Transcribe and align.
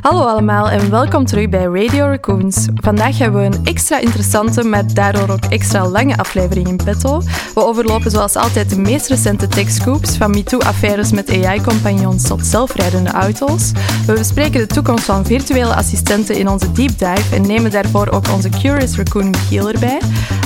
Hallo 0.00 0.24
allemaal 0.24 0.70
en 0.70 0.90
welkom 0.90 1.24
terug 1.24 1.48
bij 1.48 1.64
Radio 1.64 2.06
Raccoons. 2.06 2.66
Vandaag 2.74 3.18
hebben 3.18 3.40
we 3.40 3.56
een 3.56 3.64
extra 3.66 3.98
interessante, 3.98 4.62
maar 4.62 4.94
daardoor 4.94 5.28
ook 5.28 5.44
extra 5.44 5.88
lange 5.88 6.16
aflevering 6.16 6.68
in 6.68 6.76
petto. 6.76 7.22
We 7.54 7.64
overlopen 7.64 8.10
zoals 8.10 8.36
altijd 8.36 8.70
de 8.70 8.78
meest 8.78 9.08
recente 9.08 9.46
tech-scoops, 9.46 10.16
van 10.16 10.30
MeToo-affaires 10.30 11.12
met 11.12 11.30
AI-compagnons 11.30 12.26
tot 12.26 12.46
zelfrijdende 12.46 13.10
auto's. 13.10 13.72
We 14.06 14.12
bespreken 14.12 14.60
de 14.60 14.74
toekomst 14.74 15.04
van 15.04 15.24
virtuele 15.24 15.74
assistenten 15.74 16.38
in 16.38 16.48
onze 16.48 16.72
deep 16.72 16.98
dive 16.98 17.34
en 17.34 17.46
nemen 17.46 17.70
daarvoor 17.70 18.08
ook 18.08 18.32
onze 18.32 18.48
Curious 18.48 18.96
Raccoon 18.96 19.30
Michiel 19.30 19.70
erbij. 19.70 20.00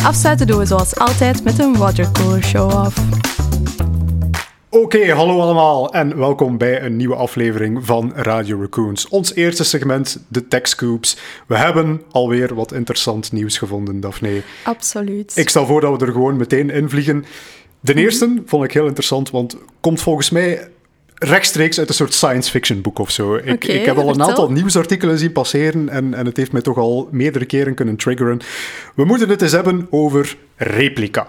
Afsluiten 0.04 0.46
doen 0.46 0.58
we 0.58 0.66
zoals 0.66 0.96
altijd 0.96 1.44
met 1.44 1.58
een 1.58 1.76
watercooler 1.76 2.44
show-off. 2.44 2.96
Oké, 4.74 5.12
hallo 5.12 5.40
allemaal 5.40 5.92
en 5.92 6.18
welkom 6.18 6.58
bij 6.58 6.82
een 6.82 6.96
nieuwe 6.96 7.14
aflevering 7.14 7.86
van 7.86 8.12
Radio 8.14 8.60
Raccoons. 8.60 9.08
Ons 9.08 9.34
eerste 9.34 9.64
segment, 9.64 10.24
de 10.28 10.48
Tech 10.48 10.68
Scoops. 10.68 11.18
We 11.46 11.56
hebben 11.56 12.02
alweer 12.10 12.54
wat 12.54 12.72
interessant 12.72 13.32
nieuws 13.32 13.58
gevonden, 13.58 14.00
Daphne. 14.00 14.42
Absoluut. 14.64 15.36
Ik 15.36 15.48
stel 15.48 15.66
voor 15.66 15.80
dat 15.80 16.00
we 16.00 16.06
er 16.06 16.12
gewoon 16.12 16.36
meteen 16.36 16.70
in 16.70 16.88
vliegen. 16.88 17.24
De 17.80 17.94
eerste 17.94 18.42
vond 18.46 18.64
ik 18.64 18.72
heel 18.72 18.86
interessant, 18.86 19.30
want 19.30 19.56
komt 19.80 20.02
volgens 20.02 20.30
mij 20.30 20.68
rechtstreeks 21.14 21.78
uit 21.78 21.88
een 21.88 21.94
soort 21.94 22.14
science 22.14 22.50
fiction 22.50 22.80
boek 22.80 22.98
of 22.98 23.10
zo. 23.10 23.34
Ik, 23.34 23.64
ik 23.64 23.84
heb 23.84 23.96
al 23.96 24.02
een 24.02 24.08
vertel. 24.08 24.28
aantal 24.28 24.50
nieuwsartikelen 24.50 25.18
zien 25.18 25.32
passeren 25.32 25.88
en, 25.88 26.14
en 26.14 26.26
het 26.26 26.36
heeft 26.36 26.52
mij 26.52 26.62
toch 26.62 26.78
al 26.78 27.08
meerdere 27.10 27.44
keren 27.44 27.74
kunnen 27.74 27.96
triggeren. 27.96 28.40
We 28.94 29.04
moeten 29.04 29.28
het 29.28 29.42
eens 29.42 29.52
hebben 29.52 29.86
over 29.90 30.36
replica. 30.56 31.26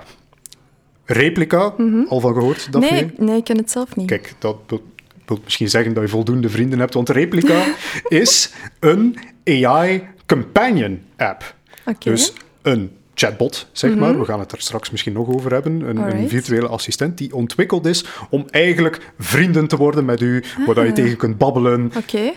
Replica, 1.06 1.74
al 2.08 2.20
van 2.20 2.34
gehoord, 2.34 2.72
Daphne? 2.72 2.92
Mhm. 2.92 3.06
Nee, 3.06 3.28
nee, 3.28 3.38
ik 3.38 3.44
ken 3.44 3.58
het 3.58 3.72
zelf 3.72 3.96
niet. 3.96 4.08
Kijk, 4.08 4.34
dat 4.40 4.58
wil, 4.68 5.40
misschien 5.44 5.70
zeggen 5.70 5.94
dat 5.94 6.04
je 6.04 6.10
voldoende 6.10 6.50
vrienden 6.50 6.80
hebt, 6.80 6.94
want 6.94 7.10
Replica 7.10 7.66
is 8.08 8.54
een 8.80 9.18
AI 9.44 10.04
companion 10.26 11.02
app. 11.18 11.56
Dus 12.00 12.34
een 12.62 12.92
chatbot, 13.16 13.68
zeg 13.72 13.96
maar. 13.96 14.20
We 14.20 14.26
gaan 14.26 14.40
het 14.40 14.52
er 14.52 14.62
straks 14.62 14.92
misschien 14.92 15.14
nog 15.14 15.28
over 15.28 15.52
hebben. 15.52 15.82
Een, 15.82 15.98
een 15.98 16.30
virtuele 16.30 16.68
assistent 16.68 17.18
die 17.18 17.36
ontwikkeld 17.36 17.86
is 17.86 18.06
om 18.30 18.46
eigenlijk 18.50 19.00
vrienden 19.20 19.68
te 19.68 19.78
worden 19.78 20.06
met 20.06 20.22
u, 20.22 20.44
waar 20.66 20.76
dat 20.76 20.86
je 20.86 20.92
tegen 20.92 21.18
kunt 21.18 21.38
babbelen. 21.38 21.92
Oké. 21.98 22.32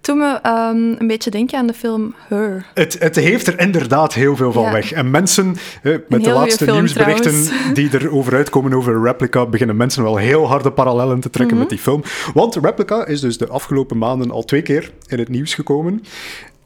Toen 0.00 0.18
me 0.18 0.38
ehm, 0.42 0.76
een 0.76 1.06
beetje 1.06 1.30
denken 1.30 1.58
aan 1.58 1.66
de 1.66 1.72
film 1.74 2.14
Her. 2.28 2.66
Het, 2.74 2.96
het 2.98 3.16
heeft 3.16 3.46
er 3.46 3.60
inderdaad 3.60 4.14
heel 4.14 4.36
veel 4.36 4.52
van 4.52 4.62
Ja. 4.62 4.72
weg. 4.72 4.92
En 4.92 5.10
mensen, 5.10 5.56
eh, 5.82 5.94
met 6.08 6.24
de 6.24 6.30
laatste 6.30 6.64
film 6.64 6.76
nieuwsberichten 6.78 7.42
trouwens. 7.44 7.72
die 7.74 7.88
erover 8.00 8.34
uitkomen 8.34 8.72
over 8.74 9.02
Replica, 9.02 9.46
beginnen 9.46 9.76
mensen 9.76 10.02
wel 10.02 10.16
heel 10.16 10.46
harde 10.48 10.72
parallellen 10.72 11.20
te 11.20 11.30
trekken 11.30 11.56
Mhm. 11.56 11.64
met 11.66 11.74
die 11.74 11.82
film. 11.82 12.02
Want 12.34 12.54
Replica 12.54 13.06
is 13.06 13.20
dus 13.20 13.38
de 13.38 13.48
afgelopen 13.48 13.98
maanden 13.98 14.30
al 14.30 14.44
twee 14.44 14.62
keer 14.62 14.90
in 15.06 15.18
het 15.18 15.28
nieuws 15.28 15.54
gekomen. 15.54 16.02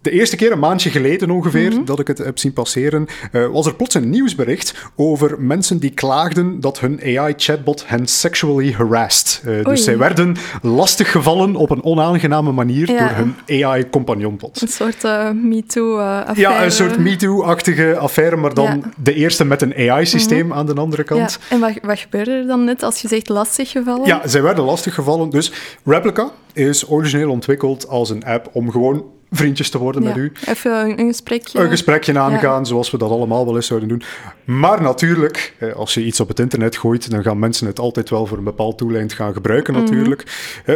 De 0.03 0.11
eerste 0.11 0.36
keer, 0.36 0.53
een 0.53 0.58
maandje 0.58 0.91
geleden 0.91 1.31
ongeveer, 1.31 1.70
Mhm. 1.72 1.84
dat 1.84 1.98
ik 1.98 2.06
het 2.06 2.19
heb 2.19 2.39
zien 2.39 2.53
passeren, 2.53 3.06
eh, 3.33 3.47
was 3.47 3.67
er 3.67 3.75
plots 3.75 3.95
een 3.95 4.11
nieuwsbericht 4.11 4.75
over 4.97 5.41
mensen 5.42 5.78
die 5.78 5.91
klaagden 5.91 6.61
dat 6.61 6.81
hun 6.81 7.00
AI-chatbot 7.03 7.84
hen 7.86 8.06
sexually 8.06 8.72
harassed. 8.72 9.42
Eh, 9.44 9.64
dus 9.64 9.84
zij 9.84 9.98
werden 9.98 10.36
lastiggevallen 10.62 11.56
op 11.56 11.70
een 11.70 11.84
onaangename 11.84 12.53
manier 12.53 12.91
Ja. 12.91 12.98
door 12.98 13.17
hun 13.17 13.34
AI-compagnonbot. 13.47 14.61
Een 14.62 14.69
soort 14.69 15.05
eh 15.05 15.31
MeToo-affaire. 15.31 16.41
Ja, 16.41 16.64
een 16.64 16.72
soort 16.72 16.98
MeToo-achtige 16.98 17.97
affaire, 17.97 18.37
maar 18.37 18.55
dan 18.55 18.64
Ja. 18.64 18.78
de 19.03 19.14
eerste 19.14 19.44
met 19.44 19.62
een 19.62 19.75
AI-systeem 19.77 20.53
aan 20.53 20.66
de 20.66 20.75
andere 20.75 21.05
kant. 21.05 21.39
Ja. 21.41 21.55
En 21.56 21.61
wat, 21.61 21.72
wat 21.83 21.98
gebeurde 21.98 22.31
er 22.31 22.47
dan 22.47 22.64
net 22.64 22.83
als 22.83 23.00
je 23.00 23.09
zegt 23.09 23.28
lastig 23.28 23.70
gevallen? 23.70 24.06
Ja, 24.06 24.20
zij 24.28 24.42
werden 24.42 24.64
lastiggevallen. 24.64 25.31
Dus 25.31 25.53
Replica 25.84 26.31
is 26.53 26.89
origineel 26.91 27.31
ontwikkeld 27.31 27.89
als 27.89 28.11
een 28.11 28.25
app 28.25 28.48
om 28.53 28.70
gewoon 28.70 29.05
vriendjes 29.33 29.70
te 29.70 29.78
worden 29.78 30.02
met 30.02 30.16
u. 30.16 30.33
Even 30.47 30.98
een, 30.98 31.06
gesprekje. 31.06 31.58
Een 31.58 31.70
gesprekje 31.70 32.19
aangaan, 32.19 32.66
zoals 32.66 32.91
we 32.91 32.98
dat 32.98 33.11
allemaal 33.11 33.44
wel 33.44 33.56
eens 33.56 33.66
zouden 33.66 33.88
doen. 33.88 34.02
Maar 34.44 34.83
natuurlijk, 34.83 35.55
als 35.77 35.94
je 35.94 36.04
iets 36.04 36.20
op 36.20 36.28
het 36.28 36.38
internet 36.41 36.76
gooit, 36.76 37.10
dan 37.10 37.22
gaan 37.22 37.38
mensen 37.38 37.66
het 37.66 37.78
altijd 37.78 38.10
wel 38.10 38.26
voor 38.26 38.38
een 38.38 38.44
bepaald 38.44 38.78
doeleind 38.78 39.12
gaan 39.12 39.32
gebruiken 39.32 39.75
Mhm. 39.75 39.82
natuurlijk. 39.82 40.25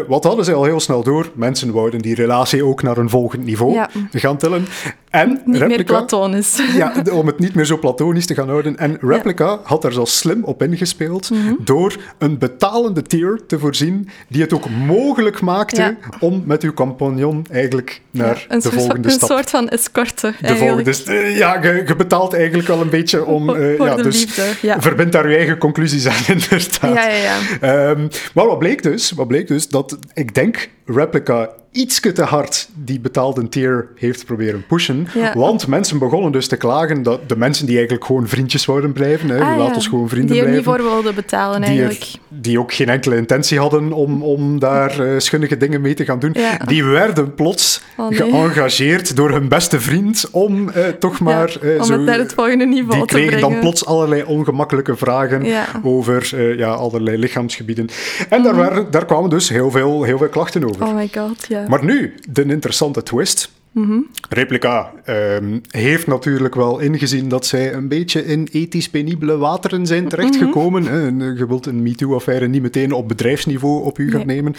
Wat 0.08 0.24
hadden 0.24 0.44
ze 0.44 0.52
al 0.52 0.64
heel 0.64 0.80
snel 0.80 1.02
door? 1.02 1.30
Mensen 1.34 1.72
wouden 1.72 2.00
die 2.02 2.14
relatie 2.14 2.64
ook 2.64 2.82
naar 2.82 2.96
een 2.96 3.10
volgend 3.10 3.44
niveau 3.44 3.72
Ja. 3.72 3.90
gaan 4.12 4.36
tillen. 4.36 4.66
En 5.10 5.40
Niet 5.44 5.66
meer 5.66 5.84
platonisch. 5.84 6.60
Ja, 6.76 6.92
om 7.12 7.26
het 7.26 7.38
niet 7.38 7.54
meer 7.54 7.64
zo 7.64 7.78
platonisch 7.78 8.26
te 8.26 8.34
gaan 8.34 8.48
houden. 8.48 8.76
En 8.78 8.98
Replica 9.00 9.58
had 9.62 9.82
daar 9.82 9.92
zo 9.92 10.04
slim 10.04 10.44
op 10.44 10.62
ingespeeld 10.62 11.30
Mhm. 11.30 11.54
door 11.64 11.96
een 12.18 12.38
betalende 12.38 13.02
tier 13.02 13.40
te 13.46 13.58
voorzien 13.58 14.08
die 14.28 14.42
het 14.42 14.52
ook 14.52 14.70
mogelijk 14.70 15.40
maakte 15.40 15.96
om 16.20 16.42
met 16.46 16.62
uw 16.62 16.72
compagnon 16.72 17.46
eigenlijk 17.50 18.00
naar 18.10 18.45
een 18.48 18.60
de 18.60 19.00
een 19.02 19.10
soort 19.10 19.50
van 19.50 19.68
escorte, 19.68 20.34
de 20.40 20.56
volgende, 20.56 20.94
eh, 21.06 21.36
ja, 21.36 21.62
je, 21.62 21.84
je 21.86 21.96
betaalt 21.96 22.34
eigenlijk 22.34 22.68
wel 22.68 22.80
een 22.80 22.90
beetje 22.90 23.24
om. 23.24 23.46
Voor 23.46 23.86
ja, 23.86 23.96
dus 23.96 24.20
liefde, 24.20 24.42
ja. 24.62 24.80
Verbind 24.80 25.12
daar 25.12 25.28
je 25.28 25.36
eigen 25.36 25.58
conclusies 25.58 26.06
aan, 26.06 26.22
inderdaad. 26.36 26.94
Ja, 26.94 27.08
ja, 27.08 27.16
ja. 27.16 27.38
Ehm, 27.60 28.08
maar 28.34 28.46
wat 28.46 28.58
bleek 28.58 28.82
dus? 28.82 29.10
Wat 29.10 29.28
bleek 29.28 29.48
dus? 29.48 29.68
Dat 29.68 29.98
ik 30.14 30.34
denk 30.34 30.68
Replica 30.84 31.50
ietske 31.76 32.12
te 32.12 32.22
hard 32.22 32.68
die 32.74 33.00
betaalde 33.00 33.48
tier 33.48 33.88
heeft 33.94 34.24
proberen 34.26 34.64
pushen. 34.68 35.06
Ja. 35.14 35.32
Want 35.34 35.66
mensen 35.66 35.98
begonnen 35.98 36.32
dus 36.32 36.48
te 36.48 36.56
klagen 36.56 37.02
dat 37.02 37.28
de 37.28 37.36
mensen 37.36 37.66
die 37.66 37.74
eigenlijk 37.76 38.06
gewoon 38.06 38.28
vriendjes 38.28 38.64
wouden 38.64 38.92
blijven, 38.92 39.28
hè, 39.28 39.40
Ah, 39.40 39.56
laat 39.56 39.68
ja. 39.68 39.74
ons 39.74 39.86
gewoon 39.88 40.08
vrienden 40.08 40.32
Die 40.32 40.44
er 40.44 40.50
niet 40.50 40.62
blijven. 40.62 40.82
voor 40.84 40.92
wilden 40.92 41.14
betalen, 41.14 41.60
Die, 41.60 41.68
eigenlijk. 41.70 42.00
er- 42.02 42.18
die 42.28 42.58
ook 42.60 42.72
geen 42.72 42.88
enkele 42.88 43.16
intentie 43.16 43.58
hadden 43.58 43.92
om, 43.92 44.22
om 44.22 44.58
daar 44.58 45.00
eh, 45.00 45.18
schunnige 45.18 45.56
dingen 45.56 45.80
mee 45.80 45.94
te 45.94 46.04
gaan 46.04 46.18
doen. 46.18 46.30
Ja. 46.32 46.56
Die 46.66 46.84
werden 46.84 47.34
plots 47.34 47.84
Oh, 47.96 48.08
nee. 48.08 48.18
geëngageerd 48.18 49.16
door 49.16 49.30
hun 49.30 49.48
beste 49.48 49.80
vriend 49.80 50.28
om 50.32 50.68
eh, 50.70 50.84
toch 50.88 51.20
maar... 51.20 51.56
Eh, 51.62 51.78
om 51.78 51.84
zo, 51.84 51.92
het 51.92 52.00
naar 52.02 52.18
het 52.18 52.32
volgende 52.34 52.66
niveau 52.66 52.92
die 52.98 53.00
te 53.00 53.14
kregen 53.14 53.30
brengen. 53.30 53.50
dan 53.50 53.60
plots 53.60 53.84
allerlei 53.86 54.22
ongemakkelijke 54.24 54.96
vragen 54.96 55.44
over 55.82 56.42
ja, 56.56 56.70
allerlei 56.72 57.16
lichaamsgebieden. 57.16 57.88
En 58.28 58.42
daar, 58.42 58.54
waren, 58.56 58.90
daar 58.90 59.04
kwamen 59.04 59.30
dus 59.30 59.48
heel 59.48 59.70
veel, 59.70 60.02
heel 60.02 60.18
veel 60.18 60.28
klachten 60.28 60.64
over. 60.68 60.82
Oh 60.86 60.94
my 60.94 61.10
god, 61.14 61.46
ja. 61.48 61.64
Maar 61.68 61.84
nu, 61.84 62.14
de 62.30 62.44
interessante 62.44 63.02
twist. 63.02 63.52
Mhm. 63.72 63.98
Replica 64.28 64.92
ehm, 65.04 65.58
heeft 65.68 66.06
natuurlijk 66.06 66.54
wel 66.54 66.78
ingezien 66.78 67.28
dat 67.28 67.46
zij 67.46 67.74
een 67.74 67.88
beetje 67.88 68.24
in 68.24 68.48
ethisch 68.52 68.88
penibele 68.90 69.36
wateren 69.36 69.86
zijn 69.86 70.08
terechtgekomen. 70.08 70.82
Mhm. 70.82 70.92
hè. 70.92 71.06
En, 71.06 71.22
eh, 71.22 71.38
Je 71.38 71.46
wilt 71.46 71.66
een 71.66 71.82
MeToo-affaire 71.82 72.46
niet 72.48 72.62
meteen 72.62 72.92
op 72.92 73.08
bedrijfsniveau 73.08 73.84
op 73.84 73.98
u 73.98 74.10
gaan 74.10 74.26
Nee. 74.26 74.36
nemen. 74.36 74.54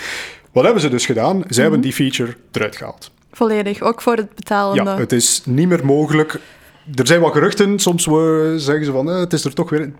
Wat 0.51 0.63
hebben 0.63 0.81
ze 0.81 0.90
dus 0.90 1.06
gedaan? 1.06 1.38
Zij 1.38 1.46
Mhm. 1.50 1.62
hebben 1.62 1.81
die 1.81 1.94
feature 1.94 2.35
eruit 2.51 2.75
gehaald. 2.75 3.12
Volledig, 3.31 3.81
ook 3.81 4.01
voor 4.01 4.16
het 4.16 4.35
betalende. 4.35 4.84
Ja, 4.91 4.97
het 4.97 5.12
is 5.12 5.41
niet 5.46 5.67
meer 5.67 5.85
mogelijk. 5.85 6.40
Er 6.96 7.07
zijn 7.07 7.22
wat 7.22 7.31
geruchten, 7.34 7.79
soms 7.79 8.07
eh, 8.07 8.13
zeggen 8.56 8.85
ze 8.85 8.91
van 8.91 9.09
eh, 9.12 9.19
het 9.19 9.34
is 9.34 9.46
er 9.46 9.53
toch 9.53 9.69
weer. 9.69 9.91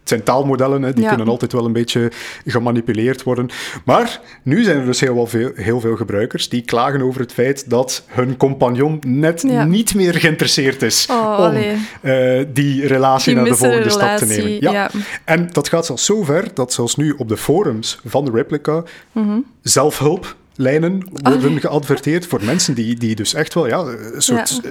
Het 0.00 0.08
zijn 0.08 0.22
taalmodellen, 0.22 0.82
hè, 0.82 0.92
die 0.92 1.02
Ja. 1.02 1.08
kunnen 1.08 1.28
altijd 1.28 1.52
wel 1.52 1.64
een 1.64 1.72
beetje 1.72 2.10
gemanipuleerd 2.46 3.22
worden. 3.22 3.48
Maar 3.84 4.20
nu 4.42 4.64
zijn 4.64 4.78
er 4.78 4.84
dus 4.84 5.00
heel, 5.00 5.14
wel 5.14 5.26
veel, 5.26 5.50
heel 5.54 5.80
veel 5.80 5.96
gebruikers 5.96 6.48
die 6.48 6.62
klagen 6.62 7.02
over 7.02 7.20
het 7.20 7.32
feit 7.32 7.70
dat 7.70 8.04
hun 8.06 8.36
compagnon 8.36 8.98
net 9.06 9.42
Ja. 9.42 9.64
niet 9.64 9.94
meer 9.94 10.14
geïnteresseerd 10.14 10.82
is 10.82 11.06
Oh, 11.10 11.38
om 11.38 11.56
eh, 12.00 12.44
die 12.52 12.86
relatie 12.86 13.32
Die 13.34 13.42
naar 13.42 13.50
de 13.50 13.56
volgende 13.56 13.90
stap 13.90 14.16
te 14.16 14.26
nemen. 14.26 14.60
ja. 14.72 14.90
En 15.24 15.48
dat 15.52 15.68
gaat 15.68 15.86
zelfs 15.86 16.04
zo 16.04 16.22
ver 16.24 16.44
dat 16.54 16.72
zelfs 16.72 16.96
nu 16.96 17.10
op 17.16 17.28
de 17.28 17.36
forums 17.36 18.00
van 18.04 18.24
de 18.24 18.30
Replica 18.30 18.82
Mhm. 19.12 19.38
zelfhulplijnen 19.62 21.02
worden 21.22 21.60
geadverteerd 21.60 22.26
voor 22.26 22.40
mensen 22.44 22.74
die, 22.74 22.94
die 22.96 23.14
dus 23.14 23.34
echt 23.34 23.54
wel 23.54 23.66
ja, 23.66 23.78
een 23.78 24.22
soort 24.22 24.60
Ja. 24.62 24.70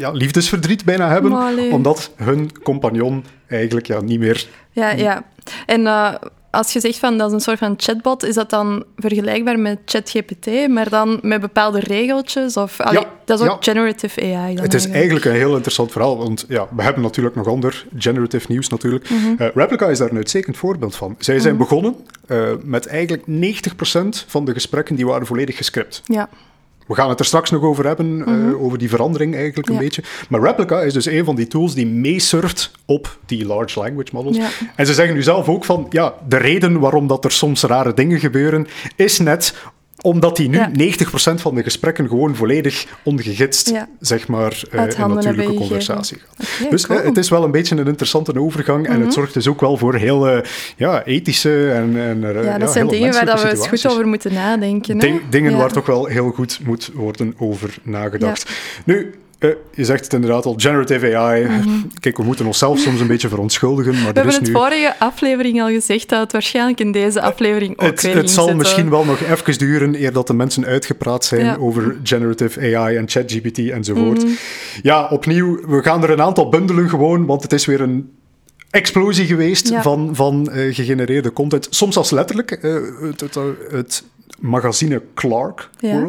Ja, 0.00 0.10
liefdesverdriet 0.10 0.84
bijna 0.84 1.08
hebben, 1.08 1.32
omdat 1.72 2.10
hun 2.16 2.62
compagnon 2.62 3.24
eigenlijk 3.48 3.86
ja, 3.86 4.00
niet 4.00 4.18
meer... 4.18 4.46
Ja, 4.70 4.90
ja. 4.90 5.24
En 5.66 5.86
eh, 5.86 6.14
als 6.50 6.72
je 6.72 6.80
zegt 6.80 6.98
van 6.98 7.18
dat 7.18 7.28
is 7.28 7.32
een 7.32 7.40
soort 7.40 7.58
van 7.58 7.74
chatbot, 7.76 8.24
is 8.24 8.34
dat 8.34 8.50
dan 8.50 8.84
vergelijkbaar 8.96 9.58
met 9.58 9.78
ChatGPT, 9.84 10.68
maar 10.68 10.88
dan 10.88 11.18
met 11.22 11.40
bepaalde 11.40 11.80
regeltjes? 11.80 12.56
Of, 12.56 12.80
allee, 12.80 13.00
Ja, 13.00 13.06
dat 13.24 13.40
is 13.40 13.46
ook 13.46 13.64
ja. 13.64 13.72
generative 13.72 14.20
AI 14.20 14.54
dan 14.54 14.64
Het 14.64 14.74
is 14.74 14.88
eigenlijk 14.88 15.24
een 15.24 15.32
heel 15.32 15.54
interessant 15.54 15.92
verhaal, 15.92 16.18
want 16.18 16.44
ja, 16.48 16.68
we 16.76 16.82
hebben 16.82 17.02
natuurlijk 17.02 17.36
nog 17.36 17.46
ander 17.46 17.86
generative 17.96 18.46
nieuws 18.48 18.68
natuurlijk. 18.68 19.10
Mhm. 19.10 19.34
Eh, 19.38 19.48
Replica 19.54 19.88
is 19.88 19.98
daar 19.98 20.10
een 20.10 20.16
uitstekend 20.16 20.56
voorbeeld 20.56 20.96
van. 20.96 21.14
Zij 21.18 21.38
zijn 21.38 21.56
begonnen 21.56 21.94
eh, 22.26 22.48
met 22.62 22.86
eigenlijk 22.86 23.26
90% 23.26 24.24
van 24.26 24.44
de 24.44 24.52
gesprekken 24.52 24.96
die 24.96 25.06
waren 25.06 25.26
volledig 25.26 25.56
gescript. 25.56 26.02
Ja. 26.04 26.28
We 26.90 26.96
gaan 26.96 27.08
het 27.08 27.18
er 27.18 27.24
straks 27.24 27.50
nog 27.50 27.62
over 27.62 27.86
hebben, 27.86 28.24
eh, 28.26 28.62
over 28.62 28.78
die 28.78 28.88
verandering 28.88 29.34
eigenlijk 29.34 29.68
een 29.68 29.74
Mhm. 29.74 29.82
Ja. 29.82 29.88
beetje. 29.88 30.02
Maar 30.28 30.40
Replica 30.40 30.80
is 30.80 30.92
dus 30.92 31.06
een 31.06 31.24
van 31.24 31.36
die 31.36 31.46
tools 31.46 31.74
die 31.74 31.86
meesurft 31.86 32.70
op 32.86 33.18
die 33.26 33.46
large 33.46 33.78
language 33.80 34.08
models. 34.12 34.36
Ja. 34.36 34.48
En 34.76 34.86
ze 34.86 34.94
zeggen 34.94 35.14
nu 35.14 35.22
zelf 35.22 35.48
ook 35.48 35.64
van, 35.64 35.86
ja, 35.90 36.14
de 36.28 36.36
reden 36.36 36.78
waarom 36.80 37.06
dat 37.06 37.24
er 37.24 37.30
soms 37.32 37.62
rare 37.62 37.94
dingen 37.94 38.20
gebeuren, 38.20 38.66
is 38.96 39.18
net 39.18 39.54
omdat 40.00 40.36
die 40.36 40.48
nu 40.48 40.56
Ja. 40.56 40.70
90% 40.72 41.40
van 41.40 41.54
de 41.54 41.62
gesprekken 41.62 42.08
gewoon 42.08 42.36
volledig 42.36 42.86
ongegidst, 43.02 43.70
Ja. 43.70 43.88
zeg 44.00 44.28
maar, 44.28 44.62
in 44.70 44.78
handen 44.78 45.16
natuurlijke 45.16 45.54
conversatie 45.54 46.18
gaat. 46.26 46.70
Dus 46.70 46.86
cool. 46.86 46.98
eh, 46.98 47.04
het 47.06 47.16
is 47.16 47.28
wel 47.28 47.44
een 47.44 47.50
beetje 47.50 47.76
een 47.76 47.86
interessante 47.86 48.40
overgang 48.40 48.86
en 48.86 48.92
Mhm. 48.96 49.02
het 49.04 49.12
zorgt 49.14 49.34
dus 49.34 49.48
ook 49.48 49.60
wel 49.60 49.76
voor 49.76 49.94
heel 49.94 50.28
eh, 50.28 50.42
ja, 50.76 51.04
ethische 51.04 51.70
en, 51.70 51.96
en 51.96 52.20
ja, 52.20 52.32
dat 52.32 52.44
ja, 52.44 52.66
zijn 52.66 52.86
dingen 52.88 53.12
waar 53.12 53.26
dat 53.26 53.42
we 53.42 53.50
eens 53.50 53.68
goed 53.68 53.86
over 53.88 54.06
moeten 54.06 54.32
nadenken. 54.32 54.94
Hè? 54.94 55.00
Ding- 55.00 55.20
dingen 55.30 55.56
waar 55.56 55.72
toch 55.72 55.86
wel 55.86 56.06
heel 56.06 56.30
goed 56.30 56.58
moet 56.64 56.90
worden 56.94 57.34
over 57.38 57.74
nagedacht. 57.82 58.50
Nu, 58.84 59.14
eh, 59.40 59.50
je 59.74 59.84
zegt 59.84 60.04
het 60.04 60.12
inderdaad 60.12 60.44
al, 60.44 60.54
generative 60.56 61.16
AI. 61.16 61.46
Kijk, 62.00 62.16
we 62.16 62.22
moeten 62.22 62.46
onszelf 62.46 62.78
soms 62.78 63.00
een 63.00 63.06
beetje 63.06 63.28
verontschuldigen, 63.28 63.92
maar 63.92 64.02
Mhm. 64.02 64.12
We 64.14 64.20
er 64.20 64.26
is 64.26 64.32
hebben 64.34 64.52
nu... 64.52 64.58
het 64.58 64.64
vorige 64.70 64.98
aflevering 64.98 65.60
al 65.62 65.68
gezegd 65.68 66.08
dat 66.08 66.20
het 66.20 66.32
waarschijnlijk 66.32 66.80
in 66.80 66.92
deze 66.92 67.20
aflevering 67.22 67.78
ook 67.78 67.86
Het, 67.86 68.02
weer 68.02 68.16
het 68.16 68.30
zal 68.30 68.44
zitten. 68.44 68.56
misschien 68.62 68.90
wel 68.90 69.04
nog 69.04 69.20
even 69.20 69.58
duren 69.58 70.02
eer 70.02 70.12
dat 70.12 70.26
de 70.26 70.34
mensen 70.34 70.64
uitgepraat 70.64 71.24
zijn 71.24 71.44
Ja. 71.44 71.56
over 71.56 71.96
generative 72.02 72.76
AI 72.76 72.96
en 72.96 73.08
ChatGPT 73.08 73.58
enzovoort. 73.58 74.22
Mhm. 74.24 74.32
Ja, 74.82 75.08
opnieuw, 75.08 75.60
we 75.66 75.82
gaan 75.82 76.02
er 76.02 76.10
een 76.10 76.22
aantal 76.22 76.48
bundelen 76.48 76.88
gewoon, 76.88 77.26
want 77.26 77.42
het 77.42 77.52
is 77.52 77.66
weer 77.66 77.80
een 77.80 78.10
explosie 78.70 79.26
geweest 79.26 79.68
Ja. 79.68 79.82
van, 79.82 80.10
van 80.12 80.50
eh, 80.50 80.74
gegenereerde 80.74 81.32
content. 81.32 81.66
Soms 81.70 81.96
als 81.96 82.10
letterlijk. 82.10 82.50
eh, 82.50 82.74
het, 83.00 83.20
het, 83.20 83.36
het 83.70 84.04
magazine 84.40 85.02
Clark 85.14 85.68
Ja. 85.78 86.06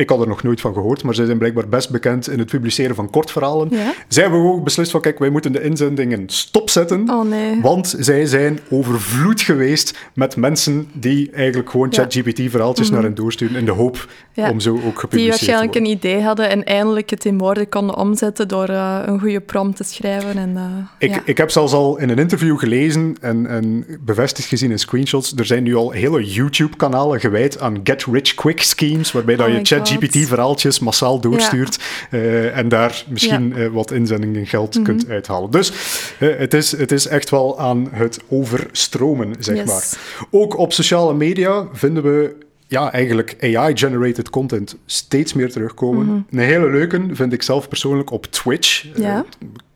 Ik 0.00 0.08
had 0.08 0.20
er 0.20 0.28
nog 0.28 0.42
nooit 0.42 0.60
van 0.60 0.72
gehoord, 0.74 1.02
maar 1.02 1.14
zij 1.14 1.24
zijn 1.26 1.38
blijkbaar 1.38 1.68
best 1.68 1.90
bekend 1.90 2.28
in 2.28 2.38
het 2.38 2.50
publiceren 2.50 2.94
van 2.94 3.10
kortverhalen. 3.10 3.68
Ja. 3.70 3.92
Zij 4.08 4.22
hebben 4.22 4.40
ook 4.40 4.64
beslist 4.64 4.90
van, 4.90 5.00
kijk, 5.00 5.18
wij 5.18 5.30
moeten 5.30 5.52
de 5.52 5.62
inzendingen 5.62 6.22
stopzetten. 6.26 7.10
Oh 7.10 7.28
nee. 7.28 7.60
Want 7.60 7.94
zij 7.98 8.26
zijn 8.26 8.58
overvloed 8.70 9.40
geweest 9.40 9.98
met 10.14 10.36
mensen 10.36 10.88
die 10.92 11.30
eigenlijk 11.30 11.70
gewoon 11.70 11.88
Ja. 11.90 12.02
Mhm. 12.02 12.10
ChatGPT-verhaaltjes 12.10 12.90
naar 12.90 13.02
hen 13.02 13.14
doorsturen 13.14 13.56
in 13.56 13.64
de 13.64 13.70
hoop 13.70 14.08
Ja. 14.32 14.50
om 14.50 14.60
zo 14.60 14.70
ook 14.74 14.80
Die 14.82 14.92
gepubliceerd 14.92 15.22
te 15.24 15.28
waarschijnlijk 15.28 15.72
worden. 15.72 15.90
een 15.92 15.96
idee 15.96 16.22
hadden 16.22 16.48
en 16.50 16.64
eindelijk 16.64 17.10
het 17.10 17.24
in 17.24 17.38
woorden 17.38 17.68
konden 17.68 17.96
omzetten 17.96 18.48
door 18.48 18.68
eh, 18.68 18.98
een 19.06 19.20
goede 19.20 19.40
prompt 19.40 19.76
te 19.76 19.84
schrijven. 19.84 20.36
En, 20.38 20.56
eh, 20.56 20.62
Ik, 21.08 21.10
ja. 21.14 21.22
ik 21.24 21.36
heb 21.36 21.50
zelfs 21.50 21.72
al 21.72 21.98
in 21.98 22.08
een 22.08 22.18
interview 22.18 22.58
gelezen 22.58 23.16
en, 23.20 23.46
en 23.46 23.84
bevestigd 24.00 24.48
gezien 24.48 24.70
in 24.70 24.78
screenshots. 24.78 25.32
Er 25.36 25.44
zijn 25.44 25.62
nu 25.62 25.74
al 25.76 25.90
hele 25.90 26.24
YouTube-kanalen 26.24 27.20
gewijd 27.20 27.60
aan 27.60 27.80
get-rich-quick 27.84 28.62
schemes, 28.62 29.12
waarbij 29.12 29.36
dat 29.36 29.46
Oh 29.46 29.52
je 29.52 29.58
my 29.90 29.98
ChatGPT-verhaaltjes 29.98 30.78
massaal 30.78 31.20
doorstuurt 31.20 31.78
eh, 32.10 32.56
en 32.56 32.68
daar 32.68 33.04
misschien 33.08 33.56
eh, 33.56 33.66
wat 33.66 33.90
inzendingen 33.90 34.46
geld 34.46 34.74
Mhm. 34.74 34.84
kunt 34.84 35.08
uithalen. 35.08 35.50
Dus 35.50 35.72
eh, 36.18 36.28
het, 36.38 36.54
is, 36.54 36.76
het 36.76 36.92
is 36.92 37.06
echt 37.06 37.30
wel 37.30 37.58
aan 37.60 37.88
het 37.90 38.18
overstromen, 38.28 39.34
zeg 39.38 39.56
Yes. 39.56 39.66
maar. 39.66 39.98
Ook 40.30 40.58
op 40.58 40.72
sociale 40.72 41.14
media 41.14 41.66
vinden 41.72 42.02
we 42.02 42.36
ja, 42.66 42.92
eigenlijk 42.92 43.36
AI-generated 43.40 44.30
content 44.30 44.76
steeds 44.86 45.32
meer 45.32 45.52
terugkomen. 45.52 46.26
Een 46.30 46.38
hele 46.38 46.70
leuke 46.70 47.02
vind 47.12 47.32
ik 47.32 47.42
zelf 47.42 47.68
persoonlijk 47.68 48.10
op 48.10 48.26
Twitch. 48.26 48.84
Mhm. 48.94 49.02
Eh, 49.02 49.18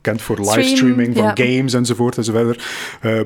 bekend 0.01 0.21
voor 0.21 0.37
Stream, 0.41 0.57
livestreaming 0.57 1.17
van 1.17 1.31
games 1.33 1.73
enzovoort 1.73 2.17
enzovoort. 2.17 2.63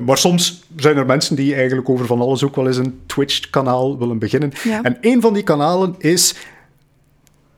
Maar 0.06 0.18
soms 0.18 0.62
zijn 0.76 0.96
er 0.96 1.06
mensen 1.06 1.36
die 1.36 1.54
eigenlijk 1.54 1.88
over 1.88 2.06
van 2.06 2.20
alles 2.20 2.44
ook 2.44 2.56
wel 2.56 2.66
eens 2.66 2.76
een 2.76 3.00
Twitch-kanaal 3.06 3.98
willen 3.98 4.18
beginnen. 4.18 4.52
En 4.82 4.98
een 5.00 5.20
van 5.20 5.34
die 5.34 5.42
kanalen 5.42 5.94
is 5.98 6.34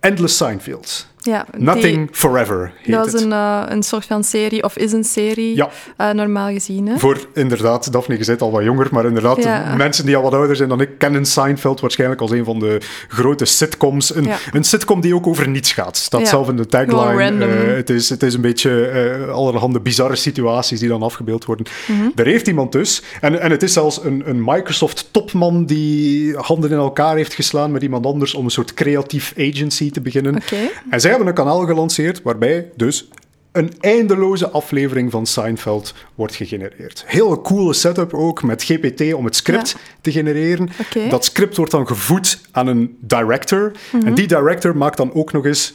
Endless 0.02 0.36
Seinfeld. 0.36 1.06
Ja, 1.22 1.46
die- 1.52 1.62
Nothing 1.62 2.08
Forever 2.12 2.72
heet 2.82 2.94
dat 2.94 3.04
was 3.04 3.12
het. 3.12 3.22
een, 3.22 3.32
eh, 3.32 3.62
een 3.68 3.82
soort 3.82 4.04
van 4.04 4.24
serie, 4.24 4.62
of 4.64 4.76
is 4.76 4.92
een 4.92 5.04
serie, 5.04 5.56
Ja. 5.56 5.68
eh, 5.96 6.10
normaal 6.10 6.48
gezien. 6.52 6.86
Hè? 6.88 6.98
Voor 6.98 7.18
inderdaad, 7.34 7.92
Daphne, 7.92 8.18
je 8.18 8.24
bent 8.24 8.42
al 8.42 8.50
wat 8.50 8.64
jonger, 8.64 8.88
maar 8.90 9.04
inderdaad, 9.04 9.42
Ja. 9.42 9.74
mensen 9.76 10.06
die 10.06 10.16
al 10.16 10.22
wat 10.22 10.34
ouder 10.34 10.56
zijn 10.56 10.68
dan 10.68 10.80
ik 10.80 10.90
kennen 10.98 11.26
Seinfeld 11.26 11.80
waarschijnlijk 11.80 12.20
als 12.20 12.30
een 12.30 12.44
van 12.44 12.58
de 12.58 12.80
grote 13.08 13.44
sitcoms. 13.44 14.14
Een, 14.14 14.24
Ja. 14.24 14.36
een 14.52 14.64
sitcom 14.64 15.00
die 15.00 15.14
ook 15.14 15.26
over 15.26 15.48
niets 15.48 15.72
gaat. 15.72 15.96
Staat 15.96 16.20
Ja. 16.20 16.26
zelf 16.26 16.48
in 16.48 16.56
de 16.56 16.66
tagline. 16.66 17.44
Eh, 17.46 17.74
het, 17.76 17.90
is, 17.90 18.08
het 18.08 18.22
is 18.22 18.34
een 18.34 18.40
beetje 18.40 18.90
allerhande 19.32 19.80
bizarre 19.80 20.16
situaties 20.16 20.80
die 20.80 20.88
dan 20.88 21.02
afgebeeld 21.02 21.44
worden. 21.44 21.66
Mhm. 21.88 22.00
Er 22.14 22.26
heeft 22.26 22.46
iemand 22.48 22.72
dus, 22.72 23.02
en, 23.20 23.40
en 23.40 23.50
het 23.50 23.62
is 23.62 23.72
zelfs 23.72 24.04
een, 24.04 24.22
een 24.26 24.42
Microsoft-topman 24.44 25.64
die 25.64 26.36
handen 26.36 26.70
in 26.70 26.76
elkaar 26.76 27.16
heeft 27.16 27.34
geslaan 27.34 27.72
met 27.72 27.82
iemand 27.82 28.06
anders 28.06 28.34
om 28.34 28.44
een 28.44 28.50
soort 28.50 28.74
creatief 28.74 29.32
agency 29.38 29.90
te 29.90 30.00
beginnen. 30.00 30.36
Oké. 30.36 30.56
En 30.90 31.00
zij 31.00 31.10
hebben 31.16 31.28
een 31.28 31.34
kanaal 31.44 31.66
gelanceerd 31.66 32.22
waarbij 32.22 32.70
dus 32.76 33.08
een 33.52 33.72
eindeloze 33.80 34.48
aflevering 34.50 35.10
van 35.10 35.26
Seinfeld 35.26 35.94
wordt 36.14 36.34
gegenereerd. 36.34 37.04
Heel 37.06 37.40
coole 37.40 37.72
setup 37.72 38.14
ook, 38.14 38.42
met 38.42 38.62
GPT 38.64 39.14
om 39.14 39.24
het 39.24 39.36
script 39.36 39.70
Ja. 39.70 39.78
te 40.00 40.12
genereren. 40.12 40.68
Dat 41.10 41.24
script 41.24 41.56
wordt 41.56 41.72
dan 41.72 41.86
gevoed 41.86 42.40
aan 42.50 42.66
een 42.66 42.96
director. 43.00 43.72
Mhm. 43.92 44.06
En 44.06 44.14
die 44.14 44.26
director 44.26 44.76
maakt 44.76 44.96
dan 44.96 45.14
ook 45.14 45.32
nog 45.32 45.46
eens, 45.46 45.74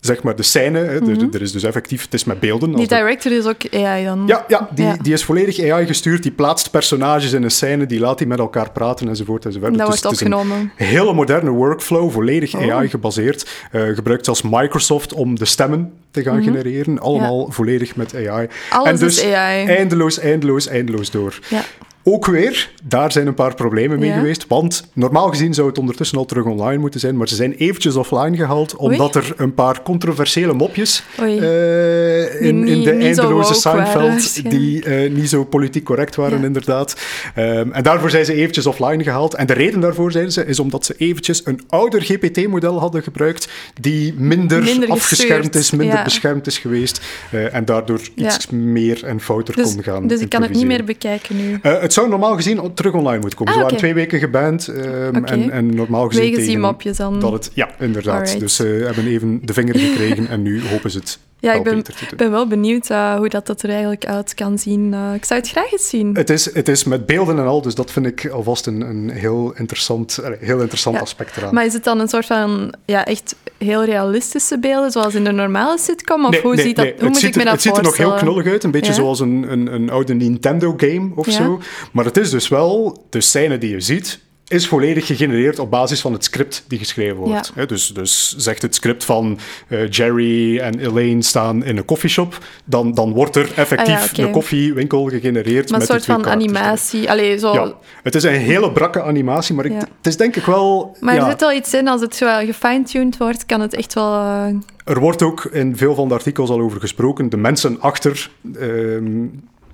zeg 0.00 0.22
maar, 0.22 0.36
de 0.36 0.42
scène. 0.42 0.78
Hè. 0.78 0.84
Er- 0.84 1.28
Er, 1.32 1.42
is 1.42 1.52
dus 1.52 1.62
effectief, 1.62 2.02
het 2.02 2.14
is 2.14 2.24
met 2.24 2.40
beelden. 2.40 2.68
Mhm. 2.68 2.78
Die 2.78 2.88
de- 2.88 2.94
director 2.94 3.32
is 3.32 3.44
ook 3.46 3.74
AI 3.74 4.04
dan? 4.04 4.24
ja, 4.26 4.44
ja, 4.48 4.68
die, 4.74 4.84
Ja. 4.86 4.96
die 5.02 5.12
is 5.12 5.24
volledig 5.24 5.58
AI 5.70 5.86
gestuurd. 5.86 6.22
Die 6.22 6.32
plaatst 6.32 6.70
personages 6.70 7.32
in 7.32 7.42
een 7.42 7.50
scène, 7.50 7.86
die 7.86 8.00
laat 8.00 8.18
die 8.18 8.26
met 8.26 8.38
elkaar 8.38 8.70
praten 8.70 9.08
enzovoort. 9.08 9.44
enzovoort. 9.44 9.78
Dat 9.78 9.86
Dus 9.90 10.00
wordt 10.02 10.20
een 10.20 10.34
opgenomen. 10.34 10.72
hele 10.76 11.12
moderne 11.12 11.50
workflow, 11.50 12.10
volledig 12.10 12.54
Oh. 12.54 12.72
AI 12.72 12.88
gebaseerd. 12.88 13.48
Eh, 13.70 13.82
gebruikt 13.94 14.24
zelfs 14.24 14.42
Microsoft 14.42 15.12
om 15.12 15.38
de 15.38 15.44
stemmen 15.44 15.92
te 16.10 16.22
gaan 16.22 16.42
genereren. 16.42 16.98
Allemaal 17.00 17.46
volledig 17.50 17.96
met 17.96 18.14
AI. 18.14 18.24
Mhm. 18.46 18.78
Alles 18.78 18.88
en 18.88 18.96
dus 19.06 19.18
is 19.24 19.32
AI. 19.32 19.66
eindeloos, 19.66 20.18
eindeloos, 20.18 20.66
eindeloos 20.66 21.10
door. 21.10 21.38
Ja. 21.48 21.62
Ook 22.08 22.26
weer, 22.26 22.70
daar 22.84 23.12
zijn 23.12 23.26
een 23.26 23.34
paar 23.34 23.54
problemen 23.54 23.98
mee 23.98 24.08
Ja. 24.08 24.16
geweest. 24.16 24.44
Want 24.48 24.88
normaal 24.92 25.28
gezien 25.28 25.54
zou 25.54 25.68
het 25.68 25.78
ondertussen 25.78 26.18
al 26.18 26.24
terug 26.24 26.44
online 26.44 26.78
moeten 26.78 27.00
zijn. 27.00 27.16
Maar 27.16 27.28
ze 27.28 27.34
zijn 27.34 27.52
eventjes 27.52 27.96
offline 27.96 28.36
gehaald. 28.36 28.76
Omdat 28.76 29.14
er 29.14 29.32
een 29.36 29.54
paar 29.54 29.82
controversiële 29.82 30.52
mopjes 30.52 31.02
eh, 31.16 32.40
in, 32.40 32.66
in 32.68 32.82
de 32.82 32.90
eindeloze 32.90 33.60
waren 33.68 33.86
Seinfeld. 33.86 34.08
waarschijnlijk. 34.10 34.56
Die 34.60 34.84
eh, 34.84 35.10
niet 35.10 35.28
zo 35.28 35.44
politiek 35.44 35.84
correct 35.84 36.14
waren, 36.16 36.38
Ja. 36.40 36.44
inderdaad. 36.44 36.96
Ehm, 37.34 37.70
en 37.72 37.82
daarvoor 37.82 38.10
zijn 38.10 38.24
ze 38.24 38.34
eventjes 38.34 38.66
offline 38.66 39.02
gehaald. 39.02 39.34
En 39.34 39.46
de 39.46 39.52
reden 39.52 39.80
daarvoor, 39.80 40.12
zeiden 40.12 40.32
ze, 40.32 40.46
is 40.46 40.58
omdat 40.60 40.84
ze 40.84 40.94
eventjes 40.98 41.40
een 41.46 41.60
ouder 41.68 42.02
GPT-model 42.02 42.78
hadden 42.80 43.02
gebruikt. 43.02 43.48
Die 43.80 44.14
minder, 44.16 44.62
Minder 44.62 44.88
afgeschermd 44.88 45.54
is, 45.54 45.70
minder 45.70 45.96
ja. 45.96 46.04
beschermd 46.04 46.46
is 46.46 46.58
geweest. 46.58 47.00
eh, 47.30 47.54
en 47.54 47.64
daardoor 47.64 48.00
iets 48.14 48.46
meer 48.50 49.04
en 49.04 49.20
fouter 49.20 49.54
Dus, 49.56 49.74
kon 49.74 49.82
gaan 49.82 50.06
dus 50.06 50.20
ik 50.20 50.28
kan 50.28 50.42
het 50.42 50.52
niet 50.52 50.66
meer 50.66 50.84
bekijken 50.84 51.36
nu. 51.36 51.58
Het 51.62 51.92
zou 51.96 52.08
normaal 52.08 52.34
gezien 52.34 52.74
terug 52.74 52.92
online 52.92 53.18
moeten 53.20 53.38
komen. 53.38 53.52
Ah, 53.52 53.58
Ze 53.58 53.64
waren 53.64 53.78
twee 53.78 53.94
weken 53.94 54.18
geband. 54.18 54.68
ehm, 54.68 55.24
en, 55.24 55.50
en 55.50 55.74
normaal 55.74 56.06
gezien 56.06 56.20
Wegens 56.22 56.38
die 56.38 56.46
tegen 56.46 56.60
mopjes 56.60 56.96
dan. 56.96 57.20
dat 57.20 57.32
het... 57.32 57.50
Ja, 57.54 57.68
inderdaad. 57.78 58.14
Alright. 58.14 58.40
Dus 58.40 58.54
ze 58.56 58.82
hebben 58.84 59.06
even 59.06 59.40
de 59.42 59.52
vinger 59.52 59.78
gekregen 59.78 60.28
en 60.28 60.42
nu 60.42 60.66
hopen 60.68 60.90
ze 60.90 60.98
het 60.98 61.18
Ja, 61.38 61.52
ik 61.52 61.62
ben, 61.62 61.74
beter 61.74 61.94
te 61.94 62.04
doen. 62.08 62.16
ben 62.16 62.30
wel 62.30 62.46
benieuwd 62.46 62.90
eh, 62.90 63.14
hoe 63.14 63.28
dat, 63.28 63.46
dat 63.46 63.62
er 63.62 63.68
eigenlijk 63.70 64.06
uit 64.06 64.34
kan 64.34 64.58
zien. 64.58 64.94
Eh, 64.94 65.14
ik 65.14 65.24
zou 65.24 65.40
het 65.40 65.48
graag 65.48 65.72
eens 65.72 65.88
zien. 65.88 66.14
Het 66.16 66.30
is, 66.30 66.54
het 66.54 66.68
is 66.68 66.84
met 66.84 67.06
beelden 67.06 67.38
en 67.38 67.44
al, 67.46 67.62
dus 67.62 67.74
dat 67.74 67.90
vind 67.90 68.06
ik 68.06 68.28
alvast 68.28 68.66
een, 68.66 68.80
een 68.80 69.10
heel 69.10 69.52
interessant, 69.56 70.20
heel 70.40 70.60
interessant 70.60 70.96
Ja. 70.96 71.02
aspect 71.02 71.36
eraan. 71.36 71.54
Maar 71.54 71.64
is 71.66 71.72
het 71.72 71.84
dan 71.84 72.00
een 72.00 72.08
soort 72.08 72.26
van 72.26 72.74
ja, 72.84 73.04
echt 73.04 73.34
heel 73.58 73.84
realistische 73.84 74.58
beelden, 74.58 74.90
zoals 74.90 75.14
in 75.14 75.24
de 75.24 75.32
normale 75.32 75.78
sitcom? 75.78 76.24
Of 76.24 76.30
Nee, 76.30 76.40
hoe, 76.40 76.54
nee, 76.54 76.64
ziet 76.64 76.76
dat, 76.76 76.84
nee. 76.84 76.94
hoe 76.94 77.02
het 77.02 77.12
moet 77.12 77.20
ziet 77.20 77.28
ik 77.28 77.34
me 77.36 77.40
er, 77.40 77.44
dat 77.46 77.54
Het 77.54 77.62
ziet 77.62 77.76
er 77.76 77.82
nog 77.82 77.96
heel 77.96 78.14
knullig 78.14 78.46
uit, 78.46 78.64
een 78.64 78.70
beetje 78.70 78.90
Ja. 78.92 78.96
zoals 78.98 79.20
een, 79.20 79.46
een, 79.52 79.74
een 79.74 79.90
oude 79.90 80.14
Nintendo-game 80.14 81.10
of 81.14 81.26
Ja. 81.26 81.32
zo. 81.32 81.60
Maar 81.92 82.04
het 82.04 82.16
is 82.16 82.30
dus 82.30 82.48
wel, 82.48 83.04
de 83.10 83.20
scène 83.20 83.58
die 83.58 83.70
je 83.70 83.80
ziet, 83.80 84.18
is 84.48 84.68
volledig 84.68 85.06
gegenereerd 85.06 85.58
op 85.58 85.70
basis 85.70 86.00
van 86.00 86.12
het 86.12 86.24
script 86.24 86.64
die 86.68 86.78
geschreven 86.78 87.16
wordt. 87.16 87.52
Ja. 87.54 87.66
Dus, 87.66 87.88
dus 87.88 88.34
zegt 88.36 88.62
het 88.62 88.74
script 88.74 89.04
van 89.04 89.38
eh, 89.68 89.90
Jerry 89.90 90.58
en 90.58 90.78
Elaine 90.78 91.22
staan 91.22 91.64
in 91.64 91.76
een 91.76 91.84
koffieshop, 91.84 92.38
dan, 92.64 92.94
dan 92.94 93.12
wordt 93.12 93.36
er 93.36 93.52
effectief 93.56 93.94
Ah 94.10 94.10
ja, 94.12 94.24
een 94.24 94.30
koffiewinkel 94.30 95.08
gegenereerd 95.08 95.70
Maar 95.70 95.78
met 95.78 95.88
een 95.88 95.94
soort 96.00 96.20
van 96.20 96.26
animatie. 96.26 97.10
Allee, 97.10 97.38
zo. 97.38 97.52
Ja, 97.52 97.74
het 98.02 98.14
is 98.14 98.22
een 98.22 98.32
hele 98.32 98.72
brakke 98.72 99.02
animatie, 99.02 99.54
maar 99.54 99.64
ik, 99.64 99.72
het 99.72 100.06
is 100.06 100.16
denk 100.16 100.36
ik 100.36 100.44
wel... 100.44 100.96
Maar 101.00 101.16
er 101.16 101.30
zit 101.30 101.40
wel 101.40 101.52
iets 101.52 101.74
in, 101.74 101.88
als 101.88 102.00
het 102.00 102.16
zo 102.16 102.26
gefine-tuned 102.46 103.16
wordt, 103.16 103.46
kan 103.46 103.60
het 103.60 103.74
echt 103.74 103.94
wel... 103.94 104.12
eh, 104.12 104.46
Er 104.84 105.00
wordt 105.00 105.22
ook 105.22 105.44
in 105.44 105.76
veel 105.76 105.94
van 105.94 106.08
de 106.08 106.14
artikels 106.14 106.50
al 106.50 106.60
over 106.60 106.80
gesproken. 106.80 107.28
De 107.28 107.36
mensen 107.36 107.80
achter 107.80 108.30
ehm, 108.60 109.24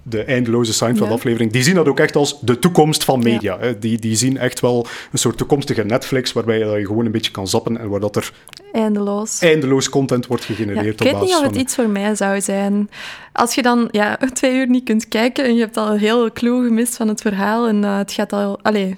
de 0.02 0.24
eindeloze 0.24 0.72
Seinfeld-aflevering, 0.72 1.52
die 1.52 1.62
zien 1.62 1.74
dat 1.74 1.88
ook 1.88 2.00
echt 2.00 2.16
als 2.16 2.40
de 2.40 2.58
toekomst 2.58 3.04
van 3.04 3.22
media. 3.22 3.58
Die, 3.78 3.98
die 3.98 4.16
zien 4.16 4.36
echt 4.36 4.60
wel 4.60 4.86
een 5.12 5.18
soort 5.18 5.36
toekomstige 5.36 5.84
Netflix, 5.84 6.32
waarbij 6.32 6.58
je, 6.58 6.64
dat 6.64 6.76
je 6.76 6.86
gewoon 6.86 7.06
een 7.06 7.12
beetje 7.12 7.30
kan 7.30 7.48
zappen 7.48 7.78
en 7.78 7.88
waar 7.88 8.00
dat 8.00 8.16
er 8.16 8.32
eindeloos. 8.72 9.38
eindeloos 9.40 9.88
content 9.88 10.26
wordt 10.26 10.44
Ja, 10.44 10.54
gegenereerd 10.54 11.00
ik 11.00 11.06
op 11.06 11.12
weet 11.12 11.22
niet 11.22 11.36
of 11.36 11.42
het 11.42 11.56
iets 11.56 11.74
voor 11.74 11.88
mij 11.88 12.14
zou 12.14 12.40
zijn. 12.40 12.90
Als 13.32 13.54
je 13.54 13.62
dan 13.62 13.88
ja, 13.90 14.18
twee 14.32 14.54
uur 14.54 14.68
niet 14.68 14.84
kunt 14.84 15.08
kijken 15.08 15.44
en 15.44 15.54
je 15.54 15.60
hebt 15.60 15.76
al 15.76 15.90
een 15.90 15.98
hele 15.98 16.32
clue 16.32 16.66
gemist 16.66 16.96
van 16.96 17.08
het 17.08 17.20
verhaal 17.20 17.68
en 17.68 17.84
eh, 17.84 17.96
het 17.96 18.12
gaat 18.12 18.32
al... 18.32 18.58
Allee, 18.62 18.96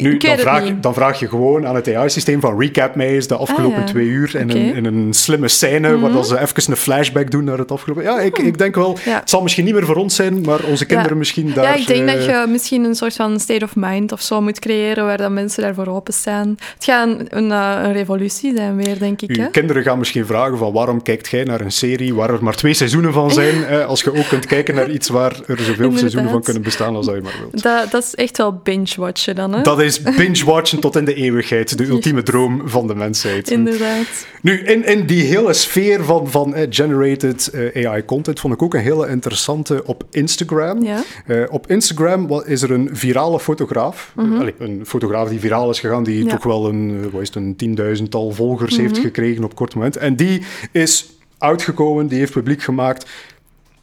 Nu, 0.00 0.16
dan 0.16 0.38
vraag, 0.38 0.66
je, 0.66 0.80
dan 0.80 0.94
vraag 0.94 1.20
je 1.20 1.28
gewoon 1.28 1.66
aan 1.66 1.74
het 1.74 1.94
AI-systeem 1.94 2.40
van 2.40 2.60
recap 2.60 2.94
mij 2.94 3.08
eens 3.08 3.26
de 3.26 3.36
afgelopen 3.36 3.82
ah, 3.82 3.86
twee 3.86 4.06
uur 4.06 4.36
in, 4.36 4.50
een, 4.50 4.74
in 4.74 4.84
een 4.84 5.14
slimme 5.14 5.48
scène, 5.48 5.96
mm 5.96 6.00
waar 6.12 6.24
ze 6.24 6.40
even 6.40 6.70
een 6.70 6.76
flashback 6.76 7.30
doen 7.30 7.44
naar 7.44 7.58
het 7.58 7.70
afgelopen... 7.70 8.02
Ja, 8.02 8.20
ik, 8.20 8.38
ik 8.38 8.58
denk 8.58 8.74
wel, 8.74 8.98
het 9.00 9.30
zal 9.30 9.42
misschien 9.42 9.64
niet 9.64 9.74
meer 9.74 9.84
voor 9.84 9.96
ons 9.96 10.14
zijn, 10.14 10.40
maar 10.40 10.64
onze 10.64 10.84
kinderen 10.84 11.18
misschien 11.18 11.52
daar... 11.54 11.64
Ja, 11.64 11.74
ik 11.74 11.86
denk 11.86 12.06
dat 12.06 12.16
eh, 12.16 12.26
je 12.26 12.46
misschien 12.48 12.84
een 12.84 12.94
soort 12.94 13.14
van 13.14 13.40
state 13.40 13.64
of 13.64 13.76
mind 13.76 14.12
of 14.12 14.20
zo 14.20 14.40
moet 14.40 14.58
creëren, 14.58 15.04
waar 15.04 15.16
dan 15.16 15.32
mensen 15.32 15.62
daarvoor 15.62 15.86
openstaan. 15.86 16.56
Het 16.74 16.84
gaat 16.84 17.08
een, 17.08 17.26
een, 17.28 17.52
eh, 17.52 17.80
een 17.82 17.92
revolutie 17.92 18.56
zijn 18.56 18.76
weer, 18.76 18.98
denk 18.98 19.22
ik. 19.22 19.36
Uw 19.36 19.50
kinderen 19.50 19.82
gaan 19.82 19.98
misschien 19.98 20.26
vragen 20.26 20.58
van 20.58 20.72
waarom 20.72 21.02
kijkt 21.02 21.28
jij 21.28 21.44
naar 21.44 21.60
een 21.60 21.72
serie 21.72 22.14
waar 22.14 22.30
er 22.30 22.44
maar 22.44 22.54
twee 22.54 22.74
seizoenen 22.74 23.12
van 23.12 23.30
zijn, 23.30 23.64
eh, 23.66 23.86
als 23.86 24.02
je 24.02 24.14
ook 24.14 24.28
kunt 24.28 24.46
kijken 24.46 24.74
naar 24.74 24.90
iets 24.90 25.08
waar 25.08 25.40
er 25.46 25.58
zoveel 25.58 25.92
seizoenen 25.96 26.30
van 26.30 26.42
kunnen 26.42 26.62
bestaan 26.62 26.96
als 26.96 27.06
dat 27.06 27.14
je 27.14 27.20
maar 27.20 27.36
wilt. 27.40 27.62
Dat, 27.62 27.90
dat 27.90 28.02
is 28.02 28.14
echt 28.14 28.36
wel 28.36 28.60
binge-watchen 28.62 29.34
dan, 29.34 29.54
hè? 29.54 29.62
Dat 29.62 29.80
is 29.82 30.02
binge-watchen 30.02 30.80
tot 30.80 30.96
in 30.96 31.04
de 31.04 31.14
eeuwigheid. 31.14 31.78
De 31.78 31.86
ultieme 31.86 32.22
droom 32.22 32.68
van 32.68 32.86
de 32.86 32.94
mensheid. 32.94 33.50
Inderdaad. 33.50 34.26
Nu, 34.40 34.58
in, 34.58 34.84
in 34.84 35.06
die 35.06 35.24
hele 35.24 35.52
sfeer 35.52 36.04
van, 36.04 36.30
van 36.30 36.56
uh, 36.56 36.66
generated 36.70 37.50
uh, 37.54 37.88
AI-content 37.88 38.40
vond 38.40 38.54
ik 38.54 38.62
ook 38.62 38.74
een 38.74 38.80
hele 38.80 39.08
interessante 39.08 39.82
op 39.86 40.04
Instagram. 40.10 40.82
Ja. 40.82 41.02
Uh, 41.26 41.44
op 41.50 41.70
Instagram 41.70 42.42
is 42.44 42.62
er 42.62 42.70
een 42.70 42.88
virale 42.92 43.40
fotograaf. 43.40 44.12
Mm 44.14 44.32
-hmm. 44.32 44.50
een 44.58 44.86
fotograaf 44.86 45.28
die 45.28 45.40
viraal 45.40 45.70
is 45.70 45.80
gegaan, 45.80 46.04
die 46.04 46.24
ja. 46.24 46.30
toch 46.30 46.44
wel 46.44 46.68
een, 46.68 47.10
wat 47.10 47.20
is 47.20 47.26
het, 47.26 47.36
een 47.36 47.56
tienduizendtal 47.56 48.30
volgers 48.30 48.70
mm 48.70 48.76
-hmm. 48.76 48.86
heeft 48.86 48.98
mhm. 48.98 49.06
gekregen 49.06 49.44
op 49.44 49.54
kort 49.54 49.74
moment. 49.74 49.96
En 49.96 50.16
die 50.16 50.42
is 50.72 51.12
uitgekomen, 51.38 52.06
die 52.06 52.18
heeft 52.18 52.32
publiek 52.32 52.62
gemaakt. 52.62 53.06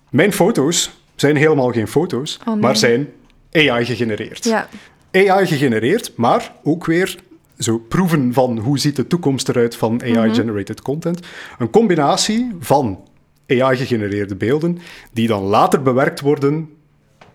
Mijn 0.10 0.34
foto's 0.34 0.92
zijn 1.16 1.36
helemaal 1.36 1.72
geen 1.72 1.88
foto's, 1.88 2.38
oh, 2.42 2.48
nee. 2.48 2.56
maar 2.56 2.78
zijn 2.78 3.10
AI 3.52 3.86
gegenereerd. 3.86 4.44
Ja. 4.44 4.70
AI 5.12 5.46
gegenereerd, 5.46 6.14
maar 6.16 6.54
ook 6.64 6.86
weer 6.86 7.20
zo 7.58 7.78
proeven 7.78 8.34
van 8.34 8.58
hoe 8.58 8.80
ziet 8.80 8.96
de 8.96 9.08
toekomst 9.08 9.50
eruit 9.50 9.76
van 9.76 10.02
AI-generated 10.02 10.76
-hmm. 10.76 10.86
content. 10.86 11.20
Een 11.60 11.70
combinatie 11.70 12.56
van 12.60 13.04
AI-gegenereerde 13.48 14.36
beelden 14.36 14.78
die 15.12 15.28
dan 15.28 15.44
later 15.44 15.82
bewerkt 15.82 16.22
worden 16.22 16.70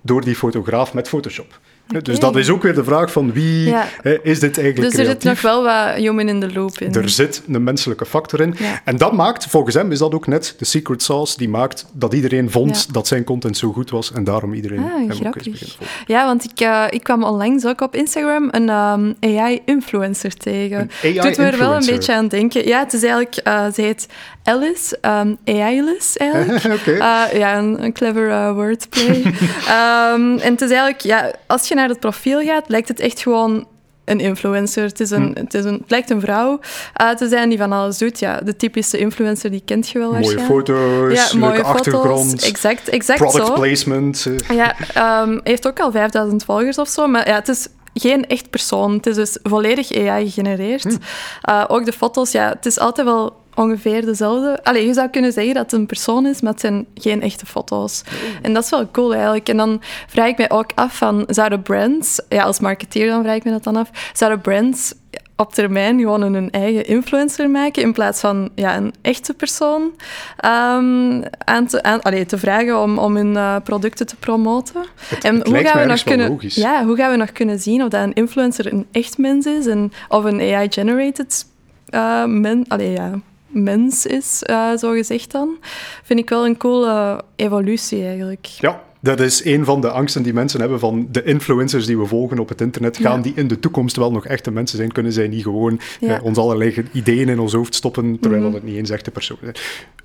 door 0.01 0.25
die 0.25 0.35
fotograaf 0.35 0.95
met 0.95 1.09
Photoshop. 1.09 1.61
Okay. 1.89 2.01
Dus 2.03 2.19
dat 2.19 2.37
is 2.37 2.49
ook 2.51 2.63
weer 2.63 2.75
de 2.75 2.85
vraag 2.85 3.13
van 3.13 3.33
wie 3.33 3.69
ja. 3.69 3.87
is 4.23 4.41
dit 4.41 4.59
eigenlijk 4.59 4.77
Dus 4.77 4.85
er 4.87 4.91
creatief? 5.05 5.07
zit 5.13 5.25
nog 5.25 5.41
wel 5.41 5.63
wat 5.65 5.95
human 5.95 6.29
in 6.29 6.41
de 6.41 6.53
loop 6.53 6.79
in. 6.79 6.95
Er 6.95 7.09
zit 7.09 7.43
een 7.53 7.63
menselijke 7.65 8.07
factor 8.07 8.41
in. 8.41 8.55
Ja. 8.59 8.81
En 8.85 8.97
dat 8.97 9.13
maakt, 9.13 9.47
volgens 9.47 9.75
hem 9.75 9.93
is 9.93 9.99
dat 9.99 10.15
ook 10.15 10.27
net 10.27 10.55
de 10.59 10.65
secret 10.65 11.03
sauce, 11.03 11.37
die 11.37 11.49
maakt 11.49 11.87
dat 11.93 12.15
iedereen 12.15 12.51
vond 12.51 12.85
Ja. 12.87 12.93
dat 12.93 13.07
zijn 13.07 13.25
content 13.25 13.57
zo 13.57 13.73
goed 13.73 13.91
was 13.91 14.13
en 14.13 14.25
daarom 14.25 14.53
iedereen 14.55 14.79
Ah, 14.79 14.85
hem 14.95 15.11
ook 15.11 15.13
grappig. 15.15 15.43
volgen. 15.59 15.87
Ja, 16.07 16.25
want 16.27 16.45
ik, 16.45 16.61
eh, 16.61 16.85
ik 16.91 17.03
kwam 17.03 17.23
onlangs 17.25 17.65
ook 17.67 17.81
op 17.81 17.95
Instagram 17.95 18.49
een 18.51 18.69
ehm, 18.69 19.13
AI-influencer 19.21 20.35
tegen. 20.37 20.91
Een 21.03 21.15
Doet 21.15 21.37
me 21.37 21.45
er 21.45 21.59
wel 21.59 21.75
een 21.75 21.87
beetje 21.87 22.15
aan 22.15 22.29
denken. 22.29 22.67
Ja, 22.67 22.79
het 22.79 22.93
is 22.93 23.03
eigenlijk, 23.03 23.37
eh, 23.37 23.67
ze 23.75 23.83
heet 23.83 24.07
Alice, 24.45 24.99
ehm 25.01 25.35
AI-Alice 25.45 26.19
eigenlijk. 26.19 26.65
Oké. 26.81 26.91
Eh, 26.93 27.39
ja, 27.39 27.59
een, 27.59 27.83
een 27.85 27.93
clever 27.93 28.31
eh, 28.31 28.53
wordplay. 28.53 29.23
Ehm, 29.69 30.39
en 30.39 30.53
het 30.53 30.61
is 30.61 30.71
eigenlijk, 30.71 31.01
ja, 31.01 31.33
als 31.47 31.69
je 31.69 31.75
naar 31.75 31.89
het 31.89 32.01
profiel 32.01 32.41
gaat, 32.43 32.69
lijkt 32.69 32.89
het 32.89 33.01
echt 33.01 33.21
gewoon 33.21 33.67
een 34.05 34.21
influencer. 34.21 34.83
Het, 34.85 35.01
is 35.01 35.11
een, 35.11 35.23
Hm. 35.35 35.39
het, 35.41 35.55
is 35.55 35.65
een, 35.65 35.73
het 35.81 35.91
lijkt 35.91 36.11
een 36.11 36.21
vrouw 36.21 36.61
eh, 36.95 37.11
te 37.11 37.29
zijn 37.29 37.49
die 37.49 37.59
van 37.59 37.73
alles 37.73 37.99
doet. 37.99 38.19
Ja, 38.19 38.41
de 38.41 38.57
typische 38.57 38.99
influencer, 38.99 39.51
die 39.51 39.63
kent 39.65 39.89
je 39.89 39.99
wel 39.99 40.13
Mooie 40.13 40.21
waarschijnlijk. 40.23 40.67
foto's, 40.67 41.31
ja, 41.31 41.39
mooie 41.39 41.53
leuke 41.53 41.67
achtergrond, 41.67 42.31
foto's. 42.31 42.49
Exact, 42.49 42.89
exact 42.89 43.19
product 43.19 43.47
zo. 43.47 43.53
placement. 43.53 44.27
Ja, 44.53 44.75
ehm, 44.95 45.39
heeft 45.43 45.67
ook 45.67 45.81
al 45.81 45.91
5000 45.91 46.45
volgers 46.45 46.79
of 46.79 46.89
zo. 46.89 47.07
Maar 47.07 47.29
ja, 47.29 47.35
het 47.35 47.49
is 47.49 47.69
geen 47.95 48.27
echt 48.27 48.51
persoon. 48.51 48.93
Het 48.93 49.07
is 49.07 49.15
dus 49.15 49.39
volledig 49.43 49.93
AI 49.97 50.25
gegenereerd. 50.25 50.97
Eh, 51.43 51.65
ook 51.69 51.85
de 51.85 51.93
foto's, 51.93 52.31
ja, 52.33 52.49
het 52.49 52.67
is 52.67 52.79
altijd 52.79 53.07
wel 53.07 53.43
ongeveer 53.55 54.05
dezelfde. 54.05 54.59
Allee, 54.63 54.87
je 54.87 54.93
zou 54.93 55.09
kunnen 55.09 55.33
zeggen 55.33 55.55
dat 55.55 55.63
het 55.63 55.81
een 55.81 55.87
persoon 55.87 56.27
is, 56.27 56.41
maar 56.41 56.53
het 56.53 56.61
zijn 56.61 56.87
geen 56.95 57.23
echte 57.23 57.47
foto's. 57.47 58.03
En 58.43 58.55
dat 58.55 58.65
is 58.65 58.71
wel 58.71 58.91
cool 58.91 59.13
eigenlijk. 59.13 59.49
En 59.49 59.57
dan 59.57 59.83
vraag 60.07 60.29
ik 60.29 60.39
mij 60.39 60.51
ook 60.51 60.71
af 60.75 60.97
van, 60.97 61.25
zouden 61.27 61.63
brands, 61.63 62.21
ja, 62.29 62.43
als 62.43 62.61
marketeer 62.61 63.09
dan 63.09 63.23
vraag 63.23 63.37
ik 63.37 63.45
me 63.45 63.51
dat 63.51 63.65
dan 63.65 63.77
af, 63.77 63.91
zouden 64.13 64.41
brands 64.41 64.95
op 65.37 65.53
termijn 65.53 65.99
gewoon 65.99 66.23
een 66.23 66.51
eigen 66.51 66.87
influencer 66.87 67.51
maken 67.51 67.83
in 67.83 67.93
plaats 67.93 68.21
van 68.21 68.51
ja, 68.55 68.77
een 68.77 68.95
echte 69.03 69.35
persoon 69.35 69.93
ehm, 70.37 71.23
aan 71.39 71.67
te, 71.67 71.83
aan, 71.83 72.03
allee, 72.03 72.27
te 72.27 72.39
vragen 72.39 72.83
om, 72.83 72.99
om 72.99 73.17
hun 73.17 73.37
eh, 73.37 73.57
producten 73.65 74.07
te 74.07 74.17
promoten. 74.17 74.85
Het, 75.09 75.25
En 75.25 75.39
het 75.39 75.47
hoe 75.47 75.59
gaan, 75.59 75.81
we 75.81 75.87
nog 75.87 76.03
kunnen, 76.03 76.29
logisch. 76.29 76.55
ja, 76.55 76.85
hoe 76.85 76.97
gaan 76.97 77.11
we 77.11 77.17
nog 77.17 77.33
kunnen 77.33 77.59
zien 77.61 77.83
of 77.83 77.89
dat 77.89 78.03
een 78.03 78.15
influencer 78.15 78.73
een 78.73 78.87
echt 78.93 79.19
mens 79.19 79.47
is 79.47 79.67
en 79.67 79.93
of 80.09 80.25
een 80.25 80.41
AI-generated 80.41 81.47
eh, 81.89 82.25
men, 82.25 82.65
allee, 82.69 82.91
ja, 82.91 83.11
mens 83.55 84.07
is, 84.07 84.43
eh, 84.43 84.77
zo 84.77 84.91
gezegd 84.91 85.31
dan? 85.33 85.57
Vind 86.03 86.21
ik 86.21 86.29
wel 86.29 86.47
een 86.47 86.57
coole 86.57 87.25
evolutie 87.37 88.05
eigenlijk. 88.05 88.47
Ja, 88.47 88.83
dat 89.05 89.21
is 89.21 89.45
een 89.45 89.65
van 89.65 89.81
de 89.81 89.89
angsten 89.91 90.23
die 90.23 90.33
mensen 90.33 90.61
hebben 90.61 90.79
van 90.79 91.09
de 91.11 91.23
influencers 91.23 91.87
die 91.87 91.99
we 91.99 92.07
volgen 92.07 92.39
op 92.39 92.49
het 92.49 92.61
internet. 92.61 92.97
Gaan 92.97 93.17
Ja. 93.17 93.23
die 93.23 93.33
in 93.37 93.49
de 93.49 93.59
toekomst 93.59 93.97
wel 93.97 94.13
nog 94.13 94.27
echte 94.27 94.51
mensen 94.51 94.77
zijn? 94.77 94.93
Kunnen 94.93 95.13
zij 95.13 95.29
niet 95.29 95.43
gewoon 95.43 95.81
Ja. 96.01 96.17
eh, 96.17 96.25
ons 96.25 96.39
allerlei 96.39 96.85
ideeën 96.93 97.29
in 97.29 97.39
ons 97.39 97.53
hoofd 97.53 97.75
stoppen, 97.75 98.19
terwijl 98.21 98.43
dat 98.43 98.53
het 98.53 98.63
niet 98.65 98.77
eens 98.77 98.91
echte 98.91 99.11
personen 99.11 99.43
zijn? 99.43 99.57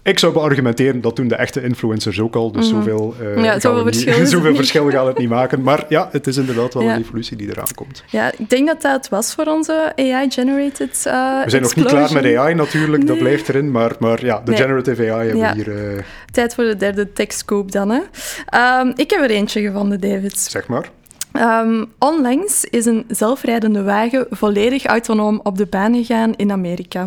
Ik 0.04 0.20
zou 0.20 0.34
beargumenteren, 0.34 1.02
dat 1.02 1.16
doen 1.16 1.28
de 1.28 1.36
echte 1.36 1.64
influencers 1.64 2.20
ook 2.20 2.36
al, 2.36 2.52
dus 2.52 2.72
Mhm. 2.72 2.76
zoveel, 2.76 3.16
eh, 3.36 3.44
Ja, 3.44 3.60
zoveel 3.60 3.84
niet- 3.86 4.04
verschil 4.04 4.26
zoveel 4.72 4.90
gaat 4.92 5.06
het 5.08 5.18
niet 5.18 5.30
maken. 5.30 5.62
Maar 5.62 5.86
ja, 5.90 6.10
het 6.12 6.28
is 6.28 6.38
inderdaad 6.38 6.74
wel 6.74 6.84
een 6.84 7.00
evolutie 7.00 7.38
die 7.38 7.50
eraan 7.50 7.74
komt. 7.76 8.04
Ja, 8.08 8.32
ik 8.38 8.50
denk 8.50 8.68
dat 8.68 8.82
dat 8.82 9.10
was 9.10 9.34
voor 9.34 9.46
onze 9.46 9.92
AI-generated 9.96 11.04
eh 11.06 11.44
We 11.44 11.50
zijn 11.50 11.62
nog 11.62 11.76
niet 11.76 11.86
klaar 11.86 12.14
met 12.14 12.36
AI 12.36 12.54
natuurlijk, 12.54 13.08
dat 13.08 13.18
blijft 13.18 13.50
erin, 13.50 13.72
maar, 13.72 13.96
maar 14.00 14.26
ja, 14.26 14.42
de 14.46 14.52
Nee. 14.52 14.60
generative 14.62 15.12
AI 15.12 15.28
hebben 15.30 15.48
we 15.48 15.56
hier, 15.56 15.96
eh, 15.98 16.04
Tijd 16.32 16.56
voor 16.56 16.64
de 16.64 16.76
derde 16.78 17.14
techscoop 17.14 17.72
dan. 17.72 17.90
Hè. 17.90 18.00
Ehm, 18.46 18.92
ik 18.96 19.10
heb 19.10 19.22
er 19.22 19.30
eentje 19.30 19.62
gevonden, 19.62 20.02
David. 20.02 20.38
zeg 20.40 20.68
maar. 20.68 20.90
Ehm, 21.32 21.86
onlangs 22.00 22.66
is 22.66 22.86
een 22.86 23.06
zelfrijdende 23.08 23.84
wagen 23.84 24.28
volledig 24.30 24.86
autonoom 24.86 25.40
op 25.44 25.58
de 25.58 25.66
baan 25.66 25.96
gegaan 25.96 26.34
in 26.36 26.52
Amerika. 26.52 27.06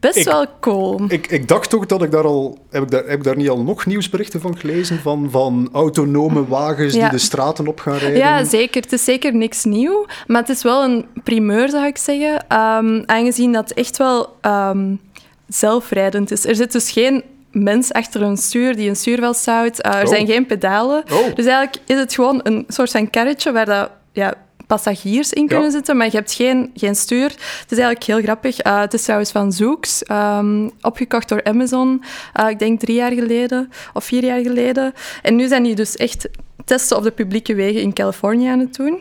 Best 0.00 0.16
Ik- 0.16 0.24
wel 0.24 0.46
cool. 0.60 1.00
Ik, 1.08 1.26
ik 1.26 1.48
dacht 1.48 1.70
toch 1.70 1.86
dat 1.86 2.02
ik 2.02 2.10
daar 2.10 2.24
al... 2.24 2.58
Heb 2.70 2.82
ik 2.82 2.90
daar, 2.90 3.04
heb 3.04 3.18
ik 3.18 3.24
daar 3.24 3.36
niet 3.36 3.48
al 3.48 3.62
nog 3.62 3.86
nieuwsberichten 3.86 4.40
van 4.40 4.58
gelezen? 4.58 4.98
Van, 5.00 5.28
van 5.30 5.68
autonome 5.72 6.46
wagens 6.46 6.94
Ja. 6.94 7.00
die 7.00 7.10
de 7.10 7.18
straten 7.24 7.66
op 7.66 7.80
gaan 7.80 7.96
rijden? 7.96 8.18
Ja, 8.18 8.44
zeker. 8.44 8.82
Het 8.82 8.92
is 8.92 9.04
zeker 9.04 9.34
niks 9.34 9.64
nieuw, 9.64 10.06
maar 10.26 10.40
het 10.40 10.48
is 10.50 10.62
wel 10.62 10.84
een 10.84 11.06
primeur, 11.24 11.68
zou 11.68 11.86
ik 11.86 11.96
zeggen. 11.98 12.44
Ehm, 12.48 13.02
aangezien 13.06 13.52
dat 13.52 13.68
het 13.68 13.78
echt 13.78 13.96
wel 13.96 14.36
zelfrijdend 15.48 16.30
is. 16.30 16.44
Er 16.46 16.54
zit 16.56 16.72
dus 16.72 16.90
geen 16.90 17.22
mens 17.62 17.92
achter 17.92 18.22
een 18.22 18.36
stuur 18.36 18.76
die 18.76 18.88
een 18.88 18.96
stuur 18.96 19.18
vasthoudt. 19.20 19.86
Uh, 19.86 19.94
er 19.94 20.02
Oh. 20.02 20.08
zijn 20.08 20.26
geen 20.26 20.46
pedalen. 20.46 21.04
Oh. 21.12 21.34
Dus 21.34 21.44
eigenlijk 21.46 21.76
is 21.86 21.98
het 21.98 22.14
gewoon 22.14 22.40
een 22.42 22.64
soort 22.68 22.90
van 22.90 23.10
karretje 23.10 23.52
waar 23.52 23.66
dat, 23.66 23.90
ja, 24.12 24.34
passagiers 24.66 25.32
in 25.32 25.46
kunnen 25.46 25.64
Ja. 25.64 25.70
zitten, 25.70 25.96
maar 25.96 26.06
je 26.06 26.16
hebt 26.16 26.32
geen, 26.32 26.70
geen 26.74 26.94
stuur. 26.94 27.28
Het 27.28 27.72
is 27.72 27.78
eigenlijk 27.78 28.02
heel 28.04 28.20
grappig. 28.22 28.64
Uh, 28.66 28.80
het 28.80 28.94
is 28.94 29.02
trouwens 29.02 29.30
van 29.30 29.52
Zoox, 29.52 30.02
ehm, 30.02 30.68
opgekocht 30.80 31.28
door 31.28 31.44
Amazon, 31.44 32.02
uh, 32.40 32.48
ik 32.48 32.58
denk 32.58 32.80
drie 32.80 32.96
jaar 32.96 33.12
geleden 33.12 33.70
of 33.92 34.04
vier 34.04 34.24
jaar 34.24 34.40
geleden. 34.40 34.92
En 35.22 35.36
nu 35.36 35.48
zijn 35.48 35.62
die 35.62 35.74
dus 35.74 35.96
echt 35.96 36.28
testen 36.64 36.96
op 36.96 37.02
de 37.02 37.10
publieke 37.10 37.54
wegen 37.54 37.80
in 37.80 37.92
Californië 37.92 38.46
aan 38.48 38.58
het 38.58 38.74
doen. 38.74 38.98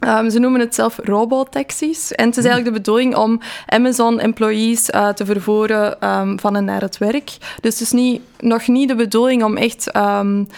Um, 0.00 0.30
ze 0.30 0.38
noemen 0.38 0.60
het 0.60 0.74
zelf 0.74 0.98
robotaxis. 1.02 2.12
En 2.12 2.26
het 2.26 2.36
is 2.36 2.44
eigenlijk 2.44 2.74
de 2.74 2.82
bedoeling 2.82 3.16
om 3.16 3.40
Amazon-employees 3.66 4.90
uh, 4.90 5.08
te 5.08 5.24
vervoeren 5.24 6.10
um, 6.10 6.40
van 6.40 6.56
en 6.56 6.64
naar 6.64 6.80
het 6.80 6.98
werk. 6.98 7.36
Dus 7.60 7.72
het 7.72 7.80
is 7.80 7.92
niet, 7.92 8.22
nog 8.38 8.66
niet 8.66 8.88
de 8.88 8.94
bedoeling 8.94 9.44
om 9.44 9.56
echt 9.56 9.96
um, 9.96 10.48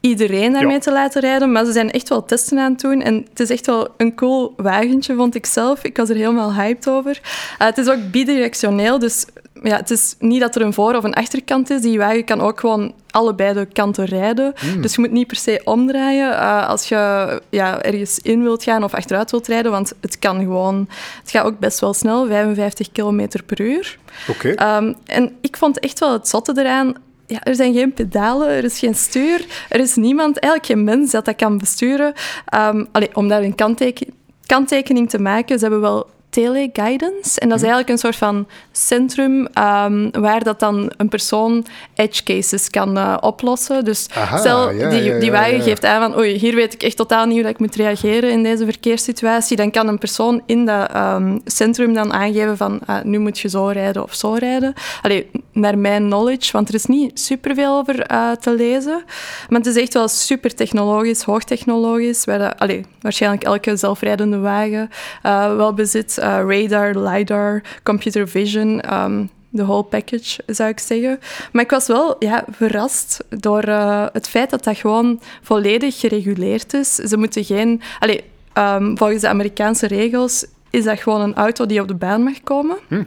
iedereen 0.00 0.52
daarmee 0.52 0.72
Ja. 0.74 0.78
te 0.80 0.92
laten 0.92 1.20
rijden. 1.20 1.52
Maar 1.52 1.64
ze 1.64 1.72
zijn 1.72 1.90
echt 1.90 2.08
wel 2.08 2.24
testen 2.24 2.58
aan 2.58 2.72
het 2.72 2.80
doen. 2.80 3.02
En 3.02 3.26
het 3.28 3.40
is 3.40 3.50
echt 3.50 3.66
wel 3.66 3.88
een 3.96 4.14
cool 4.14 4.52
wagentje, 4.56 5.14
vond 5.14 5.34
ik 5.34 5.46
zelf. 5.46 5.84
Ik 5.84 5.96
was 5.96 6.08
er 6.08 6.16
helemaal 6.16 6.54
hyped 6.54 6.88
over. 6.88 7.20
Uh, 7.22 7.66
het 7.66 7.78
is 7.78 7.88
ook 7.88 8.10
bidirectioneel, 8.10 8.98
dus 8.98 9.24
ja, 9.62 9.76
het 9.76 9.90
is 9.90 10.14
niet 10.18 10.40
dat 10.40 10.54
er 10.54 10.62
een 10.62 10.72
voor- 10.72 10.94
of 10.94 11.04
een 11.04 11.14
achterkant 11.14 11.70
is. 11.70 11.80
Die 11.80 11.98
wagen 11.98 12.24
kan 12.24 12.40
ook 12.40 12.60
gewoon 12.60 12.94
allebei 13.10 13.52
de 13.54 13.66
kanten 13.72 14.04
rijden. 14.04 14.52
Mm. 14.74 14.82
Dus 14.82 14.94
je 14.94 15.00
moet 15.00 15.10
niet 15.10 15.26
per 15.26 15.36
se 15.36 15.60
omdraaien 15.64 16.30
uh, 16.30 16.68
als 16.68 16.88
je 16.88 17.42
ja, 17.50 17.82
ergens 17.82 18.18
in 18.18 18.42
wilt 18.42 18.62
gaan 18.62 18.84
of 18.84 18.94
achteruit 18.94 19.30
wilt 19.30 19.46
rijden, 19.46 19.70
want 19.72 19.92
het 20.00 20.18
kan 20.18 20.38
gewoon... 20.40 20.88
Het 21.20 21.30
gaat 21.30 21.44
ook 21.44 21.58
best 21.58 21.80
wel 21.80 21.94
snel, 21.94 22.26
55 22.26 22.92
km 22.92 23.26
per 23.46 23.60
uur. 23.60 23.98
Oké. 24.28 24.76
Um, 24.76 24.94
en 25.06 25.36
ik 25.40 25.56
vond 25.56 25.78
echt 25.78 25.98
wel 25.98 26.12
het 26.12 26.28
zotte 26.28 26.52
eraan... 26.56 26.94
Ja, 27.26 27.42
er 27.42 27.54
zijn 27.54 27.74
geen 27.74 27.92
pedalen, 27.92 28.48
er 28.48 28.64
is 28.64 28.78
geen 28.78 28.94
stuur, 28.94 29.46
er 29.68 29.80
is 29.80 29.94
niemand, 29.94 30.38
eigenlijk 30.38 30.72
geen 30.72 30.84
mens 30.84 31.10
dat 31.10 31.24
dat 31.24 31.36
kan 31.36 31.58
besturen. 31.58 32.14
Um, 32.54 32.86
allee, 32.92 33.10
om 33.12 33.28
daar 33.28 33.42
een 33.42 33.54
kanteken, 33.54 34.06
kanttekening 34.46 35.10
te 35.10 35.18
maken, 35.18 35.58
ze 35.58 35.64
hebben 35.64 35.80
wel 35.80 36.06
Teleguidance. 36.36 37.40
En 37.40 37.48
dat 37.48 37.56
is 37.56 37.62
eigenlijk 37.62 37.88
een 37.88 37.98
soort 37.98 38.16
van 38.16 38.46
centrum 38.72 39.48
um, 39.58 40.10
waar 40.10 40.42
dat 40.42 40.60
dan 40.60 40.92
een 40.96 41.08
persoon 41.08 41.66
edge 41.94 42.22
cases 42.22 42.70
kan 42.70 42.98
uh, 42.98 43.16
oplossen. 43.20 43.84
Dus 43.84 44.08
Aha, 44.14 44.36
stel, 44.36 44.70
ja, 44.70 44.90
die, 44.90 45.02
ja, 45.02 45.18
die 45.18 45.30
wagen 45.30 45.56
ja. 45.56 45.62
geeft 45.62 45.84
aan 45.84 46.00
van 46.00 46.18
oei, 46.18 46.38
hier 46.38 46.54
weet 46.54 46.74
ik 46.74 46.82
echt 46.82 46.96
totaal 46.96 47.26
niet 47.26 47.40
hoe 47.40 47.48
ik 47.48 47.58
moet 47.58 47.74
reageren 47.74 48.30
in 48.30 48.42
deze 48.42 48.64
verkeerssituatie. 48.64 49.56
Dan 49.56 49.70
kan 49.70 49.88
een 49.88 49.98
persoon 49.98 50.42
in 50.46 50.66
dat 50.66 50.94
um, 50.96 51.40
centrum 51.44 51.94
dan 51.94 52.12
aangeven 52.12 52.56
van 52.56 52.80
uh, 52.90 52.96
nu 53.02 53.18
moet 53.18 53.38
je 53.38 53.48
zo 53.48 53.66
rijden 53.66 54.02
of 54.02 54.14
zo 54.14 54.32
rijden. 54.32 54.72
Allee, 55.02 55.30
naar 55.52 55.78
mijn 55.78 56.04
knowledge, 56.04 56.52
want 56.52 56.68
er 56.68 56.74
is 56.74 56.86
niet 56.86 57.20
superveel 57.20 57.76
over 57.76 58.10
uh, 58.10 58.30
te 58.30 58.54
lezen. 58.54 59.04
Maar 59.48 59.58
het 59.58 59.66
is 59.66 59.76
echt 59.76 59.94
wel 59.94 60.08
super 60.08 60.54
technologisch, 60.54 61.22
hoogtechnologisch. 61.22 62.24
Waar 62.24 62.38
dat, 62.38 62.58
allee, 62.58 62.84
waarschijnlijk 63.00 63.44
elke 63.44 63.76
zelfrijdende 63.76 64.38
wagen 64.38 64.90
uh, 65.22 65.56
wel 65.56 65.74
bezit. 65.74 66.18
Uh, 66.26 66.60
radar, 66.60 66.98
lidar, 66.98 67.62
computer 67.82 68.28
vision. 68.28 68.94
Um, 68.94 69.30
de 69.56 69.64
whole 69.64 69.82
package, 69.82 70.42
zou 70.46 70.68
ik 70.68 70.78
zeggen. 70.78 71.20
Maar 71.52 71.62
ik 71.62 71.70
was 71.70 71.86
wel 71.86 72.16
ja, 72.18 72.44
verrast 72.50 73.24
door 73.28 73.68
uh, 73.68 74.06
het 74.12 74.28
feit 74.28 74.50
dat 74.50 74.64
dat 74.64 74.76
gewoon 74.76 75.20
volledig 75.42 76.00
gereguleerd 76.00 76.74
is. 76.74 76.94
Ze 76.94 77.16
moeten 77.16 77.44
geen... 77.44 77.82
Allee, 77.98 78.24
um, 78.54 78.98
volgens 78.98 79.20
de 79.20 79.28
Amerikaanse 79.28 79.86
regels 79.86 80.46
is 80.70 80.84
dat 80.84 81.00
gewoon 81.00 81.20
een 81.20 81.34
auto 81.34 81.66
die 81.66 81.80
op 81.80 81.88
de 81.88 81.94
baan 81.94 82.22
mag 82.22 82.42
komen. 82.42 82.76
Hm. 82.88 83.02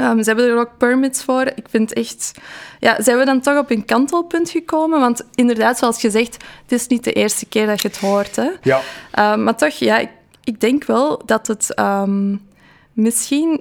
Um, 0.00 0.22
ze 0.22 0.24
hebben 0.24 0.48
er 0.48 0.58
ook 0.58 0.78
permits 0.78 1.24
voor. 1.24 1.42
Ik 1.54 1.66
vind 1.70 1.92
echt... 1.92 2.32
Ja, 2.80 3.02
zijn 3.02 3.18
we 3.18 3.24
dan 3.24 3.40
toch 3.40 3.58
op 3.58 3.70
een 3.70 3.84
kantelpunt 3.84 4.50
gekomen? 4.50 5.00
Want 5.00 5.24
inderdaad, 5.34 5.78
zoals 5.78 6.00
gezegd, 6.00 6.36
het 6.62 6.72
is 6.72 6.86
niet 6.86 7.04
de 7.04 7.12
eerste 7.12 7.46
keer 7.46 7.66
dat 7.66 7.82
je 7.82 7.88
het 7.88 7.98
hoort. 7.98 8.36
Hè? 8.36 8.48
Ja. 8.62 8.80
Um, 9.32 9.42
maar 9.44 9.56
toch, 9.56 9.72
ja, 9.72 9.98
ik, 9.98 10.10
ik, 10.44 10.60
denk 10.60 10.84
wel 10.84 11.22
dat 11.24 11.46
het 11.46 11.78
um, 11.78 12.45
misschien 12.96 13.60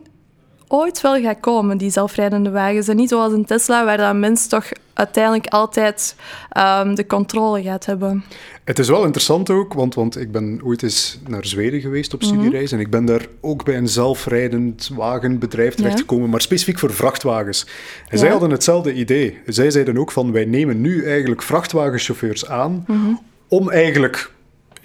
ooit 0.67 1.01
wel 1.01 1.21
gaat 1.21 1.39
komen, 1.39 1.77
die 1.77 1.89
zelfrijdende 1.89 2.49
wagens. 2.49 2.87
En 2.87 2.95
niet 2.95 3.09
zoals 3.09 3.33
een 3.33 3.45
Tesla, 3.45 3.85
waar 3.85 3.97
dat 3.97 4.15
mens 4.15 4.47
toch 4.47 4.65
uiteindelijk 4.93 5.47
altijd 5.47 6.15
um, 6.57 6.95
de 6.95 7.05
controle 7.05 7.61
gaat 7.61 7.85
hebben. 7.85 8.23
Het 8.63 8.79
is 8.79 8.89
wel 8.89 9.03
interessant 9.03 9.49
ook, 9.49 9.73
want, 9.73 9.95
want 9.95 10.19
ik 10.19 10.31
ben 10.31 10.59
ooit 10.63 10.83
eens 10.83 11.19
naar 11.27 11.45
Zweden 11.45 11.81
geweest 11.81 12.13
op 12.13 12.23
studiereis 12.23 12.71
mm 12.71 12.77
-hmm. 12.77 12.77
en 12.77 12.85
ik 12.85 12.91
ben 12.91 13.05
daar 13.05 13.25
ook 13.41 13.65
bij 13.65 13.77
een 13.77 13.87
zelfrijdend 13.87 14.89
wagenbedrijf 14.93 15.75
terechtgekomen, 15.75 16.25
ja. 16.25 16.31
maar 16.31 16.41
specifiek 16.41 16.79
voor 16.79 16.93
vrachtwagens. 16.93 17.65
En 17.97 18.05
ja. 18.09 18.17
zij 18.17 18.29
hadden 18.29 18.49
hetzelfde 18.49 18.93
idee. 18.93 19.37
Zij 19.45 19.71
zeiden 19.71 19.97
ook 19.97 20.11
van, 20.11 20.31
wij 20.31 20.45
nemen 20.45 20.81
nu 20.81 21.05
eigenlijk 21.05 21.41
vrachtwagenchauffeurs 21.41 22.47
aan 22.47 22.83
mm 22.87 23.03
-hmm. 23.03 23.19
om 23.47 23.71
eigenlijk 23.71 24.31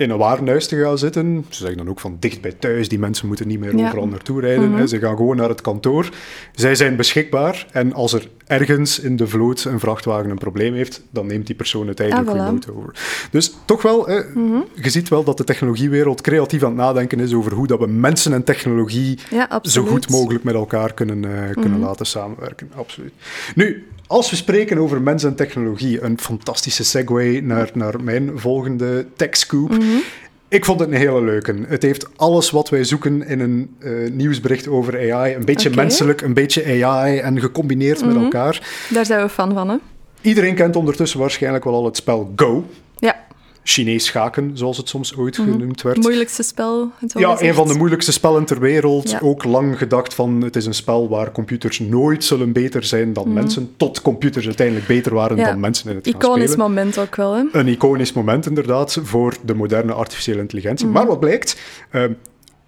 in 0.00 0.10
een 0.10 0.18
warenhuis 0.18 0.66
te 0.66 0.82
gaan 0.82 0.98
zitten. 0.98 1.44
Ze 1.48 1.58
zeggen 1.58 1.76
dan 1.76 1.88
ook 1.88 2.00
van 2.00 2.16
dicht 2.20 2.40
bij 2.40 2.52
thuis, 2.52 2.88
die 2.88 2.98
mensen 2.98 3.26
moeten 3.26 3.48
niet 3.48 3.60
meer 3.60 3.76
ja. 3.76 3.86
overal 3.86 4.06
naartoe 4.06 4.40
rijden. 4.40 4.68
Mm 4.68 4.76
-hmm. 4.76 4.86
Ze 4.86 4.98
gaan 4.98 5.16
gewoon 5.16 5.36
naar 5.36 5.48
het 5.48 5.60
kantoor. 5.60 6.08
Zij 6.54 6.74
zijn 6.74 6.96
beschikbaar 6.96 7.66
en 7.72 7.92
als 7.92 8.12
er 8.12 8.28
ergens 8.46 9.00
in 9.00 9.16
de 9.16 9.26
vloot 9.26 9.64
een 9.64 9.80
vrachtwagen 9.80 10.30
een 10.30 10.38
probleem 10.38 10.74
heeft, 10.74 11.02
dan 11.10 11.26
neemt 11.26 11.46
die 11.46 11.56
persoon 11.56 11.86
uiteindelijk 11.86 12.28
ah, 12.28 12.34
voilà. 12.34 12.38
remote 12.38 12.74
over. 12.76 12.94
Dus 13.30 13.54
toch 13.64 13.82
wel, 13.82 14.08
mm 14.08 14.52
-hmm. 14.52 14.64
je 14.82 14.90
ziet 14.90 15.08
wel 15.08 15.24
dat 15.24 15.36
de 15.36 15.44
technologiewereld 15.44 16.20
creatief 16.20 16.62
aan 16.62 16.68
het 16.68 16.78
nadenken 16.78 17.20
is 17.20 17.34
over 17.34 17.52
hoe 17.52 17.66
dat 17.66 17.78
we 17.78 17.86
mensen 17.86 18.32
en 18.32 18.44
technologie 18.44 19.18
ja, 19.30 19.60
zo 19.62 19.84
goed 19.84 20.08
mogelijk 20.08 20.44
met 20.44 20.54
elkaar 20.54 20.94
kunnen, 20.94 21.16
uh, 21.16 21.50
kunnen 21.50 21.70
mm 21.70 21.72
-hmm. 21.72 21.84
laten 21.84 22.06
samenwerken. 22.06 22.70
Absoluut. 22.74 23.12
Nu, 23.54 23.86
als 24.10 24.30
we 24.30 24.36
spreken 24.36 24.78
over 24.78 25.02
mens 25.02 25.24
en 25.24 25.34
technologie, 25.34 26.02
een 26.02 26.18
fantastische 26.18 26.84
segue 26.84 27.42
naar, 27.42 27.70
naar 27.74 28.02
mijn 28.02 28.30
volgende 28.34 29.06
tech-scoop. 29.16 29.68
Mhm. 29.68 29.80
Mm 29.80 29.90
-hmm. 29.90 30.02
Ik 30.48 30.64
vond 30.64 30.80
het 30.80 30.90
een 30.90 30.96
hele 30.96 31.22
leuke. 31.22 31.54
Het 31.68 31.82
heeft 31.82 32.06
alles 32.16 32.50
wat 32.50 32.68
wij 32.68 32.84
zoeken 32.84 33.26
in 33.26 33.40
een 33.40 33.76
uh, 33.78 34.10
nieuwsbericht 34.10 34.68
over 34.68 35.12
AI. 35.12 35.34
Een 35.34 35.44
beetje 35.44 35.70
okay. 35.70 35.84
menselijk, 35.84 36.20
een 36.20 36.34
beetje 36.34 36.84
AI 36.84 37.18
en 37.18 37.40
gecombineerd 37.40 38.00
mm 38.00 38.08
-hmm. 38.08 38.14
met 38.14 38.24
elkaar. 38.24 38.68
Daar 38.88 39.06
zijn 39.06 39.22
we 39.22 39.28
fan 39.28 39.52
van, 39.52 39.68
hè? 39.68 39.76
Iedereen 40.20 40.54
kent 40.54 40.76
ondertussen 40.76 41.20
waarschijnlijk 41.20 41.64
wel 41.64 41.74
al 41.74 41.84
het 41.84 41.96
spel 41.96 42.32
Go. 42.36 42.64
Ja. 42.98 43.16
Chinees 43.62 44.04
schaken, 44.04 44.50
zoals 44.54 44.76
het 44.76 44.88
soms 44.88 45.16
ooit 45.16 45.38
mm 45.38 45.44
-hmm. 45.44 45.52
genoemd 45.52 45.82
werd. 45.82 45.96
Het 45.96 46.04
moeilijkste 46.04 46.42
spel. 46.42 46.90
Ja, 47.00 47.06
gezegd. 47.08 47.40
een 47.40 47.54
van 47.54 47.68
de 47.68 47.74
moeilijkste 47.74 48.12
spellen 48.12 48.44
ter 48.44 48.60
wereld. 48.60 49.10
Ja. 49.10 49.20
Ook 49.22 49.44
lang 49.44 49.78
gedacht 49.78 50.14
van 50.14 50.40
het 50.40 50.56
is 50.56 50.66
een 50.66 50.74
spel 50.74 51.08
waar 51.08 51.32
computers 51.32 51.78
nooit 51.78 52.24
zullen 52.24 52.52
beter 52.52 52.84
zijn 52.84 53.12
dan 53.12 53.24
mm 53.24 53.30
-hmm. 53.30 53.40
mensen. 53.40 53.72
Tot 53.76 54.02
computers 54.02 54.46
uiteindelijk 54.46 54.86
beter 54.86 55.14
waren 55.14 55.36
ja. 55.36 55.44
dan 55.44 55.60
mensen 55.60 55.90
in 55.90 55.96
het 55.96 56.06
Iconisch 56.06 56.56
moment 56.56 56.98
ook 56.98 57.16
wel, 57.16 57.34
hè? 57.34 57.42
Een 57.52 57.68
iconisch 57.68 58.12
moment 58.12 58.46
inderdaad 58.46 58.98
voor 59.02 59.36
de 59.44 59.54
moderne 59.54 59.92
artificiële 59.92 60.40
intelligentie. 60.40 60.86
Mhm. 60.86 60.94
Mm 60.94 61.00
-hmm. 61.00 61.06
Maar 61.06 61.18
wat 61.18 61.28
blijkt... 61.28 61.60
Uh, 61.92 62.04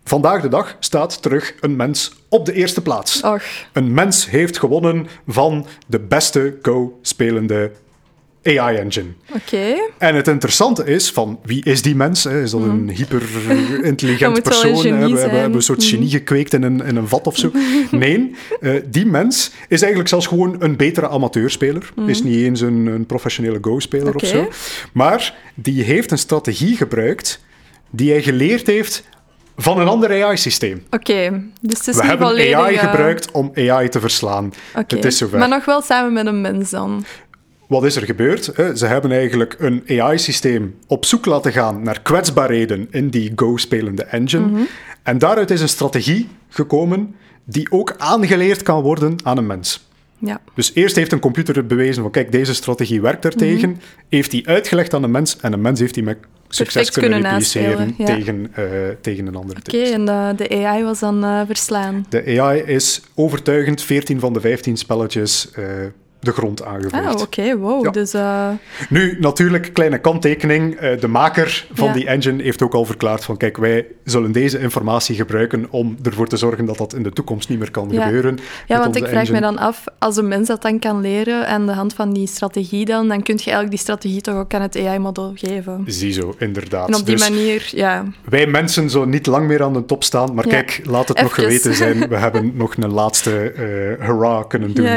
Vandaag 0.04 0.42
de 0.42 0.48
dag 0.48 0.76
staat 0.78 1.22
terug 1.22 1.54
een 1.60 1.76
mens 1.76 2.12
op 2.28 2.46
de 2.46 2.52
eerste 2.52 2.82
plaats. 2.82 3.22
Och. 3.22 3.42
Een 3.72 3.94
mens 3.94 4.30
heeft 4.30 4.58
gewonnen 4.58 5.06
van 5.26 5.66
de 5.86 6.00
beste 6.00 6.58
Go-spelende 6.62 7.70
AI-engine. 8.44 9.08
Oké. 9.28 9.40
Okay. 9.46 9.90
En 9.98 10.14
het 10.14 10.28
interessante 10.28 10.84
is 10.84 11.10
van 11.10 11.38
wie 11.44 11.64
is 11.64 11.82
die 11.82 11.94
mens? 11.94 12.24
Hè? 12.24 12.42
Is 12.42 12.50
dat 12.50 12.60
een 12.60 12.88
hyper-intelligent 12.88 14.34
dat 14.34 14.42
persoon? 14.42 14.86
Een 14.86 15.00
we, 15.00 15.12
we 15.12 15.18
hebben 15.18 15.54
een 15.54 15.62
soort 15.62 15.84
genie 15.84 16.10
gekweekt 16.10 16.52
in 16.52 16.62
een, 16.62 16.84
in 16.84 16.96
een 16.96 17.08
vat 17.08 17.26
of 17.26 17.36
zo. 17.36 17.50
Nee, 17.90 18.34
uh, 18.60 18.80
die 18.86 19.06
mens 19.06 19.50
is 19.68 19.80
eigenlijk 19.80 20.08
zelfs 20.08 20.26
gewoon 20.26 20.56
een 20.58 20.76
betere 20.76 21.08
amateurspeler. 21.08 21.92
Mhm. 21.96 22.08
Is 22.08 22.22
niet 22.22 22.36
eens 22.36 22.60
een, 22.60 22.86
een 22.86 23.06
professionele 23.06 23.58
Go-speler 23.60 24.14
okay. 24.14 24.30
of 24.30 24.36
zo. 24.36 24.48
Maar 24.92 25.34
die 25.54 25.82
heeft 25.82 26.10
een 26.10 26.18
strategie 26.18 26.76
gebruikt 26.76 27.40
die 27.90 28.10
hij 28.10 28.22
geleerd 28.22 28.66
heeft 28.66 29.04
van 29.56 29.80
een 29.80 29.88
ander 29.88 30.24
AI-systeem. 30.24 30.82
Oké, 30.90 30.96
okay, 30.96 31.42
dus 31.60 31.78
het 31.78 31.88
is 31.88 31.94
We 31.94 32.00
niet 32.00 32.10
hebben 32.10 32.26
volledig, 32.26 32.54
AI 32.54 32.74
uh... 32.74 32.80
gebruikt 32.80 33.30
om 33.30 33.52
AI 33.54 33.88
te 33.88 34.00
verslaan. 34.00 34.52
Okay. 34.70 34.84
Het 34.88 35.04
is 35.04 35.16
zover. 35.16 35.38
Maar 35.38 35.48
nog 35.48 35.64
wel 35.64 35.82
samen 35.82 36.12
met 36.12 36.26
een 36.26 36.40
mens 36.40 36.70
dan? 36.70 37.04
Wat 37.72 37.84
is 37.84 37.96
er 37.96 38.02
gebeurd? 38.02 38.44
Ze 38.74 38.86
hebben 38.86 39.12
eigenlijk 39.12 39.56
een 39.58 39.82
AI-systeem 39.86 40.74
op 40.86 41.04
zoek 41.04 41.26
laten 41.26 41.52
gaan 41.52 41.82
naar 41.82 42.00
kwetsbaarheden 42.00 42.88
in 42.90 43.08
die 43.08 43.32
Go-spelende 43.36 44.04
engine. 44.04 44.42
Mhm. 44.42 44.50
Mm 44.50 44.56
-hmm. 44.56 44.66
En 45.02 45.18
daaruit 45.18 45.50
is 45.50 45.60
een 45.60 45.68
strategie 45.68 46.28
gekomen 46.48 47.14
die 47.44 47.70
ook 47.70 47.94
aangeleerd 47.98 48.62
kan 48.62 48.82
worden 48.82 49.16
aan 49.22 49.38
een 49.38 49.46
mens. 49.46 49.88
Ja. 50.18 50.40
Dus 50.54 50.70
eerst 50.74 50.96
heeft 50.96 51.12
een 51.12 51.18
computer 51.18 51.66
bewezen 51.66 52.02
van 52.02 52.10
kijk, 52.10 52.32
deze 52.32 52.54
strategie 52.54 53.00
werkt 53.00 53.24
er 53.24 53.36
tegen. 53.36 53.68
Mm 53.68 53.74
-hmm. 53.74 53.82
Heeft 54.08 54.30
die 54.30 54.48
uitgelegd 54.48 54.94
aan 54.94 55.02
een 55.02 55.10
mens 55.10 55.36
en 55.40 55.52
een 55.52 55.60
mens 55.60 55.80
heeft 55.80 55.94
die 55.94 56.02
met 56.02 56.18
succes 56.48 56.90
Perfect 56.90 56.98
kunnen 56.98 57.30
repliceren 57.30 57.94
ja. 57.98 58.04
tegen, 58.04 58.52
uh, 58.58 58.64
tegen 59.00 59.26
een 59.26 59.36
andere 59.36 59.58
Oké, 59.58 59.76
okay, 59.76 59.92
en 59.92 60.04
de, 60.04 60.32
de, 60.36 60.66
AI 60.66 60.84
was 60.84 60.98
dan 60.98 61.24
uh, 61.24 61.40
verslaan? 61.46 62.06
De 62.08 62.40
AI 62.40 62.60
is 62.60 63.02
overtuigend 63.14 63.82
14 63.82 64.20
van 64.20 64.32
de 64.32 64.40
15 64.40 64.76
spelletjes 64.76 65.50
uh, 65.58 65.64
de 66.22 66.32
grond 66.32 66.64
aangevoerd. 66.64 67.04
Ah, 67.04 67.10
oké, 67.12 67.22
okay, 67.22 67.56
wow. 67.56 67.84
Ja. 67.84 67.90
Dus, 67.90 68.14
uh... 68.14 68.48
Nu, 68.88 69.16
natuurlijk, 69.20 69.70
kleine 69.72 69.98
kanttekening. 69.98 70.82
Uh, 70.82 71.00
de 71.00 71.08
maker 71.08 71.66
van 71.72 71.86
ja. 71.86 71.92
die 71.92 72.06
engine 72.06 72.42
heeft 72.42 72.62
ook 72.62 72.74
al 72.74 72.84
verklaard 72.84 73.24
van 73.24 73.36
kijk, 73.36 73.56
wij 73.56 73.86
zullen 74.04 74.32
deze 74.32 74.58
informatie 74.58 75.16
gebruiken 75.16 75.66
om 75.70 75.96
ervoor 76.02 76.28
te 76.28 76.36
zorgen 76.36 76.64
dat 76.64 76.76
dat 76.76 76.94
in 76.94 77.02
de 77.02 77.12
toekomst 77.12 77.48
niet 77.48 77.58
meer 77.58 77.70
kan 77.70 77.88
ja. 77.90 78.04
gebeuren. 78.04 78.38
Ja, 78.66 78.78
want 78.78 78.96
ik 78.96 79.06
vraag 79.06 79.14
engine. 79.14 79.40
me 79.40 79.40
dan 79.40 79.58
af, 79.58 79.84
als 79.98 80.16
een 80.16 80.28
mens 80.28 80.48
dat 80.48 80.62
dan 80.62 80.78
kan 80.78 81.00
leren 81.00 81.48
aan 81.48 81.66
de 81.66 81.72
hand 81.72 81.94
van 81.94 82.12
die 82.12 82.26
strategie 82.26 82.84
dan, 82.84 83.08
dan 83.08 83.22
kun 83.22 83.34
je 83.34 83.40
eigenlijk 83.40 83.70
die 83.70 83.78
strategie 83.78 84.20
toch 84.20 84.34
ook 84.34 84.54
aan 84.54 84.62
het 84.62 84.76
AI-model 84.76 85.32
geven. 85.34 85.84
Ziezo, 85.86 86.34
inderdaad. 86.38 86.88
En 86.88 86.94
op 86.94 87.06
die 87.06 87.16
dus 87.16 87.28
manier, 87.28 87.70
ja. 87.74 88.04
Wij 88.28 88.46
mensen 88.46 88.90
zullen 88.90 89.08
niet 89.08 89.26
lang 89.26 89.46
meer 89.46 89.62
aan 89.62 89.72
de 89.72 89.84
top 89.84 90.04
staan, 90.04 90.34
maar 90.34 90.46
kijk, 90.46 90.80
laat 90.84 91.08
het 91.08 91.16
Even. 91.16 91.28
nog 91.28 91.34
geweten 91.34 91.74
zijn, 91.74 92.08
we 92.08 92.16
hebben 92.26 92.52
nog 92.54 92.76
een 92.76 92.92
laatste 92.92 93.52
uh, 93.52 94.06
hurrah 94.06 94.48
kunnen 94.48 94.74
doen 94.74 94.88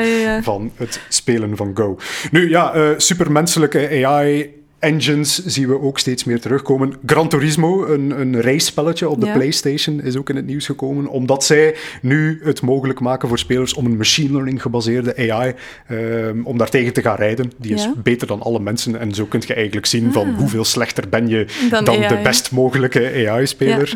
van 0.43 0.71
het 0.75 0.99
spelen 1.15 1.58
van 1.58 1.71
Go. 1.73 1.97
Nu 2.32 2.49
ja, 2.49 2.75
uh, 2.75 2.93
supermenselijke 2.97 4.06
AI 4.06 4.54
engines 4.86 5.45
zien 5.45 5.67
we 5.67 5.82
ook 5.82 6.00
steeds 6.00 6.24
meer 6.24 6.39
terugkomen. 6.39 6.93
Gran 7.06 7.30
Turismo, 7.30 7.86
een, 7.86 8.19
een 8.19 8.41
race-spelletje 8.41 9.10
op 9.10 9.19
de 9.19 9.26
ja. 9.26 9.34
PlayStation, 9.34 10.02
is 10.02 10.17
ook 10.17 10.30
in 10.30 10.36
het 10.36 10.45
nieuws 10.45 10.65
gekomen, 10.65 11.08
omdat 11.08 11.43
zij 11.43 11.76
nu 12.02 12.41
het 12.43 12.62
mogelijk 12.62 13.00
maken 13.00 13.28
voor 13.28 13.39
spelers 13.39 13.74
om 13.74 13.86
een 13.86 13.98
machine 13.98 14.32
learning 14.32 14.62
gebaseerde 14.62 15.32
AI, 15.32 15.54
um, 15.91 16.45
om 16.45 16.58
daartegen 16.58 16.93
te 16.93 17.02
gaan 17.02 17.15
rijden. 17.15 17.52
Die 17.58 17.74
is 17.74 17.84
ja. 17.84 17.93
beter 18.04 18.28
dan 18.28 18.41
alle 18.41 18.60
mensen 18.60 19.00
en 19.00 19.13
zo 19.13 19.26
kun 19.26 19.41
je 19.48 19.54
eigenlijk 19.54 19.86
zien 19.86 20.12
van 20.12 20.30
ah. 20.30 20.38
hoeveel 20.38 20.65
slechter 20.65 21.10
ben 21.10 21.28
je 21.28 21.45
dan, 21.69 21.84
dan 21.84 22.00
de 22.02 22.19
best 22.24 22.52
mogelijke 22.52 23.28
AI-speler. 23.28 23.93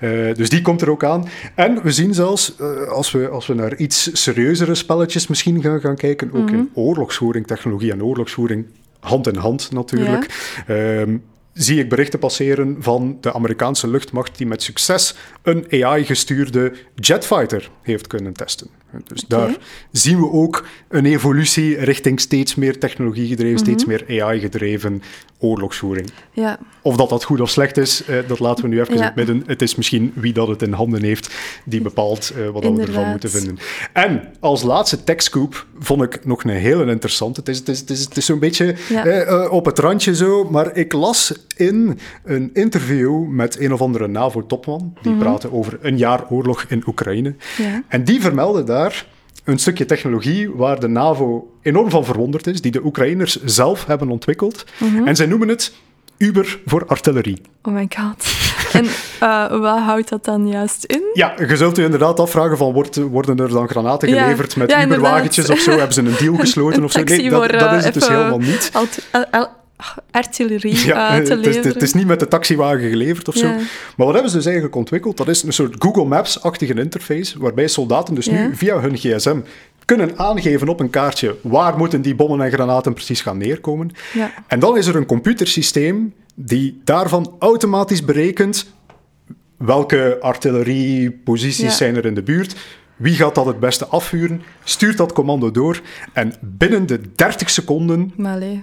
Ja. 0.00 0.08
Uh, 0.08 0.34
dus 0.34 0.48
die 0.48 0.62
komt 0.62 0.80
er 0.82 0.90
ook 0.90 1.04
aan. 1.04 1.28
En 1.54 1.82
we 1.82 1.92
zien 1.92 2.14
zelfs, 2.14 2.54
uh, 2.60 2.88
als, 2.88 3.10
we, 3.10 3.28
als 3.28 3.46
we 3.46 3.54
naar 3.54 3.76
iets 3.76 4.22
serieuzere 4.22 4.74
spelletjes 4.74 5.26
misschien 5.26 5.62
gaan, 5.62 5.80
gaan 5.80 5.96
kijken, 5.96 6.28
ook 6.32 6.40
mm 6.40 6.46
-hmm. 6.46 6.56
in 6.56 6.70
oorlogsvoering, 6.74 7.46
technologie 7.46 7.92
en 7.92 8.04
oorlogsvoering, 8.04 8.66
hand 9.02 9.26
in 9.26 9.36
hand 9.36 9.70
natuurlijk. 9.72 10.34
Ja. 10.66 11.00
Um, 11.00 11.22
zie 11.52 11.78
ik 11.78 11.88
berichten 11.88 12.18
passeren 12.18 12.76
van 12.80 13.18
de 13.20 13.32
Amerikaanse 13.32 13.88
luchtmacht 13.88 14.38
die 14.38 14.46
met 14.46 14.62
succes 14.62 15.14
een 15.42 15.66
AI-gestuurde 15.70 16.72
jetfighter 16.94 17.70
heeft 17.82 18.06
kunnen 18.06 18.32
testen. 18.32 18.68
Dus 19.04 19.24
daar 19.28 19.56
zien 19.90 20.18
we 20.18 20.30
ook 20.30 20.66
een 20.88 21.06
evolutie 21.06 21.78
richting 21.78 22.20
steeds 22.20 22.54
meer 22.54 22.78
technologie 22.78 23.28
gedreven, 23.28 23.58
steeds 23.58 23.84
mhm. 23.84 24.04
meer 24.06 24.22
AI 24.22 24.40
gedreven 24.40 25.02
oorlogsvoering. 25.42 26.10
Ja. 26.32 26.58
Of 26.82 26.96
dat 26.96 27.08
dat 27.08 27.24
goed 27.24 27.40
of 27.40 27.50
slecht 27.50 27.76
is, 27.76 28.04
eh, 28.04 28.16
dat 28.26 28.38
laten 28.38 28.64
we 28.64 28.70
nu 28.70 28.80
even 28.80 28.94
in 28.94 29.02
het 29.02 29.14
midden. 29.14 29.42
Het 29.46 29.62
is 29.62 29.74
misschien 29.74 30.12
wie 30.14 30.32
dat 30.32 30.48
het 30.48 30.62
in 30.62 30.72
handen 30.72 31.02
heeft 31.02 31.34
die 31.64 31.80
bepaalt 31.80 32.32
uh, 32.36 32.48
wat 32.48 32.62
we 32.62 32.80
ervan 32.80 33.10
moeten 33.10 33.30
vinden. 33.30 33.58
En 33.92 34.32
als 34.40 34.62
laatste 34.62 35.04
techscoop 35.04 35.66
vond 35.78 36.02
ik 36.02 36.24
nog 36.24 36.44
een 36.44 36.50
hele 36.50 36.90
interessante. 36.90 37.40
Het 37.40 37.48
is, 37.48 37.58
het 37.58 37.68
is, 37.68 37.78
het 37.78 37.90
is, 37.90 38.00
het 38.04 38.16
is 38.16 38.26
zo'n 38.26 38.38
beetje 38.38 38.74
eh, 39.04 39.52
op 39.52 39.64
het 39.64 39.78
randje 39.78 40.14
zo, 40.14 40.44
maar 40.44 40.76
ik 40.76 40.92
las 40.92 41.34
in 41.56 41.98
een 42.24 42.50
interview 42.52 43.26
met 43.26 43.60
een 43.60 43.72
of 43.72 43.80
andere 43.80 44.08
NAVO-topman, 44.08 44.94
die 45.02 45.12
mm 45.12 45.20
praatte 45.22 45.52
over 45.52 45.78
een 45.82 45.98
jaar 45.98 46.30
oorlog 46.30 46.64
in 46.68 46.82
Oekraïne. 46.86 47.34
Ja. 47.58 47.82
En 47.88 48.04
die 48.04 48.20
vermeldde 48.20 48.64
daar 48.64 49.06
een 49.44 49.58
stukje 49.58 49.84
technologie 49.84 50.50
waar 50.50 50.80
de 50.80 50.88
NAVO 50.88 51.50
enorm 51.62 51.90
van 51.90 52.04
verwonderd 52.04 52.46
is, 52.46 52.60
die 52.60 52.72
de 52.72 52.84
Oekraïners 52.84 53.44
zelf 53.44 53.86
hebben 53.86 54.10
ontwikkeld. 54.10 54.64
Mhm. 54.78 55.06
En 55.06 55.16
zij 55.16 55.26
noemen 55.26 55.48
het 55.48 55.72
Uber 56.16 56.58
voor 56.66 56.86
artillerie. 56.86 57.42
Oh 57.62 57.74
my 57.74 57.88
god. 57.96 58.26
En 58.72 58.84
uh, 59.22 59.60
wat 59.60 59.78
houdt 59.78 60.08
dat 60.08 60.24
dan 60.24 60.48
juist 60.48 60.84
in? 60.84 61.02
Ja, 61.14 61.34
je 61.48 61.56
zult 61.56 61.76
je 61.76 61.82
inderdaad 61.82 62.20
afvragen 62.20 62.56
van, 62.56 62.72
worden 63.10 63.36
er 63.36 63.48
dan 63.48 63.68
granaten 63.68 64.08
geleverd 64.08 64.56
met 64.56 64.70
ja, 64.70 64.84
Uberwagentjes 64.84 65.50
of 65.50 65.58
zo? 65.58 65.70
Hebben 65.70 65.92
ze 65.92 66.00
een 66.00 66.14
deal 66.18 66.36
gesloten 66.46 66.84
of 66.84 66.92
zo? 66.92 67.02
Nee, 67.02 67.30
dat, 67.30 67.50
dat, 67.50 67.72
is 67.72 67.84
het 67.84 67.94
dus 67.94 68.08
helemaal 68.08 68.38
niet 68.38 68.70
artillerie 70.10 70.86
ja, 70.86 71.18
uh, 71.18 71.24
te 71.24 71.34
het 71.34 71.46
is, 71.46 71.56
het 71.56 71.82
is, 71.82 71.92
niet 71.92 72.06
met 72.06 72.20
de 72.20 72.28
taxiwagen 72.28 72.90
geleverd 72.90 73.28
of 73.28 73.36
zo. 73.36 73.46
Maar 73.96 74.06
wat 74.06 74.12
hebben 74.12 74.30
ze 74.30 74.36
dus 74.36 74.46
eigenlijk 74.46 74.76
ontwikkeld? 74.76 75.16
Dat 75.16 75.28
is 75.28 75.42
een 75.42 75.52
soort 75.52 75.74
Google 75.78 76.04
Maps-achtige 76.04 76.74
interface, 76.74 77.38
waarbij 77.38 77.68
soldaten 77.68 78.14
dus 78.14 78.26
nu 78.26 78.56
via 78.56 78.80
hun 78.80 78.96
gsm 78.96 79.40
kunnen 79.84 80.18
aangeven 80.18 80.68
op 80.68 80.80
een 80.80 80.90
kaartje 80.90 81.36
waar 81.40 81.76
moeten 81.76 82.02
die 82.02 82.14
bommen 82.14 82.40
en 82.40 82.52
granaten 82.52 82.92
precies 82.92 83.20
gaan 83.20 83.38
neerkomen. 83.38 83.90
Ja. 84.12 84.32
En 84.46 84.58
dan 84.58 84.76
is 84.76 84.86
er 84.86 84.96
een 84.96 85.06
computersysteem 85.06 86.14
die 86.34 86.80
daarvan 86.84 87.36
automatisch 87.38 88.04
berekent 88.04 88.72
welke 89.56 90.18
artillerieposities 90.20 91.76
zijn 91.76 91.96
er 91.96 92.06
in 92.06 92.14
de 92.14 92.22
buurt, 92.22 92.54
wie 93.02 93.14
gaat 93.14 93.34
dat 93.34 93.46
het 93.46 93.60
beste 93.60 93.86
afvuren? 93.86 94.42
Stuurt 94.64 94.96
dat 94.96 95.12
commando 95.12 95.50
door 95.50 95.80
en 96.12 96.34
binnen 96.40 96.86
de 96.86 97.00
30 97.14 97.50
seconden 97.50 98.12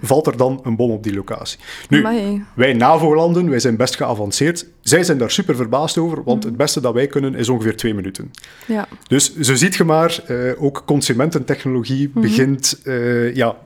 valt 0.02 0.26
er 0.26 0.36
dan 0.36 0.60
een 0.62 0.76
bom 0.76 0.90
op 0.90 1.02
die 1.02 1.14
locatie. 1.14 1.58
Nu, 1.88 2.06
wij 2.54 2.72
NAVO-landen, 2.72 3.50
wij 3.50 3.58
zijn 3.58 3.76
best 3.76 3.96
geavanceerd. 3.96 4.66
Zij 4.80 5.02
zijn 5.02 5.18
daar 5.18 5.30
super 5.30 5.56
verbaasd 5.56 5.98
over, 5.98 6.22
want 6.24 6.44
het 6.44 6.56
beste 6.56 6.80
dat 6.80 6.94
wij 6.94 7.06
kunnen 7.06 7.34
is 7.34 7.48
ongeveer 7.48 7.76
twee 7.76 7.94
minuten. 7.94 8.30
Ja. 8.66 8.88
Dus 9.06 9.36
zo 9.38 9.54
ziet 9.54 9.74
je 9.74 9.84
maar, 9.84 10.20
uh, 10.28 10.62
ook 10.62 10.82
consumententechnologie 10.86 12.10
mhm. 12.12 12.20
begint 12.20 12.80
uh, 12.84 13.34
ja, 13.34 13.56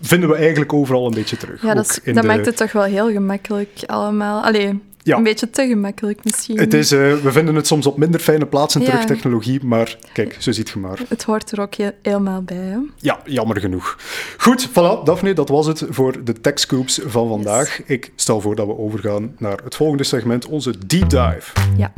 vinden 0.00 0.28
we 0.28 0.34
eigenlijk 0.34 0.72
overal 0.72 1.06
een 1.06 1.14
beetje 1.14 1.36
terug. 1.36 1.62
Ja, 1.62 1.74
dat, 1.74 2.00
dat 2.04 2.24
maakt 2.24 2.46
het 2.46 2.56
toch 2.56 2.72
wel 2.72 2.82
heel 2.82 3.10
gemakkelijk 3.10 3.82
allemaal. 3.86 4.42
Allee, 4.42 4.80
ja. 5.08 5.16
Een 5.16 5.22
beetje 5.22 5.50
te 5.50 5.66
gemakkelijk 5.66 6.24
misschien. 6.24 6.58
Het 6.58 6.74
is, 6.74 6.92
uh, 6.92 7.14
we 7.16 7.32
vinden 7.32 7.54
het 7.54 7.66
soms 7.66 7.86
op 7.86 7.96
minder 7.96 8.20
fijne 8.20 8.46
plaatsen 8.46 8.84
terug, 8.84 9.04
technologie, 9.04 9.64
maar 9.64 9.96
kijk, 10.12 10.36
zo 10.38 10.52
ziet 10.52 10.68
je 10.68 10.78
maar. 10.78 10.98
Het 11.08 11.22
hoort 11.22 11.50
er 11.50 11.60
ook 11.60 11.74
helemaal 12.02 12.42
bij. 12.42 12.56
Hè? 12.56 12.78
Ja, 12.96 13.20
jammer 13.24 13.60
genoeg. 13.60 13.98
Goed, 14.38 14.68
voilà, 14.68 15.04
Daphne, 15.04 15.32
dat 15.32 15.48
was 15.48 15.66
het 15.66 15.82
voor 15.88 16.24
de 16.24 16.40
tech 16.40 16.58
scoops 16.58 17.00
van 17.06 17.28
vandaag. 17.28 17.82
Ik 17.86 18.12
stel 18.16 18.40
voor 18.40 18.54
dat 18.54 18.66
we 18.66 18.78
overgaan 18.78 19.34
naar 19.38 19.60
het 19.64 19.74
volgende 19.74 20.04
segment, 20.04 20.46
onze 20.46 20.74
deep 20.86 21.10
dive. 21.10 21.52
Ja. 21.76 21.92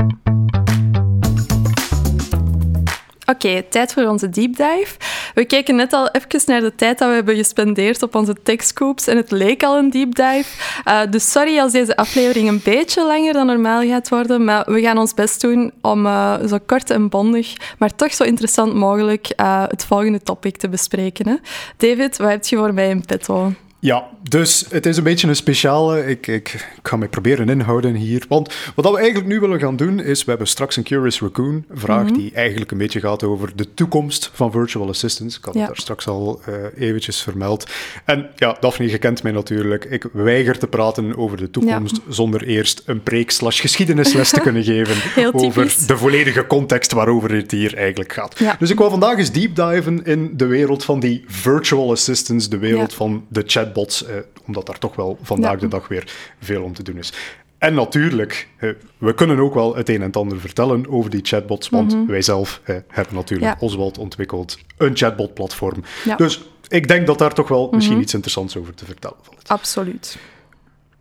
Oké, 3.31 3.63
tijd 3.69 3.93
voor 3.93 4.05
onze 4.05 4.29
deep 4.29 4.57
dive. 4.57 4.97
We 5.35 5.45
keken 5.45 5.77
net 5.77 5.93
al 5.93 6.09
even 6.09 6.41
naar 6.47 6.61
de 6.61 6.75
tijd 6.75 6.99
dat 6.99 7.09
we 7.09 7.15
hebben 7.15 7.37
gespendeerd 7.37 8.03
op 8.03 8.15
onze 8.15 8.35
techscoops 8.43 9.07
en 9.07 9.17
het 9.17 9.31
leek 9.31 9.63
al 9.63 9.79
een 9.79 9.91
deep 9.91 10.15
dive. 10.15 10.45
Uh, 10.89 11.01
dus 11.11 11.31
sorry 11.31 11.59
als 11.59 11.73
deze 11.73 11.97
aflevering 11.97 12.49
een 12.49 12.61
beetje 12.65 13.07
langer 13.07 13.33
dan 13.33 13.47
normaal 13.47 13.83
gaat 13.83 14.09
worden, 14.09 14.45
maar 14.45 14.65
we 14.73 14.81
gaan 14.81 14.99
ons 14.99 15.15
best 15.15 15.41
doen 15.41 15.73
om 15.81 16.07
uh, 16.07 16.35
zo 16.49 16.59
kort 16.67 16.91
en 16.91 17.09
bondig, 17.09 17.55
maar 17.79 17.95
toch 17.95 18.15
zo 18.15 18.25
interessant 18.25 18.75
mogelijk 18.75 19.33
uh, 19.41 19.65
het 19.69 19.85
volgende 19.85 20.23
topic 20.23 20.57
te 20.57 20.69
bespreken. 20.69 21.29
Hè. 21.29 21.37
David, 21.77 22.17
wat 22.17 22.31
heb 22.31 22.45
je 22.45 22.57
voor 22.57 22.75
mij 22.75 22.89
in 22.89 23.05
petto? 23.05 23.53
Ja, 23.81 24.09
dus 24.29 24.65
het 24.71 24.87
is 24.87 24.97
een 24.97 25.03
beetje 25.03 25.29
een 25.29 25.37
speciale. 25.37 26.07
Ik, 26.07 26.27
ik, 26.27 26.49
ik 26.77 26.89
ga 26.89 26.97
me 26.97 27.09
proberen 27.09 27.49
inhouden 27.49 27.95
hier. 27.95 28.25
Want 28.29 28.55
wat 28.75 28.91
we 28.91 28.99
eigenlijk 28.99 29.29
nu 29.29 29.41
willen 29.41 29.61
gaan 29.61 29.77
doen, 29.77 30.01
is 30.01 30.25
we 30.25 30.31
hebben 30.31 30.49
straks 30.49 30.77
een 30.77 30.83
Curious 30.83 31.21
Raccoon 31.21 31.65
vraag 31.73 32.05
mhm. 32.05 32.15
die 32.15 32.33
eigenlijk 32.35 32.71
een 32.71 32.79
beetje 32.79 33.01
gaat 33.01 33.23
over 33.23 33.57
de 33.57 33.75
toekomst 33.75 34.31
van 34.33 34.53
virtual 34.53 34.89
assistants. 34.89 35.39
Ik 35.39 35.45
had 35.45 35.55
het 35.55 35.67
daar 35.67 35.77
straks 35.77 36.07
al 36.07 36.41
uh, 36.49 36.89
eventjes 36.89 37.23
vermeld. 37.23 37.71
En 38.05 38.31
ja, 38.37 38.57
Daphne, 38.61 38.91
je 38.91 38.99
kent 38.99 39.23
mij 39.23 39.33
natuurlijk. 39.33 39.85
Ik 39.85 40.07
weiger 40.13 40.59
te 40.59 40.67
praten 40.67 41.17
over 41.17 41.37
de 41.37 41.51
toekomst 41.51 42.01
zonder 42.09 42.43
eerst 42.43 42.83
een 42.87 43.03
preek 43.03 43.31
slash 43.31 43.61
geschiedenisles 43.61 44.31
te 44.31 44.41
kunnen 44.41 44.65
geven 44.65 44.97
over 45.33 45.75
de 45.87 45.97
volledige 45.97 46.47
context 46.47 46.93
waarover 46.93 47.35
het 47.35 47.51
hier 47.51 47.77
eigenlijk 47.77 48.13
gaat. 48.13 48.37
Dus 48.59 48.71
ik 48.71 48.79
wil 48.79 48.91
vandaag 48.91 49.19
eens 49.19 49.33
deep 49.33 49.57
diven 49.57 50.05
in 50.05 50.33
de 50.37 50.47
wereld 50.47 50.85
van 50.85 51.01
die 51.01 51.25
virtual 51.27 51.91
assistants, 51.91 52.49
de 52.49 52.59
wereld 52.59 52.95
van 52.95 53.25
de 53.29 53.43
chat 53.47 53.70
chatbots, 53.71 54.05
eh, 54.05 54.17
omdat 54.47 54.67
daar 54.67 54.79
toch 54.79 54.97
wel 54.97 55.19
vandaag 55.23 55.59
de 55.59 55.69
dag 55.69 55.89
weer 55.89 56.13
veel 56.41 56.63
om 56.63 56.75
te 56.75 56.83
doen 56.83 56.97
is. 56.97 57.13
En 57.59 57.75
natuurlijk, 57.75 58.49
eh, 58.57 58.71
we 58.99 59.15
kunnen 59.15 59.39
ook 59.39 59.55
wel 59.55 59.77
het 59.77 59.89
een 59.89 59.95
en 59.95 60.03
het 60.03 60.17
ander 60.17 60.41
vertellen 60.41 60.89
over 60.89 61.11
die 61.11 61.21
chatbots, 61.23 61.69
want 61.69 61.95
mm 61.95 62.07
wij 62.07 62.23
zelf 62.23 62.61
eh, 62.65 62.77
hebben 62.89 63.15
natuurlijk 63.15 63.51
ja. 63.61 63.67
Oswald 63.67 63.99
ontwikkeld, 63.99 64.59
een 64.77 64.97
chatbot-platform. 64.97 65.83
Dus 66.17 66.43
ik 66.69 66.89
denk 66.89 67.07
dat 67.07 67.19
daar 67.19 67.35
toch 67.35 67.49
wel 67.49 67.69
misschien 67.73 67.95
mhm. 67.95 68.05
iets 68.05 68.15
interessants 68.15 68.57
over 68.57 68.75
te 68.75 68.85
vertellen 68.85 69.17
valt. 69.23 69.49
Absoluut. 69.49 70.17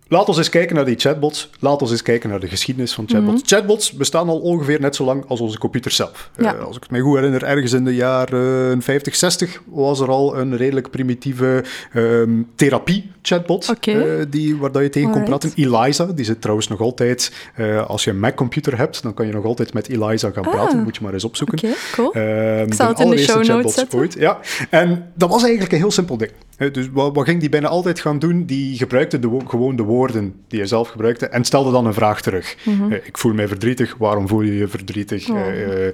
Laat 0.10 0.28
ons 0.28 0.38
eens 0.38 0.50
kijken 0.50 0.76
naar 0.76 0.86
die 0.86 0.96
chatbots. 1.00 1.50
Laat 1.60 1.82
ons 1.82 1.92
eens 1.92 2.02
kijken 2.02 2.30
naar 2.30 2.40
de 2.40 2.48
geschiedenis 2.48 2.94
van 2.94 3.06
chatbots. 3.08 3.42
Mhm. 3.42 3.48
Chatbots 3.48 3.92
bestaan 3.92 4.30
al 4.30 4.40
ongeveer 4.40 4.82
net 4.82 4.96
zo 4.96 5.04
lang 5.04 5.26
als 5.28 5.40
onze 5.40 5.58
computer 5.58 5.92
zelf. 5.92 6.30
Uh, 6.38 6.62
als 6.62 6.76
ik 6.76 6.82
het 6.82 6.92
me 6.92 7.00
goed 7.00 7.16
herinner, 7.16 7.44
ergens 7.44 7.74
in 7.74 7.84
de 7.84 7.96
jaren 7.96 8.82
50, 8.82 9.16
60 9.16 9.62
was 9.66 10.00
er 10.00 10.10
al 10.10 10.38
een 10.38 10.58
redelijk 10.58 10.90
primitieve 10.90 11.64
um, 11.96 12.48
therapie-chatbot. 12.56 13.74
Uh, 13.88 14.04
die, 14.30 14.58
waar 14.58 14.72
dat 14.72 14.82
je 14.82 14.90
tegen 14.90 15.12
kon 15.12 15.24
praten. 15.24 15.52
Eliza, 15.56 16.06
die 16.06 16.26
zit 16.26 16.42
trouwens 16.42 16.68
nog 16.68 16.80
altijd... 16.80 17.32
Uh, 17.58 17.88
als 17.88 18.04
je 18.04 18.10
een 18.10 18.20
Mac-computer 18.20 18.78
hebt, 18.78 19.04
dan 19.04 19.14
kan 19.14 19.28
je 19.28 19.34
nog 19.34 19.46
altijd 19.46 19.74
met 19.74 19.90
Eliza 19.90 20.30
gaan 20.30 20.46
ah. 20.46 20.52
praten. 20.52 20.84
Moet 20.84 20.96
je 20.96 21.04
maar 21.04 21.14
eens 21.14 21.24
opzoeken. 21.24 21.58
Oké, 21.58 21.76
cool. 21.92 22.16
Um, 22.16 22.66
ik 22.66 22.74
zal 22.74 22.88
het 22.88 23.00
in 23.00 23.10
de 23.10 23.18
show 23.18 23.46
notes 23.46 23.74
zetten. 23.74 24.00
Ooit. 24.00 24.14
Ja. 24.14 24.40
En 24.70 25.12
dat 25.14 25.30
was 25.30 25.42
eigenlijk 25.42 25.72
een 25.72 25.78
heel 25.78 25.92
simpel 25.92 26.18
ding. 26.18 26.32
Dus 26.72 26.90
wat, 26.92 27.16
wat, 27.16 27.26
ging 27.26 27.40
die 27.40 27.50
bijna 27.50 27.68
altijd 27.68 28.00
gaan 28.00 28.20
doen? 28.20 28.46
Die 28.46 28.78
gebruikte 28.78 29.20
de, 29.20 29.40
gewoon 29.48 29.76
de 29.76 29.84
woorden 29.84 30.34
die 30.48 30.60
je 30.60 30.66
zelf 30.66 30.90
gebruikte 30.90 31.28
en 31.28 31.44
stelde 31.44 31.72
dan 31.72 31.86
een 31.86 31.94
vraag 31.94 32.22
terug. 32.22 32.56
Mhm. 32.64 32.92
ik 32.92 33.18
voel 33.18 33.34
mij 33.34 33.48
verdrietig, 33.48 33.96
waarom 33.98 34.28
voel 34.28 34.42
je 34.42 34.58
je 34.58 34.68
verdrietig? 34.68 35.30
Oh. 35.30 35.40
Eh, 35.40 35.88
eh, 35.88 35.94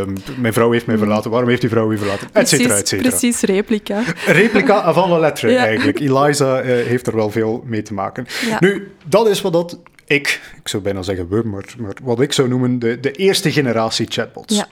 ehm, 0.00 0.12
mijn 0.38 0.52
vrouw 0.52 0.70
heeft 0.70 0.86
mij 0.86 0.94
mhm. 0.94 1.04
verlaten, 1.04 1.30
waarom 1.30 1.48
heeft 1.48 1.60
die 1.60 1.70
vrouw 1.70 1.92
je 1.92 1.98
verlaten? 1.98 2.28
Etcetera, 2.32 2.76
etcetera. 2.76 3.08
Precies, 3.08 3.40
replica. 3.40 4.02
Replica 4.26 4.80
avant 4.80 5.08
la 5.08 5.18
lettre 5.18 5.56
eigenlijk. 5.56 6.00
Eliza 6.00 6.62
uh, 6.62 6.66
heeft 6.66 7.06
er 7.06 7.16
wel 7.16 7.30
veel 7.30 7.62
mee 7.66 7.82
te 7.82 7.94
maken. 7.94 8.26
Nu, 8.60 8.92
dat 9.04 9.28
is 9.28 9.40
wat 9.40 9.52
dat 9.52 9.78
ik, 10.06 10.40
ik 10.56 10.68
zou 10.68 10.82
bijna 10.82 11.02
zeggen 11.02 11.28
we, 11.28 11.42
maar, 11.44 11.64
maar 11.78 11.94
wat 12.02 12.20
ik 12.20 12.32
zou 12.32 12.48
noemen 12.48 12.78
de, 12.78 13.00
de 13.00 13.12
eerste 13.12 13.52
generatie 13.52 14.06
chatbots. 14.08 14.56
Ja. 14.56 14.68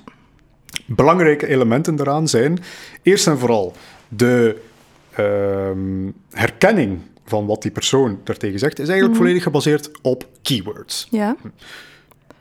Belangrijke 0.87 1.47
elementen 1.47 1.97
daaraan 1.97 2.29
zijn, 2.29 2.59
eerst 3.03 3.27
en 3.27 3.39
vooral 3.39 3.73
de 4.09 4.57
Ehm, 5.15 6.11
herkenning 6.31 7.01
van 7.25 7.47
wat 7.47 7.63
die 7.63 7.71
persoon 7.71 8.21
daartegen 8.25 8.59
zegt, 8.59 8.79
is 8.79 8.89
eigenlijk 8.89 9.11
mhm. 9.11 9.23
volledig 9.23 9.43
gebaseerd 9.43 9.91
op 10.03 10.29
keywords. 10.43 11.07
Ja. 11.11 11.37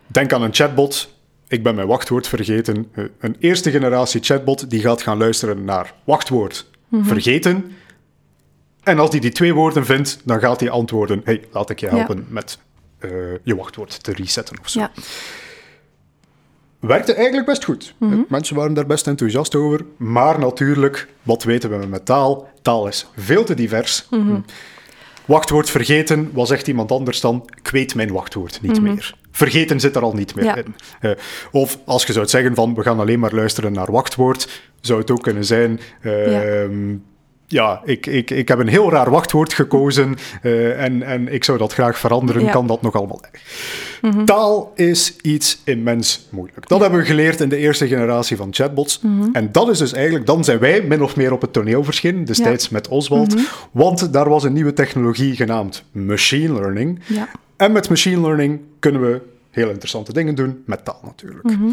Denk 0.08 0.34
aan 0.34 0.42
een 0.42 0.54
chatbot. 0.54 1.14
Ik 1.48 1.64
ben 1.64 1.76
mijn 1.76 1.88
wachtwoord 1.88 2.28
vergeten. 2.28 2.90
Eh, 2.92 3.04
een 3.20 3.36
eerste 3.40 3.72
generatie 3.72 4.22
chatbot 4.22 4.70
die 4.70 4.82
gaat 4.82 5.02
gaan 5.02 5.18
luisteren 5.18 5.66
naar 5.66 5.94
wachtwoord 6.04 6.70
mhm. 6.88 7.04
vergeten. 7.04 7.72
En 8.84 9.00
als 9.00 9.12
die 9.12 9.22
die 9.22 9.32
twee 9.32 9.54
woorden 9.54 9.86
vindt, 9.86 10.20
dan 10.24 10.40
gaat 10.40 10.60
hij 10.60 10.70
antwoorden: 10.70 11.22
hey, 11.24 11.44
laat 11.52 11.70
ik 11.70 11.80
je 11.80 11.88
helpen 11.88 12.26
met 12.30 12.58
uh, 13.00 13.12
je 13.44 13.56
wachtwoord 13.56 14.04
te 14.04 14.14
resetten 14.14 14.60
of 14.60 14.70
zo. 14.70 14.80
Ja 14.80 14.92
werkte 16.82 17.14
eigenlijk 17.14 17.46
best 17.46 17.64
goed. 17.64 17.94
Mhm. 17.98 18.22
Mensen 18.28 18.56
waren 18.56 18.74
daar 18.74 18.86
best 18.86 19.08
enthousiast 19.08 19.56
over. 19.56 19.86
Maar 19.98 20.40
natuurlijk, 20.40 21.08
wat 21.24 21.44
weten 21.44 21.80
we 21.80 21.86
met 21.86 22.06
taal? 22.06 22.50
Taal 22.62 22.88
is 22.88 23.08
veel 23.16 23.44
te 23.44 23.54
divers. 23.54 24.08
Mhm. 24.10 24.40
Wachtwoord 25.26 25.70
vergeten 25.70 26.30
was 26.34 26.50
echt 26.52 26.68
iemand 26.68 26.92
anders 26.92 27.22
dan 27.22 27.50
ik 27.64 27.68
weet 27.68 27.96
mijn 27.96 28.12
wachtwoord 28.12 28.62
niet 28.62 28.72
mhm. 28.72 28.84
meer. 28.84 29.16
Vergeten 29.32 29.80
zit 29.80 29.96
er 29.96 30.02
al 30.02 30.14
niet 30.14 30.36
meer 30.36 30.58
in. 30.58 30.76
Uh, 31.02 31.12
of 31.52 31.78
als 31.86 32.06
je 32.06 32.14
zou 32.14 32.28
zeggen 32.28 32.56
van 32.56 32.76
we 32.76 32.82
gaan 32.82 33.00
alleen 33.00 33.20
maar 33.20 33.34
luisteren 33.34 33.74
naar 33.74 33.92
wachtwoord, 33.92 34.62
zou 34.82 35.00
het 35.00 35.12
ook 35.12 35.22
kunnen 35.22 35.46
zijn. 35.46 35.80
Uh, 36.02 36.32
ja, 36.32 36.68
ik, 37.84 38.06
ik, 38.06 38.32
ik 38.32 38.48
heb 38.48 38.60
een 38.60 38.68
heel 38.68 38.92
raar 38.92 39.10
wachtwoord 39.10 39.54
gekozen 39.54 40.16
uh, 40.44 40.84
en, 40.84 41.04
en 41.04 41.34
ik 41.34 41.44
zou 41.44 41.58
dat 41.58 41.74
graag 41.74 42.00
veranderen. 42.00 42.50
Kan 42.50 42.68
dat 42.68 42.82
nog 42.82 42.96
allemaal? 42.96 43.22
Mm 44.02 44.26
Taal 44.26 44.72
is 44.76 45.16
iets 45.22 45.62
immens 45.64 46.28
moeilijk. 46.30 46.68
Dat 46.68 46.80
hebben 46.80 47.00
we 47.00 47.06
geleerd 47.06 47.42
in 47.42 47.50
de 47.50 47.58
eerste 47.58 47.88
generatie 47.88 48.38
van 48.38 48.48
chatbots. 48.52 49.00
Mhm. 49.02 49.30
En 49.34 49.52
dat 49.52 49.70
is 49.70 49.78
dus 49.78 49.94
eigenlijk, 49.94 50.26
dan 50.26 50.44
zijn 50.44 50.60
wij 50.60 50.82
min 50.82 51.04
of 51.04 51.16
meer 51.16 51.32
op 51.32 51.42
het 51.42 51.54
toneel 51.54 51.84
verschenen, 51.84 52.26
destijds 52.26 52.70
met 52.70 52.88
Oswald. 52.88 53.36
Mhm. 53.36 53.44
Want 53.72 54.14
daar 54.14 54.30
was 54.30 54.44
een 54.44 54.54
nieuwe 54.54 54.74
technologie 54.74 55.36
genaamd 55.36 55.84
machine 55.92 56.54
learning. 56.54 57.00
Ja. 57.06 57.30
En 57.58 57.72
met 57.72 57.90
machine 57.90 58.22
learning 58.22 58.60
kunnen 58.80 59.02
we 59.02 59.22
heel 59.50 59.70
interessante 59.70 60.14
dingen 60.14 60.36
doen, 60.36 60.64
met 60.66 60.86
taal 60.86 61.02
natuurlijk. 61.04 61.44
Mhm. 61.44 61.70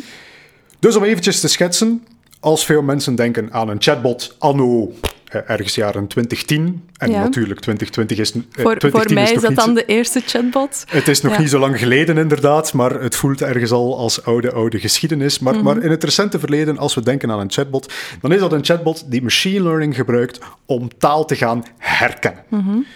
Dus 0.78 0.96
om 0.96 1.02
eventjes 1.02 1.40
te 1.40 1.48
schetsen, 1.48 2.04
als 2.40 2.64
veel 2.64 2.82
mensen 2.82 3.14
denken 3.14 3.52
aan 3.52 3.68
een 3.68 3.82
chatbot 3.82 4.34
anno 4.38 4.92
eh, 4.92 5.10
ergens 5.28 5.74
jaren 5.74 6.06
2010. 6.06 6.88
En 6.96 7.10
natuurlijk, 7.10 7.60
2020 7.60 8.18
is. 8.18 8.34
Uh, 8.34 8.42
voor, 8.42 8.76
2010 8.76 8.90
voor 8.90 9.14
mij 9.14 9.32
is, 9.32 9.40
dat 9.40 9.66
dan 9.66 9.74
de 9.74 9.84
eerste 9.84 10.20
chatbot. 10.26 10.84
Het 10.88 11.08
is 11.08 11.20
nog 11.20 11.38
niet 11.38 11.50
zo 11.50 11.58
lang 11.58 11.78
geleden, 11.78 12.18
inderdaad, 12.18 12.72
maar 12.72 13.00
het 13.00 13.16
voelt 13.16 13.42
ergens 13.42 13.70
al 13.70 13.98
als 13.98 14.24
oude, 14.24 14.52
oude 14.52 14.78
geschiedenis. 14.78 15.38
Maar, 15.38 15.54
mhm. 15.54 15.64
maar 15.64 15.82
in 15.82 15.90
het 15.90 16.04
recente 16.04 16.38
verleden, 16.38 16.78
als 16.78 16.94
we 16.94 17.02
denken 17.02 17.30
aan 17.30 17.40
een 17.40 17.50
chatbot, 17.50 17.92
dan 18.20 18.32
is 18.32 18.40
dat 18.40 18.52
een 18.52 18.64
chatbot 18.64 19.10
die 19.10 19.22
machine 19.22 19.62
learning 19.62 19.94
gebruikt 19.94 20.38
om 20.66 20.88
taal 20.98 21.24
te 21.24 21.36
gaan 21.36 21.64
herkennen. 21.78 22.44
Mm 22.48 22.86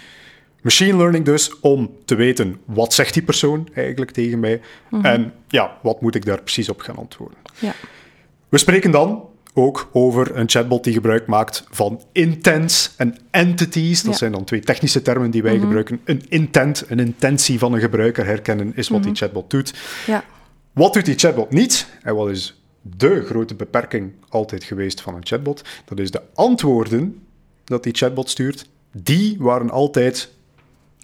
Machine 0.61 0.97
learning 0.97 1.25
dus 1.25 1.59
om 1.59 1.95
te 2.05 2.15
weten 2.15 2.59
wat 2.65 2.93
zegt 2.93 3.13
die 3.13 3.23
persoon 3.23 3.67
eigenlijk 3.73 4.11
tegen 4.11 4.39
mij 4.39 4.61
mm 4.89 5.05
en 5.05 5.33
ja, 5.47 5.77
wat 5.81 6.01
moet 6.01 6.15
ik 6.15 6.25
daar 6.25 6.41
precies 6.41 6.69
op 6.69 6.81
gaan 6.81 6.95
antwoorden. 6.95 7.37
Ja. 7.59 7.73
We 8.49 8.57
spreken 8.57 8.91
dan 8.91 9.23
ook 9.53 9.89
over 9.91 10.35
een 10.35 10.49
chatbot 10.49 10.83
die 10.83 10.93
gebruik 10.93 11.27
maakt 11.27 11.65
van 11.69 12.01
intents 12.11 12.93
en 12.97 13.17
entities. 13.31 14.03
Dat 14.03 14.17
zijn 14.17 14.31
dan 14.31 14.43
twee 14.43 14.59
technische 14.59 15.01
termen 15.01 15.31
die 15.31 15.43
wij 15.43 15.53
mhm. 15.53 15.61
gebruiken. 15.61 16.01
Een 16.03 16.21
intent, 16.29 16.83
een 16.87 16.99
intentie 16.99 17.59
van 17.59 17.73
een 17.73 17.79
gebruiker 17.79 18.25
herkennen, 18.25 18.71
is 18.75 18.87
wat 18.87 19.01
die 19.01 19.11
mhm. 19.11 19.19
chatbot 19.19 19.49
doet. 19.49 19.73
Ja. 20.05 20.23
Wat 20.71 20.93
doet 20.93 21.05
die 21.05 21.17
chatbot 21.17 21.51
niet? 21.51 21.87
En 22.01 22.15
wat 22.15 22.29
is 22.29 22.61
de 22.81 23.23
grote 23.25 23.55
beperking 23.55 24.11
altijd 24.29 24.63
geweest 24.63 25.01
van 25.01 25.15
een 25.15 25.25
chatbot? 25.25 25.61
Dat 25.85 25.99
is 25.99 26.11
de 26.11 26.21
antwoorden 26.33 27.21
dat 27.63 27.83
die 27.83 27.93
chatbot 27.93 28.29
stuurt. 28.29 28.65
Die 28.91 29.35
waren 29.39 29.69
altijd 29.69 30.31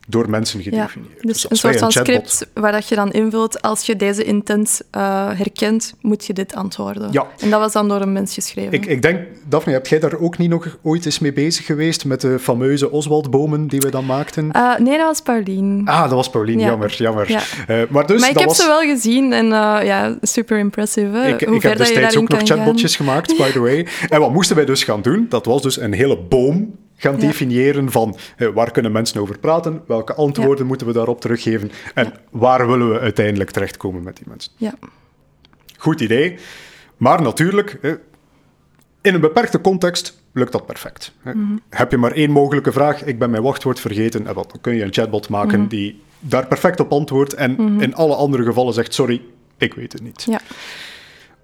door 0.09 0.29
mensen 0.29 0.61
gedefinieerd. 0.61 1.13
Ja, 1.15 1.27
dus, 1.27 1.41
dus 1.41 1.49
een 1.49 1.57
soort 1.57 1.77
van 1.77 1.91
script 1.91 2.47
waar 2.53 2.71
dat 2.71 2.87
je 2.87 2.95
dan 2.95 3.11
invult, 3.11 3.61
als 3.61 3.85
je 3.85 3.95
deze 3.95 4.23
intent 4.23 4.81
uh, 4.97 5.01
herkent, 5.33 5.93
moet 6.01 6.25
je 6.25 6.33
dit 6.33 6.55
antwoorden. 6.55 7.11
Ja. 7.11 7.27
En 7.39 7.49
dat 7.49 7.59
was 7.59 7.73
dan 7.73 7.87
door 7.87 8.01
een 8.01 8.13
mens 8.13 8.33
geschreven. 8.33 8.73
Ik, 8.73 8.85
ik 8.85 9.01
denk, 9.01 9.19
Daphne, 9.47 9.73
heb 9.73 9.87
jij 9.87 9.99
daar 9.99 10.19
ook 10.19 10.37
niet 10.37 10.49
nog 10.49 10.77
ooit 10.83 11.05
eens 11.05 11.19
mee 11.19 11.33
bezig 11.33 11.65
geweest 11.65 12.05
met 12.05 12.21
de 12.21 12.39
fameuze 12.39 12.91
Oswald-bomen 12.91 13.67
die 13.67 13.79
we 13.79 13.89
dan 13.89 14.05
maakten? 14.05 14.49
Uh, 14.55 14.77
nee, 14.77 14.97
dat 14.97 15.05
was 15.05 15.21
Paulien. 15.21 15.81
Ah, 15.85 16.01
dat 16.01 16.11
was 16.11 16.29
Paulien, 16.29 16.59
jammer, 16.59 16.95
jammer. 16.97 17.31
Ja. 17.31 17.41
Uh, 17.67 17.81
maar, 17.89 18.07
dus, 18.07 18.19
maar 18.19 18.29
ik 18.29 18.39
heb 18.39 18.49
ze 18.49 18.67
wel 18.67 18.81
gezien 18.81 19.33
en 19.33 19.45
ja, 19.85 20.17
super 20.21 20.57
impressive. 20.57 21.17
Hè? 21.17 21.27
Ik, 21.27 21.41
ik 21.41 21.61
heb 21.61 21.77
destijds 21.77 22.17
ook 22.17 22.29
nog 22.29 22.41
chatbotjes 22.43 22.95
gemaakt, 22.95 23.37
by 23.37 23.51
the 23.51 23.59
way. 23.59 23.87
En 24.09 24.19
wat 24.19 24.33
moesten 24.33 24.55
wij 24.55 24.65
dus 24.65 24.83
gaan 24.83 25.01
doen? 25.01 25.25
Dat 25.29 25.45
was 25.45 25.61
dus 25.61 25.79
een 25.79 25.93
hele 25.93 26.17
boom 26.17 26.75
gaan 27.01 27.19
definiëren 27.19 27.91
van 27.91 28.17
eh, 28.37 28.47
waar 28.47 28.71
kunnen 28.71 28.91
mensen 28.91 29.21
over 29.21 29.39
praten, 29.39 29.81
welke 29.87 30.13
antwoorden 30.13 30.65
moeten 30.65 30.87
we 30.87 30.93
daarop 30.93 31.21
teruggeven 31.21 31.71
en 31.93 32.13
waar 32.29 32.67
willen 32.67 32.89
we 32.89 32.99
uiteindelijk 32.99 33.51
terechtkomen 33.51 34.03
met 34.03 34.17
die 34.17 34.25
mensen. 34.27 34.51
Ja. 34.57 34.73
Goed 35.77 36.01
idee. 36.01 36.37
Maar 36.97 37.21
natuurlijk, 37.21 37.77
eh, 37.81 37.91
in 39.01 39.13
een 39.13 39.21
beperkte 39.21 39.61
context 39.61 40.21
lukt 40.33 40.51
dat 40.51 40.65
perfect. 40.65 41.13
Mhm. 41.23 41.37
Heb 41.69 41.91
je 41.91 41.97
maar 41.97 42.11
één 42.11 42.31
mogelijke 42.31 42.71
vraag, 42.71 43.03
ik 43.03 43.19
ben 43.19 43.29
mijn 43.29 43.43
wachtwoord 43.43 43.79
vergeten, 43.79 44.27
en 44.27 44.33
dan 44.33 44.45
kun 44.61 44.75
je 44.75 44.83
een 44.83 44.93
chatbot 44.93 45.29
maken 45.29 45.59
mhm. 45.59 45.69
die 45.69 46.01
daar 46.19 46.47
perfect 46.47 46.79
op 46.79 46.91
antwoordt 46.91 47.33
en 47.33 47.51
mhm. 47.51 47.81
in 47.81 47.95
alle 47.95 48.15
andere 48.15 48.43
gevallen 48.43 48.73
zegt, 48.73 48.93
sorry, 48.93 49.21
ik 49.57 49.73
weet 49.73 49.93
het 49.93 50.01
niet. 50.01 50.23
Ja. 50.29 50.39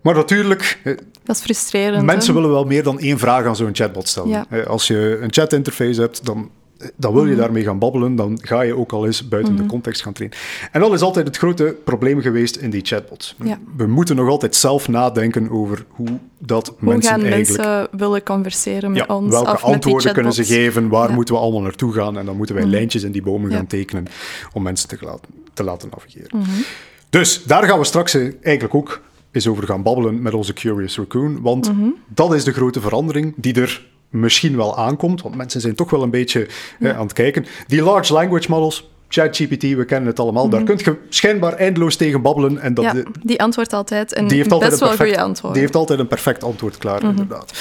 Maar 0.06 0.16
natuurlijk... 0.16 0.80
Dat 1.24 1.36
is 1.36 1.42
frustrerend. 1.42 2.06
Mensen 2.06 2.34
willen 2.34 2.50
wel 2.50 2.66
meer 2.66 2.84
dan 2.84 3.00
één 3.00 3.20
vraag 3.20 3.46
aan 3.46 3.56
zo'n 3.56 3.76
chatbot 3.76 4.08
stellen. 4.08 4.48
Als 4.68 4.88
je 4.88 5.20
een 5.22 5.34
chatinterface 5.34 6.02
hebt, 6.02 6.26
dan, 6.26 6.50
dan 6.96 7.14
wil 7.14 7.26
je 7.26 7.32
mhm. 7.32 7.40
daarmee 7.40 7.64
gaan 7.64 7.80
babbelen. 7.80 8.16
Dan 8.16 8.40
ga 8.42 8.62
je 8.62 8.78
ook 8.78 8.92
al 8.92 9.06
eens 9.06 9.28
buiten 9.28 9.56
de 9.56 9.62
mhm. 9.62 9.70
context 9.70 10.02
gaan 10.02 10.14
trainen. 10.14 10.38
En 10.72 10.82
dat 10.82 10.94
is 10.94 11.02
altijd 11.02 11.28
het 11.28 11.38
grote 11.38 11.76
probleem 11.84 12.22
geweest 12.22 12.56
in 12.56 12.70
die 12.70 12.86
chatbots. 12.86 13.36
We 13.78 13.88
moeten 13.88 14.16
nog 14.16 14.30
altijd 14.30 14.56
zelf 14.56 14.88
nadenken 14.88 15.50
over 15.50 15.86
hoe 15.90 16.20
dat 16.38 16.68
hoe 16.68 16.90
mensen 16.90 17.12
gaan 17.12 17.24
eigenlijk... 17.24 17.64
mensen 17.64 17.98
willen 17.98 18.24
converseren 18.24 18.92
met 18.92 19.08
ons? 19.08 19.32
Welke 19.32 19.58
antwoorden 19.58 20.14
kunnen 20.14 20.34
ze 20.34 20.44
geven? 20.44 20.90
Waar 20.90 21.12
moeten 21.12 21.36
we 21.36 21.42
allemaal 21.42 21.62
naartoe 21.62 21.94
gaan? 21.94 22.18
En 22.18 22.26
dan 22.26 22.38
moeten 22.38 22.56
wij 22.56 22.64
mhm. 22.64 22.74
lijntjes 22.74 23.04
in 23.04 23.12
die 23.12 23.22
bomen 23.22 23.52
gaan 23.52 23.68
tekenen 23.68 24.06
om 24.54 24.64
mensen 24.64 24.88
te, 24.88 24.98
laten, 25.02 25.30
te 25.54 25.64
laten 25.64 25.90
navigeren. 25.92 26.46
Dus 27.10 27.44
daar 27.44 27.64
gaan 27.64 27.80
we 27.80 27.86
straks 27.86 28.14
eigenlijk 28.14 28.76
ook 28.76 29.02
is 29.36 29.48
over 29.48 29.64
gaan 29.64 29.84
babbelen 29.84 30.22
met 30.22 30.34
onze 30.34 30.54
Curious 30.54 30.98
Raccoon. 30.98 31.42
Want 31.42 31.74
mhm. 31.74 31.90
dat 32.08 32.34
is 32.34 32.44
de 32.44 32.54
grote 32.54 32.82
verandering 32.82 33.34
die 33.38 33.62
er 33.62 33.88
misschien 34.10 34.56
wel 34.56 34.78
aankomt. 34.78 35.22
Want 35.22 35.36
mensen 35.36 35.62
zijn 35.62 35.76
toch 35.76 35.90
wel 35.90 36.04
een 36.04 36.10
beetje 36.10 36.48
aan 36.82 37.00
het 37.00 37.14
kijken. 37.14 37.46
Die 37.68 37.82
large 37.82 38.14
language 38.14 38.50
models, 38.50 38.90
ChatGPT, 39.08 39.62
we 39.62 39.86
kennen 39.86 40.10
het 40.10 40.20
allemaal. 40.20 40.50
Daar 40.50 40.62
mhm. 40.62 40.76
kun 40.76 40.94
je 40.94 41.00
schijnbaar 41.10 41.54
eindeloos 41.54 41.96
tegen 41.96 42.22
babbelen. 42.22 42.60
En 42.60 42.74
dat 42.74 42.84
ja, 42.84 42.94
die 43.24 43.42
antwoordt 43.42 43.74
altijd. 43.74 44.14
En 44.14 44.28
die 44.28 44.38
heeft 44.38 44.52
altijd 44.52 44.70
best 44.70 44.82
wel 44.82 44.96
goede 44.96 45.22
antwoord. 45.22 45.54
Die 45.54 45.62
heeft 45.62 45.76
altijd 45.76 46.00
een 46.00 46.08
perfect 46.08 46.44
antwoord 46.44 46.78
klaar, 46.78 47.00
mhm. 47.00 47.10
inderdaad. 47.10 47.54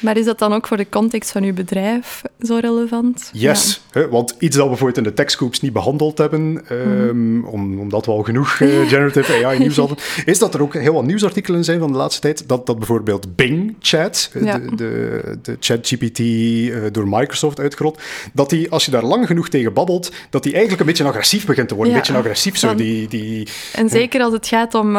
Maar 0.00 0.16
is 0.16 0.24
dat 0.24 0.38
dan 0.38 0.52
ook 0.52 0.66
voor 0.66 0.76
de 0.76 0.88
context 0.88 1.30
van 1.30 1.42
uw 1.42 1.54
bedrijf 1.54 2.22
zo 2.42 2.58
relevant? 2.60 3.30
Yes, 3.32 3.82
hè, 3.90 4.08
want 4.08 4.34
iets 4.38 4.54
dat 4.56 4.64
we 4.64 4.70
bijvoorbeeld 4.70 4.98
in 4.98 5.12
de 5.12 5.14
TechScoops 5.14 5.60
niet 5.60 5.72
behandeld 5.72 6.18
hebben, 6.18 6.64
um, 6.70 7.44
omdat 7.78 8.06
we 8.06 8.12
al 8.12 8.22
genoeg 8.22 8.60
uh, 8.60 8.88
generative 8.88 9.46
AI 9.46 9.58
nieuws 9.64 9.76
hadden, 9.76 9.96
is 10.24 10.38
dat 10.38 10.54
er 10.54 10.62
ook 10.62 10.74
heel 10.74 10.92
wat 10.92 11.04
nieuwsartikelen 11.04 11.64
zijn 11.64 11.78
van 11.78 11.92
de 11.92 11.98
laatste 11.98 12.20
tijd, 12.20 12.48
dat, 12.48 12.66
dat 12.66 12.78
bijvoorbeeld 12.78 13.36
Bing 13.36 13.69
Chat, 13.80 14.30
eh, 14.34 14.54
de, 14.54 14.74
de, 14.76 15.38
de 15.42 15.56
ChatGPT 15.60 16.18
uh, 16.18 16.76
door 16.92 17.08
Microsoft 17.08 17.60
uitgerold, 17.60 18.00
dat 18.32 18.50
die, 18.50 18.70
als 18.70 18.84
je 18.84 18.90
daar 18.90 19.04
lang 19.04 19.26
genoeg 19.26 19.48
tegen 19.48 19.72
babbelt, 19.72 20.12
dat 20.30 20.42
die 20.42 20.52
eigenlijk 20.52 20.80
een 20.80 20.86
beetje 20.86 21.04
agressief 21.04 21.46
begint 21.46 21.68
te 21.68 21.74
worden. 21.74 21.94
Een 21.94 22.00
beetje 22.00 22.16
agressief 22.16 22.58
zo. 22.58 22.74
Die, 22.74 23.08
die, 23.08 23.48
en 23.72 23.88
zeker 23.88 24.22
als 24.22 24.32
het 24.32 24.46
gaat 24.46 24.74
om 24.74 24.96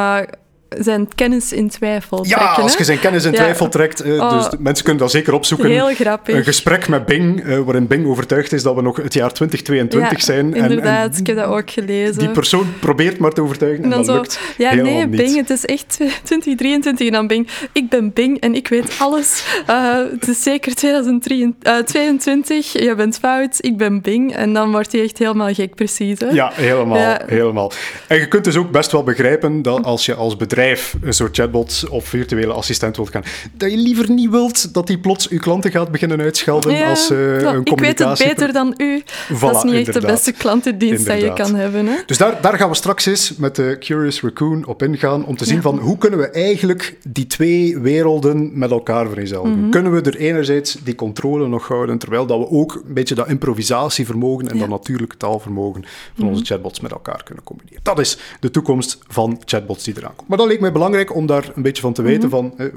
zijn 0.80 1.08
kennis 1.16 1.52
in 1.52 1.70
twijfel 1.70 2.22
trekken. 2.22 2.46
Ja, 2.46 2.54
als 2.54 2.78
je 2.78 2.84
zijn 2.84 3.00
kennis 3.00 3.26
in 3.26 3.34
twijfel 3.34 3.70
trekt. 3.70 4.06
Uh, 4.06 4.32
dus 4.32 4.48
mensen 4.60 4.84
kunnen 4.84 5.02
dat 5.02 5.12
zeker 5.12 5.34
opzoeken. 5.34 5.70
Heel 5.70 5.94
grappig. 5.94 6.36
Een 6.36 6.44
gesprek 6.44 6.88
met 6.88 7.06
Bing, 7.06 7.46
uh, 7.46 7.60
waarin 7.60 7.88
Bing 7.88 8.08
overtuigd 8.08 8.54
is 8.54 8.64
dat 8.64 8.76
we 8.76 8.82
nog 8.82 8.98
het 8.98 9.14
jaar 9.14 9.34
2022 9.34 10.12
ja, 10.12 10.26
zijn. 10.26 10.54
inderdaad. 10.54 11.14
En, 11.14 11.20
ik 11.20 11.28
heb 11.28 11.36
dat 11.36 11.46
ook 11.46 11.72
gelezen. 11.72 12.18
Die 12.18 12.30
persoon 12.30 12.74
probeert 12.80 13.18
maar 13.18 13.32
te 13.32 13.42
overtuigen 13.42 13.84
en, 13.84 13.90
dan 13.90 14.06
dat 14.06 14.16
lukt 14.16 14.40
Ja, 14.58 14.74
nee, 14.74 15.06
niet. 15.06 15.18
Bing, 15.18 15.36
het 15.36 15.50
is 15.50 15.66
echt 15.66 15.90
2023 16.24 17.08
en 17.08 17.14
dan 17.14 17.28
Bing. 17.28 17.48
Ik 17.72 17.90
ben 17.90 18.14
Bing 18.14 18.40
en 18.40 18.56
ik 18.56 18.68
weet 18.68 18.96
alles. 19.00 19.46
Uh, 19.70 19.96
het 20.12 20.28
is 20.28 20.44
zeker 20.44 20.76
2022, 20.76 22.72
je 22.72 22.96
bent 22.96 23.18
fout, 23.18 23.58
ik 23.60 23.78
ben 23.78 24.02
Bing. 24.02 24.36
En 24.36 24.54
dan 24.54 24.72
wordt 24.72 24.92
hij 24.92 25.02
echt 25.02 25.18
helemaal 25.18 25.54
gek, 25.54 25.76
precies. 25.76 26.20
Hè? 26.20 26.30
Ja, 26.30 26.52
helemaal, 26.54 27.18
helemaal. 27.26 27.72
En 28.08 28.18
je 28.18 28.28
kunt 28.28 28.44
dus 28.44 28.58
ook 28.58 28.72
best 28.72 28.92
wel 28.92 29.04
begrijpen 29.04 29.62
dat 29.62 29.84
als 29.84 30.06
je 30.06 30.16
als 30.16 30.38
bedrijf 30.38 30.60
een 31.02 31.14
soort 31.14 31.36
chatbot 31.36 31.84
of 31.90 32.06
virtuele 32.06 32.54
assistent 32.54 32.96
wilt 32.96 33.10
gaan, 33.10 33.24
dat 33.54 33.72
je 33.72 33.78
liever 33.78 34.12
niet 34.12 34.30
wilt 34.30 34.74
dat 34.74 34.88
die 34.88 35.00
plots 35.00 35.30
uw 35.30 35.40
klanten 35.40 35.72
gaat 35.72 35.92
beginnen 35.92 36.22
uitschelden 36.22 36.84
als 36.86 37.12
uh, 37.12 37.42
een 37.42 37.66
communicatie. 37.66 38.26
Ik 38.26 38.38
weet 38.38 38.38
het 38.38 38.38
beter 38.38 38.54
dan 38.54 38.74
u. 38.78 39.04
dat 39.40 39.56
is 39.56 39.64
niet 39.64 39.88
echt 39.88 40.02
de 40.02 40.08
beste 40.08 40.32
klantendienst 40.32 41.06
dat 41.06 41.22
je 41.22 41.34
kan 41.34 41.56
hebben. 41.56 41.86
Hè? 41.86 41.96
Dus 42.06 42.18
daar, 42.18 42.42
daar 42.42 42.58
gaan 42.58 42.70
we 42.70 42.76
straks 42.76 43.06
eens 43.06 43.36
met 43.36 43.56
de 43.56 43.76
Curious 43.80 44.22
Raccoon 44.22 44.66
op 44.66 44.84
ingaan, 44.84 45.26
om 45.26 45.38
te 45.38 45.46
zien 45.46 45.62
van 45.62 45.80
hoe 45.80 45.98
kunnen 45.98 46.20
we 46.20 46.30
eigenlijk 46.30 46.98
die 47.08 47.28
twee 47.28 47.80
werelden 47.80 48.52
met 48.54 48.72
elkaar 48.72 49.08
vereenzelvigen. 49.08 49.60
Mhm. 49.60 49.70
Kunnen 49.70 49.92
we 49.92 50.02
er 50.02 50.16
enerzijds 50.16 50.78
die 50.84 50.96
controle 50.96 51.48
nog 51.48 51.68
houden, 51.68 51.98
terwijl 51.98 52.26
dat 52.26 52.40
we 52.40 52.50
ook 52.50 52.82
een 52.88 52.94
beetje 52.94 53.16
dat 53.16 53.28
improvisatievermogen 53.28 54.48
en 54.48 54.58
dat 54.58 54.70
natuurlijke 54.70 55.18
taalvermogen 55.18 55.86
van 56.16 56.28
onze 56.28 56.40
mhm. 56.40 56.48
chatbots 56.48 56.80
met 56.80 56.92
elkaar 56.92 57.24
kunnen 57.24 57.44
combineren. 57.44 57.80
Dat 57.84 58.00
is 58.00 58.18
de 58.40 58.52
toekomst 58.52 59.00
van 59.08 59.42
chatbots 59.46 59.84
die 59.84 59.94
eraan 59.98 60.16
komt. 60.16 60.30
Maar 60.30 60.38
dat 60.38 60.51
leek 60.52 60.60
mij 60.60 60.72
belangrijk 60.72 61.16
om 61.16 61.26
daar 61.26 61.52
een 61.56 61.62
beetje 61.62 61.82
van 61.82 61.94
te 61.94 62.02
weten 62.02 62.30
mhm. 62.30 62.38
van... 62.38 62.72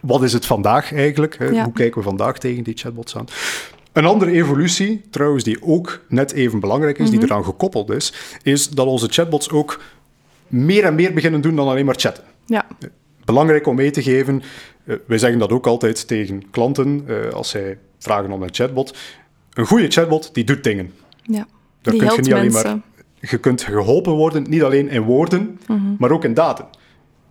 wat 0.00 0.22
is 0.22 0.32
het 0.32 0.46
vandaag 0.46 0.94
eigenlijk? 0.94 1.36
Hoe 1.36 1.72
kijken 1.72 1.98
we 1.98 2.02
vandaag 2.02 2.38
tegen 2.38 2.64
die 2.64 2.76
chatbots 2.76 3.16
aan? 3.16 3.26
Een 3.92 4.04
andere 4.04 4.30
evolutie, 4.30 5.00
trouwens, 5.10 5.44
die 5.44 5.62
ook 5.62 6.00
net 6.08 6.32
even 6.32 6.60
belangrijk 6.60 6.98
is, 6.98 7.10
die 7.10 7.18
mhm. 7.18 7.28
eraan 7.28 7.44
gekoppeld 7.44 7.90
is, 7.90 8.12
is 8.42 8.68
dat 8.68 8.86
onze 8.86 9.08
chatbots 9.08 9.50
ook 9.50 9.80
meer 10.46 10.84
en 10.84 10.94
meer 10.94 11.12
beginnen 11.12 11.40
doen 11.40 11.56
dan 11.56 11.68
alleen 11.68 11.84
maar 11.84 11.98
chatten. 11.98 12.24
Ja. 12.46 12.66
Belangrijk 13.24 13.66
om 13.66 13.74
mee 13.74 13.90
te 13.90 14.02
geven, 14.02 14.42
uh, 14.84 14.96
wij 15.06 15.18
zeggen 15.18 15.38
dat 15.38 15.50
ook 15.50 15.66
altijd 15.66 16.06
tegen 16.08 16.50
klanten 16.50 17.04
uh, 17.06 17.32
als 17.32 17.48
zij 17.48 17.78
vragen 17.98 18.32
om 18.32 18.42
een 18.42 18.54
chatbot. 18.54 18.96
Een 19.52 19.66
goede 19.66 19.88
chatbot, 19.88 20.34
die 20.34 20.44
doet 20.44 20.64
dingen. 20.64 20.92
Ja, 21.22 21.46
Daar 21.82 21.94
die 21.94 22.02
kun 22.02 22.14
je 22.14 22.20
niet 22.22 22.32
alleen 22.32 22.52
maar... 22.52 22.80
Je 23.20 23.38
kunt 23.38 23.62
geholpen 23.62 24.12
worden, 24.12 24.44
niet 24.48 24.62
alleen 24.62 24.88
in 24.88 25.02
woorden, 25.02 25.58
mhm. 25.66 25.80
maar 25.98 26.10
ook 26.10 26.24
in 26.24 26.34
daden. 26.34 26.66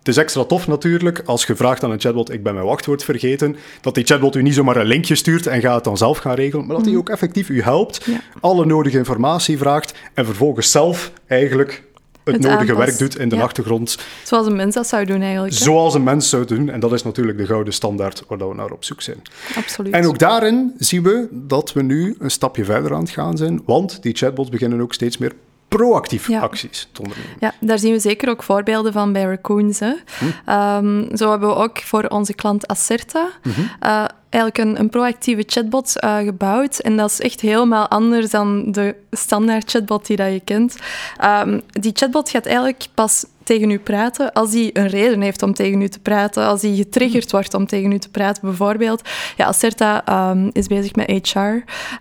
Het 0.08 0.16
is 0.16 0.22
extra 0.22 0.44
tof 0.44 0.66
natuurlijk 0.66 1.22
als 1.24 1.46
je 1.46 1.56
vraagt 1.56 1.84
aan 1.84 1.90
een 1.90 2.00
chatbot, 2.00 2.32
ik 2.32 2.42
ben 2.42 2.54
mijn 2.54 2.66
wachtwoord 2.66 3.04
vergeten, 3.04 3.56
dat 3.80 3.94
die 3.94 4.04
chatbot 4.04 4.34
u 4.34 4.42
niet 4.42 4.54
zomaar 4.54 4.76
een 4.76 4.86
linkje 4.86 5.14
stuurt 5.14 5.46
en 5.46 5.60
gaat 5.60 5.74
het 5.74 5.84
dan 5.84 5.96
zelf 5.96 6.18
gaan 6.18 6.34
regelen, 6.34 6.66
maar 6.66 6.76
dat 6.76 6.86
hij 6.86 6.96
ook 6.96 7.08
effectief 7.08 7.48
u 7.48 7.62
helpt, 7.62 8.06
alle 8.40 8.66
nodige 8.66 8.98
informatie 8.98 9.58
vraagt 9.58 9.94
en 10.14 10.24
vervolgens 10.24 10.70
zelf 10.70 11.12
eigenlijk 11.26 11.82
het, 12.24 12.40
nodige 12.40 12.76
werk 12.76 12.98
doet 12.98 13.18
in 13.18 13.28
de 13.28 13.42
achtergrond. 13.42 13.98
Zoals 14.24 14.46
een 14.46 14.56
mens 14.56 14.74
dat 14.74 14.86
zou 14.86 15.04
doen 15.04 15.20
eigenlijk. 15.20 15.54
Zoals 15.54 15.94
een 15.94 16.02
mens 16.02 16.28
zou 16.28 16.44
doen. 16.44 16.68
En 16.68 16.80
dat 16.80 16.92
is 16.92 17.02
natuurlijk 17.02 17.38
de 17.38 17.46
gouden 17.46 17.72
standaard 17.72 18.22
waar 18.28 18.48
we 18.48 18.54
naar 18.54 18.70
op 18.70 18.84
zoek 18.84 19.02
zijn. 19.02 19.22
Absoluut. 19.56 19.92
En 19.92 20.06
ook 20.06 20.18
daarin 20.18 20.74
zien 20.78 21.02
we 21.02 21.28
dat 21.30 21.72
we 21.72 21.82
nu 21.82 22.16
een 22.18 22.30
stapje 22.30 22.64
verder 22.64 22.94
aan 22.94 23.00
het 23.00 23.10
gaan 23.10 23.36
zijn. 23.36 23.62
Want 23.64 24.02
die 24.02 24.16
chatbots 24.16 24.48
beginnen 24.48 24.80
ook 24.80 24.94
steeds 24.94 25.18
meer 25.18 25.32
proactief 25.68 26.30
acties 26.30 26.88
te 26.92 27.02
ondernemen. 27.02 27.36
Ja, 27.40 27.54
daar 27.60 27.78
zien 27.78 27.92
we 27.92 27.98
zeker 27.98 28.28
ook 28.28 28.42
voorbeelden 28.42 28.92
van 28.92 29.12
bij 29.12 29.24
Raccoons. 29.24 29.78
Hè. 29.78 29.92
Hm. 30.18 30.24
Ehm, 30.44 31.16
zo 31.16 31.30
hebben 31.30 31.48
we 31.48 31.54
ook 31.54 31.78
voor 31.78 32.04
onze 32.04 32.34
klant 32.34 32.66
Acerta 32.66 33.28
mhm. 33.42 33.60
eh, 33.80 34.04
eigenlijk 34.28 34.58
een, 34.58 34.80
een 34.80 34.88
proactieve 34.88 35.42
chatbot 35.46 35.94
uh, 36.04 36.16
gebouwd. 36.16 36.78
En 36.78 36.96
dat 36.96 37.10
is 37.10 37.20
echt 37.20 37.40
helemaal 37.40 37.88
anders 37.88 38.30
dan 38.30 38.72
de 38.72 38.94
standaard 39.10 39.70
chatbot 39.70 40.06
die 40.06 40.16
dat 40.16 40.32
je 40.32 40.40
kent. 40.40 40.76
Um, 41.24 41.62
die 41.70 41.92
chatbot 41.94 42.30
gaat 42.30 42.46
eigenlijk 42.46 42.86
pas 42.94 43.24
tegen 43.48 43.70
u 43.70 43.78
praten 43.78 44.32
als 44.32 44.52
hij 44.52 44.70
een 44.72 44.86
reden 44.86 45.20
heeft 45.20 45.42
om 45.42 45.54
tegen 45.54 45.80
u 45.80 45.88
te 45.88 45.98
praten, 45.98 46.46
als 46.46 46.62
hij 46.62 46.74
getriggerd 46.74 47.30
wordt 47.30 47.54
om 47.54 47.66
tegen 47.66 47.92
u 47.92 47.98
te 47.98 48.08
praten. 48.08 48.42
Bijvoorbeeld, 48.42 49.02
ja, 49.36 49.46
Acerta 49.46 50.30
um, 50.30 50.50
is 50.52 50.66
bezig 50.66 50.94
met 50.94 51.30
HR. 51.30 51.38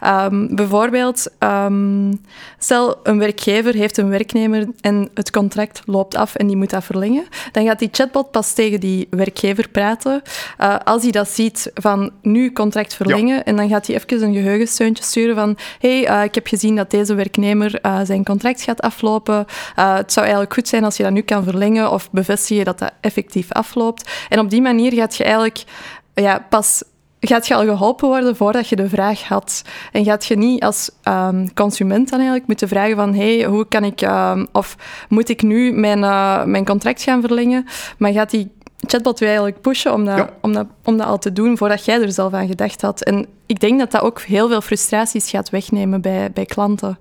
Um, 0.07 0.55
bijvoorbeeld, 0.55 1.27
um, 1.39 2.21
stel 2.57 2.99
een 3.03 3.19
werkgever 3.19 3.73
heeft 3.73 3.97
een 3.97 4.09
werknemer 4.09 4.67
en 4.81 5.09
het 5.13 5.31
contract 5.31 5.81
loopt 5.85 6.15
af 6.15 6.35
en 6.35 6.47
die 6.47 6.55
moet 6.55 6.69
dat 6.69 6.83
verlengen. 6.83 7.25
Dan 7.51 7.65
gaat 7.65 7.79
die 7.79 7.89
chatbot 7.91 8.31
pas 8.31 8.53
tegen 8.53 8.79
die 8.79 9.07
werkgever 9.09 9.69
praten 9.69 10.21
uh, 10.59 10.75
als 10.83 11.01
hij 11.03 11.11
dat 11.11 11.29
ziet 11.29 11.71
van 11.73 12.11
nu 12.21 12.51
contract 12.51 12.93
verlengen. 12.93 13.45
En 13.45 13.55
dan 13.55 13.69
gaat 13.69 13.87
hij 13.87 13.95
even 13.95 14.23
een 14.23 14.33
geheugensteuntje 14.33 15.03
sturen 15.03 15.35
van 15.35 15.57
hey, 15.79 16.09
uh, 16.09 16.23
ik 16.23 16.35
heb 16.35 16.47
gezien 16.47 16.75
dat 16.75 16.91
deze 16.91 17.13
werknemer 17.13 17.79
uh, 17.85 17.99
zijn 18.03 18.23
contract 18.23 18.61
gaat 18.61 18.81
aflopen. 18.81 19.45
het 19.75 20.13
zou 20.13 20.25
eigenlijk 20.25 20.53
goed 20.53 20.67
zijn 20.67 20.83
als 20.83 20.97
je 20.97 21.03
dat 21.03 21.11
nu 21.11 21.21
kan 21.21 21.36
verlengen 21.43 21.91
of 21.91 22.11
bevestigen 22.11 22.65
dat 22.65 22.79
dat 22.79 22.91
effectief 23.01 23.51
afloopt. 23.51 24.09
En 24.29 24.39
op 24.39 24.49
die 24.49 24.61
manier 24.61 24.93
gaat 24.93 25.15
je 25.15 25.23
eigenlijk 25.23 25.63
ja, 26.13 26.45
pas 26.49 26.83
gaat 27.19 27.47
je 27.47 27.55
al 27.55 27.65
geholpen 27.65 28.07
worden 28.07 28.35
voordat 28.35 28.69
je 28.69 28.75
de 28.75 28.89
vraag 28.89 29.23
had. 29.23 29.61
En 29.91 30.03
gaat 30.03 30.25
je 30.25 30.37
niet 30.37 30.63
als 30.63 30.89
um, 31.03 31.53
consument 31.53 32.09
dan 32.09 32.17
eigenlijk 32.17 32.47
moeten 32.47 32.67
vragen 32.67 32.95
van 32.95 33.13
hey, 33.13 33.43
hoe 33.43 33.67
kan 33.67 33.83
ik, 33.83 34.01
um, 34.01 34.47
of 34.51 34.75
moet 35.09 35.29
ik 35.29 35.41
nu 35.41 35.71
mijn, 35.71 35.99
uh, 35.99 36.43
mijn 36.43 36.65
contract 36.65 37.01
gaan 37.01 37.21
verlengen? 37.21 37.65
Maar 37.97 38.11
gaat 38.11 38.29
die 38.29 38.51
chatbot 38.77 39.19
wil 39.19 39.27
eigenlijk 39.27 39.61
pushen 39.61 39.93
om 39.93 40.05
dat, 40.05 40.29
om, 40.41 40.53
dat, 40.53 40.67
om 40.83 40.97
dat 40.97 41.07
al 41.07 41.17
te 41.19 41.33
doen 41.33 41.57
voordat 41.57 41.85
jij 41.85 42.01
er 42.01 42.11
zelf 42.11 42.33
aan 42.33 42.47
gedacht 42.47 42.81
had. 42.81 43.03
En 43.03 43.25
ik 43.45 43.59
denk 43.59 43.79
dat 43.79 43.91
dat 43.91 44.01
ook 44.01 44.21
heel 44.21 44.47
veel 44.47 44.61
frustraties 44.61 45.29
gaat 45.29 45.49
wegnemen 45.49 46.01
bij, 46.01 46.31
bij 46.31 46.45
klanten 46.45 46.97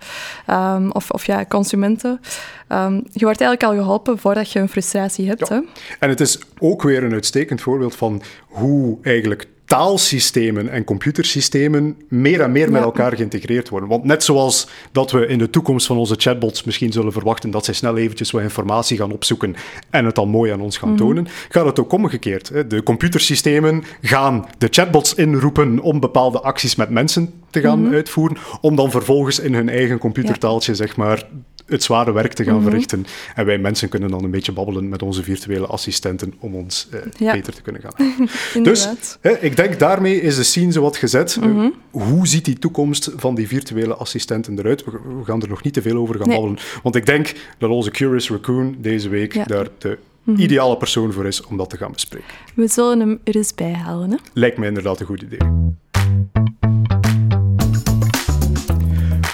um, 0.50 0.90
of, 0.92 1.10
of 1.10 1.26
ja, 1.26 1.44
consumenten. 1.44 2.20
Um, 2.68 2.94
je 3.12 3.24
wordt 3.24 3.40
eigenlijk 3.40 3.62
al 3.62 3.82
geholpen 3.82 4.18
voordat 4.18 4.52
je 4.52 4.58
een 4.58 4.68
frustratie 4.68 5.28
hebt. 5.28 5.48
Hè? 5.48 5.60
En 5.98 6.08
het 6.08 6.20
is 6.20 6.38
ook 6.58 6.82
weer 6.82 7.04
een 7.04 7.12
uitstekend 7.12 7.60
voorbeeld 7.60 7.94
van 7.94 8.22
hoe 8.46 8.98
eigenlijk 9.02 9.46
taalsystemen 9.66 10.68
en 10.68 10.84
computersystemen 10.84 11.96
meer 12.08 12.40
en 12.40 12.52
meer 12.52 12.70
met 12.70 12.82
elkaar 12.82 13.16
geïntegreerd 13.16 13.68
worden. 13.68 13.88
Want 13.88 14.04
net 14.04 14.24
zoals 14.24 14.68
dat 14.92 15.10
we 15.10 15.26
in 15.26 15.38
de 15.38 15.50
toekomst 15.50 15.86
van 15.86 15.96
onze 15.96 16.14
chatbots 16.18 16.64
misschien 16.64 16.92
zullen 16.92 17.12
verwachten 17.12 17.50
dat 17.50 17.64
zij 17.64 17.74
snel 17.74 17.96
eventjes 17.96 18.30
wat 18.30 18.42
informatie 18.42 18.96
gaan 18.96 19.12
opzoeken 19.12 19.56
en 19.90 20.04
het 20.04 20.14
dan 20.14 20.28
mooi 20.28 20.52
aan 20.52 20.60
ons 20.60 20.78
gaan 20.78 20.88
mhm. 20.88 20.98
tonen, 20.98 21.26
gaat 21.48 21.66
het 21.66 21.80
ook 21.80 21.92
omgekeerd. 21.92 22.70
De 22.70 22.82
computersystemen 22.82 23.84
gaan 24.00 24.46
de 24.58 24.68
chatbots 24.70 25.14
inroepen 25.14 25.80
om 25.80 26.00
bepaalde 26.00 26.40
acties 26.40 26.76
met 26.76 26.90
mensen 26.90 27.32
te 27.50 27.60
gaan 27.60 27.82
mhm. 27.82 27.94
uitvoeren, 27.94 28.36
om 28.60 28.76
dan 28.76 28.90
vervolgens 28.90 29.38
in 29.38 29.54
hun 29.54 29.68
eigen 29.68 29.98
computertaaltje, 29.98 30.74
zeg 30.74 30.96
maar, 30.96 31.26
het 31.66 31.82
zware 31.82 32.12
werk 32.12 32.32
te 32.32 32.44
gaan 32.44 32.54
mhm. 32.54 32.64
verrichten. 32.64 33.06
En 33.34 33.46
wij 33.46 33.58
mensen 33.58 33.88
kunnen 33.88 34.10
dan 34.10 34.24
een 34.24 34.30
beetje 34.30 34.52
babbelen 34.52 34.88
met 34.88 35.02
onze 35.02 35.22
virtuele 35.22 35.66
assistenten 35.66 36.34
om 36.38 36.54
ons 36.54 36.88
eh, 36.90 37.32
beter 37.32 37.54
te 37.54 37.62
kunnen 37.62 37.82
gaan 37.82 37.94
dus 38.62 38.88
hè, 39.20 39.38
ik 39.38 39.56
denk 39.56 39.78
daarmee 39.78 40.20
is 40.20 40.36
de 40.36 40.42
scene 40.42 40.72
zo 40.72 40.82
wat 40.82 40.96
gezet. 40.96 41.38
Eh, 41.42 41.48
mhm. 41.48 41.68
hoe 41.90 42.26
ziet 42.26 42.44
die 42.44 42.58
toekomst 42.58 43.10
van 43.16 43.34
die 43.34 43.48
virtuele 43.48 43.94
assistenten 43.94 44.58
eruit? 44.58 44.84
We, 44.84 44.90
gaan 45.24 45.42
er 45.42 45.48
nog 45.48 45.62
niet 45.62 45.72
te 45.72 45.82
veel 45.82 45.96
over 45.96 46.14
gaan 46.14 46.28
babbelen. 46.28 46.58
Want 46.82 46.94
ik 46.94 47.06
denk 47.06 47.32
dat 47.58 47.70
onze 47.70 47.90
Curious 47.90 48.30
Raccoon 48.30 48.76
deze 48.78 49.08
week 49.08 49.48
daar 49.48 49.68
de 49.78 49.98
mhm. 50.22 50.40
ideale 50.40 50.76
persoon 50.76 51.12
voor 51.12 51.26
is 51.26 51.44
om 51.44 51.56
dat 51.56 51.70
te 51.70 51.76
gaan 51.76 51.92
bespreken. 51.92 52.28
We 52.54 52.68
zullen 52.68 53.00
hem 53.00 53.20
er 53.24 53.36
eens 53.36 53.54
bij 53.54 53.72
halen. 53.72 54.10
Hè? 54.10 54.16
Lijkt 54.32 54.58
mij 54.58 54.68
inderdaad 54.68 55.00
een 55.00 55.06
goed 55.06 55.22
idee. 55.22 55.38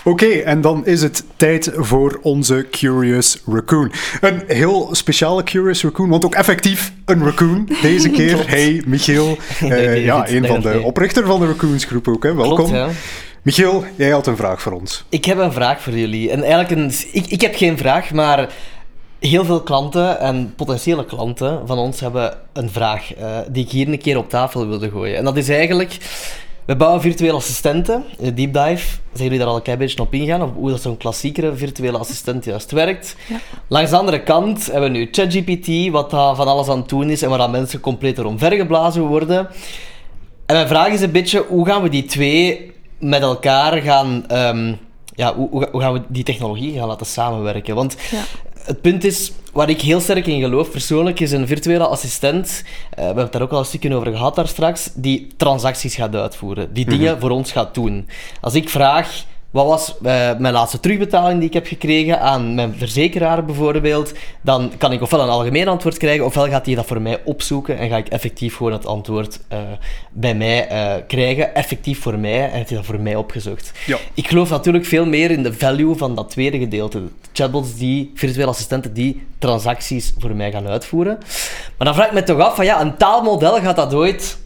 Oké, 0.05 0.27
en 0.27 0.61
dan 0.61 0.87
is 0.87 1.03
het 1.03 1.25
tijd 1.37 1.71
voor 1.75 2.19
onze 2.23 2.67
Curious 2.71 3.43
Raccoon. 3.47 3.93
Een 4.21 4.43
heel 4.47 4.89
speciale 4.93 5.43
Curious 5.43 5.83
Raccoon, 5.83 6.09
want 6.09 6.25
ook 6.25 6.35
effectief 6.35 6.93
een 7.05 7.25
raccoon 7.25 7.69
deze 7.83 8.11
keer. 8.19 8.49
hey, 8.49 8.83
Michiel. 8.87 9.37
Uh, 9.63 10.05
ja, 10.05 10.29
een 10.29 10.47
van 10.47 10.61
de 10.61 10.81
oprichter 10.81 11.27
van 11.27 11.41
de 11.41 11.47
Raccoons 11.47 11.85
groep 11.85 12.09
ook. 12.09 12.23
Hè. 12.23 12.35
Welkom. 12.35 12.67
Klopt, 12.67 12.93
Michiel, 13.43 13.85
jij 13.97 14.11
had 14.11 14.27
een 14.27 14.37
vraag 14.37 14.63
voor 14.63 14.73
ons. 14.73 15.05
Ik 15.09 15.25
heb 15.25 15.39
een 15.39 15.53
vraag 15.53 15.81
voor 15.81 15.93
jullie. 15.93 16.31
En 16.31 16.43
eigenlijk 16.43 16.71
een, 16.71 16.93
ik, 17.13 17.27
ik 17.27 17.41
heb 17.41 17.55
geen 17.57 17.79
vraag, 17.79 18.13
maar 18.13 18.53
heel 19.19 19.45
veel 19.45 19.63
klanten 19.63 20.21
en 20.21 20.53
potentiële 20.57 21.05
klanten 21.05 21.67
van 21.67 21.79
ons 21.79 22.01
hebben 22.01 22.37
een 22.53 22.71
vraag 22.71 23.19
uh, 23.19 23.39
die 23.49 23.65
ik 23.65 23.71
hier 23.71 23.89
een 23.89 23.99
keer 23.99 24.17
op 24.17 24.29
tafel 24.29 24.69
wilde 24.69 24.91
gooien. 24.91 25.17
En 25.17 25.25
dat 25.25 25.37
is 25.37 25.49
eigenlijk 25.49 25.99
we 26.65 26.77
bouwen 26.77 27.01
virtuele 27.01 27.37
assistenten. 27.37 28.05
In 28.19 28.25
de 28.25 28.35
deep 28.35 28.53
dive 28.53 28.99
zijn 29.13 29.25
jullie 29.25 29.39
daar 29.39 29.49
al 29.49 29.61
een 29.65 29.79
beetje 29.79 30.01
op 30.03 30.15
ingaan, 30.15 30.43
op 30.43 30.55
hoe 30.55 30.71
dat 30.71 30.83
zo'n 30.83 30.97
klassiekere 30.97 31.57
virtuele 31.57 31.99
assistent 31.99 32.45
juist 32.45 32.71
werkt. 32.71 33.17
Ja. 33.29 33.37
Langs 33.69 33.91
de 33.91 33.97
andere 33.97 34.23
kant 34.23 34.67
hebben 34.67 34.93
we 34.93 34.99
nu 34.99 35.09
ChatGPT, 35.11 35.91
wat 35.91 36.11
daar 36.11 36.35
van 36.35 36.47
alles 36.47 36.69
aan 36.69 36.79
het 36.79 36.89
doen 36.89 37.11
is 37.11 37.23
en 37.23 37.31
waar 37.31 37.51
mensen 37.51 37.81
compleet 37.81 38.17
door 38.17 38.25
omvergeblazen 38.25 39.03
worden. 39.03 39.49
En 40.47 40.55
mijn 40.55 40.69
vraag 40.69 40.89
is 40.89 41.01
een 41.01 41.13
beetje, 41.13 41.45
hoe 41.49 41.67
gaan 41.67 41.83
we 41.83 41.89
die 41.89 42.05
twee 42.05 42.73
met 42.99 43.23
elkaar 43.23 43.83
gaan... 43.83 44.25
Um, 44.33 44.79
ja, 45.15 45.35
hoe, 45.35 45.69
hoe, 45.71 45.81
gaan 45.81 45.93
we 45.93 46.03
die 46.09 46.25
technologie 46.25 46.79
gaan 46.79 46.89
laten 46.89 47.07
samenwerken? 47.07 47.75
Want 47.75 47.97
ja 48.11 48.23
het 48.65 48.81
punt 48.81 49.05
is, 49.05 49.33
waar 49.53 49.69
ik 49.69 49.81
heel 49.81 50.01
sterk 50.01 50.27
in 50.27 50.41
geloof 50.41 50.71
persoonlijk, 50.71 51.21
is 51.21 51.33
een 51.33 51.47
virtuele 51.47 51.87
assistent, 51.87 52.63
uh, 52.65 52.95
we 52.97 53.03
hebben 53.03 53.23
het 53.23 53.33
daar 53.33 53.43
ook 53.43 53.53
al 53.53 53.59
een 53.59 53.65
stukje 53.65 53.95
over 53.95 54.13
gehad 54.13 54.35
daar 54.35 54.49
straks, 54.49 54.91
die 54.95 55.27
transacties 55.37 55.95
gaat 55.95 56.15
uitvoeren, 56.15 56.73
die 56.73 56.85
dingen 56.85 57.13
mhm. 57.13 57.21
voor 57.21 57.31
ons 57.31 57.53
gaat 57.53 57.75
doen. 57.75 58.09
Als 58.41 58.55
ik 58.55 58.69
vraag, 58.69 59.25
wat 59.53 59.67
was 59.67 59.95
uh, 59.95 60.03
mijn 60.39 60.53
laatste 60.53 60.81
terugbetaling 60.81 61.39
die 61.39 61.49
ik 61.49 61.55
heb 61.55 61.67
gekregen 61.67 62.21
aan 62.21 62.55
mijn 62.55 62.75
verzekeraar 62.77 63.45
bijvoorbeeld? 63.45 64.13
Dan 64.41 64.73
kan 64.79 64.93
ik 64.93 65.03
ofwel 65.03 65.21
een 65.21 65.29
algemeen 65.29 65.69
antwoord 65.69 65.97
krijgen, 65.97 66.25
ofwel 66.25 66.49
gaat 66.49 66.67
hij 66.67 66.75
dat 66.75 66.87
voor 66.87 67.03
mij 67.03 67.21
opzoeken 67.25 67.79
en 67.79 67.89
ga 67.89 67.97
ik 67.97 68.09
effectief 68.09 68.57
gewoon 68.57 68.73
het 68.73 68.87
antwoord 68.87 69.41
uh, 69.53 69.59
bij 70.13 70.35
mij 70.35 70.73
uh, 70.73 71.03
krijgen, 71.07 71.55
effectief 71.55 72.01
voor 72.01 72.19
mij, 72.19 72.45
en 72.45 72.51
heeft 72.51 72.69
hij 72.69 72.79
dat 72.79 72.87
voor 72.87 73.01
mij 73.01 73.17
opgezocht. 73.17 73.73
Ja. 73.87 73.99
Ik 74.15 74.29
geloof 74.29 74.51
natuurlijk 74.51 74.85
veel 74.85 75.07
meer 75.07 75.31
in 75.31 75.43
de 75.43 75.53
value 75.53 75.97
van 75.97 76.15
dat 76.15 76.31
tweede 76.31 76.59
gedeelte. 76.59 77.03
Chatbots 77.33 77.77
die, 77.77 78.11
virtuele 78.15 78.51
assistenten 78.51 78.93
die 78.93 79.27
transacties 79.39 80.15
voor 80.19 80.35
mij 80.37 80.51
gaan 80.51 80.69
uitvoeren. 80.69 81.19
Maar 81.77 81.87
dan 81.87 81.95
vraag 81.95 82.07
ik 82.07 82.13
me 82.13 82.23
toch 82.23 82.41
af 82.41 82.55
van 82.55 82.65
ja, 82.65 82.81
een 82.81 82.97
taalmodel 82.97 83.61
gaat 83.61 83.77
dat 83.77 83.95
ooit 83.95 84.39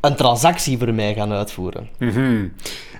een 0.00 0.16
transactie 0.16 0.78
voor 0.78 0.94
mij 0.94 1.14
gaan 1.14 1.32
uitvoeren. 1.32 1.88
Mm 1.98 2.52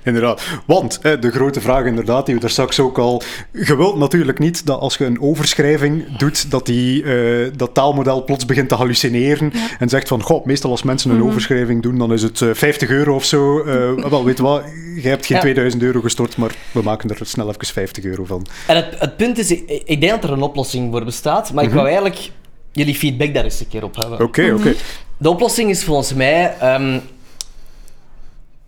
Inderdaad. 0.06 0.42
Want 0.66 0.98
hè, 1.02 1.18
de 1.18 1.30
grote 1.30 1.60
vraag, 1.60 1.84
inderdaad, 1.84 2.26
die 2.26 2.34
we 2.34 2.40
daar 2.40 2.50
straks 2.50 2.80
ook 2.80 2.98
al. 2.98 3.22
Je 3.52 3.76
wilt 3.76 3.96
natuurlijk 3.96 4.38
niet 4.38 4.66
dat 4.66 4.80
als 4.80 4.96
je 4.96 5.04
een 5.04 5.20
overschrijving 5.20 6.16
doet, 6.16 6.50
dat 6.50 6.66
die, 6.66 7.02
uh, 7.02 7.50
dat 7.56 7.74
taalmodel 7.74 8.24
plots 8.24 8.44
begint 8.44 8.68
te 8.68 8.74
hallucineren 8.74 9.52
en 9.78 9.88
zegt 9.88 10.08
van, 10.08 10.22
goh, 10.22 10.44
meestal 10.44 10.70
als 10.70 10.82
mensen 10.82 11.10
een 11.10 11.16
mm 11.16 11.24
overschrijving 11.26 11.82
doen, 11.82 11.98
dan 11.98 12.12
is 12.12 12.22
het 12.22 12.40
uh, 12.40 12.50
eh, 12.50 12.56
50 12.56 12.88
euro 12.88 13.14
of 13.14 13.24
zo. 13.24 13.64
Uh, 13.64 14.04
wel, 14.10 14.24
weet 14.24 14.38
wat, 14.38 14.62
je 15.02 15.08
hebt 15.08 15.26
geen 15.26 15.40
2000 15.40 15.82
euro 15.82 16.00
gestort, 16.00 16.36
maar 16.36 16.50
we 16.72 16.82
maken 16.82 17.10
er 17.10 17.26
snel 17.26 17.48
even 17.48 17.66
50 17.66 18.04
euro 18.04 18.24
van. 18.24 18.46
En 18.66 18.76
het, 18.76 18.94
het 18.98 19.16
punt 19.16 19.38
is, 19.38 19.50
ik, 19.50 19.82
ik, 19.84 20.00
denk 20.00 20.12
dat 20.12 20.24
er 20.24 20.36
een 20.36 20.42
oplossing 20.42 20.92
voor 20.92 21.04
bestaat, 21.04 21.52
maar 21.52 21.64
ik 21.64 21.70
mhm. 21.70 21.78
wou 21.78 21.88
eigenlijk 21.90 22.30
jullie 22.72 22.94
feedback 22.94 23.34
daar 23.34 23.44
eens 23.44 23.60
een 23.60 23.68
keer 23.68 23.84
op 23.84 23.96
hebben. 23.96 24.20
Oké, 24.20 24.52
oké. 24.52 24.68
Mhm. 24.68 24.72
De 25.18 25.30
oplossing 25.30 25.70
is 25.70 25.84
volgens 25.84 26.14
mij... 26.14 26.56
Um, 26.62 27.00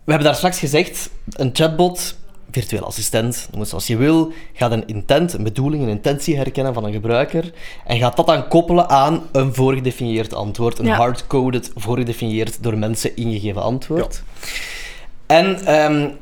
we 0.09 0.15
hebben 0.15 0.33
daar 0.33 0.41
straks 0.41 0.59
gezegd, 0.59 1.09
een 1.29 1.49
chatbot, 1.53 2.15
virtueel 2.51 2.85
assistent, 2.85 3.47
noem 3.51 3.59
het 3.59 3.69
zoals 3.69 3.87
je 3.87 3.97
wil, 3.97 4.31
gaat 4.53 4.71
een 4.71 4.87
intent, 4.87 5.33
een 5.33 5.43
bedoeling, 5.43 5.83
een 5.83 5.89
intentie 5.89 6.37
herkennen 6.37 6.73
van 6.73 6.83
een 6.83 6.91
gebruiker 6.91 7.51
en 7.85 7.97
gaat 7.97 8.15
dat 8.15 8.27
dan 8.27 8.47
koppelen 8.47 8.89
aan 8.89 9.21
een 9.31 9.53
voorgedefinieerd 9.53 10.33
antwoord, 10.33 10.79
een 10.79 10.87
hardcoded, 10.87 11.71
voorgedefinieerd 11.75 12.63
door 12.63 12.77
mensen 12.77 13.15
ingegeven 13.15 13.61
antwoord. 13.61 14.23
En 15.25 15.75
um, 15.81 16.17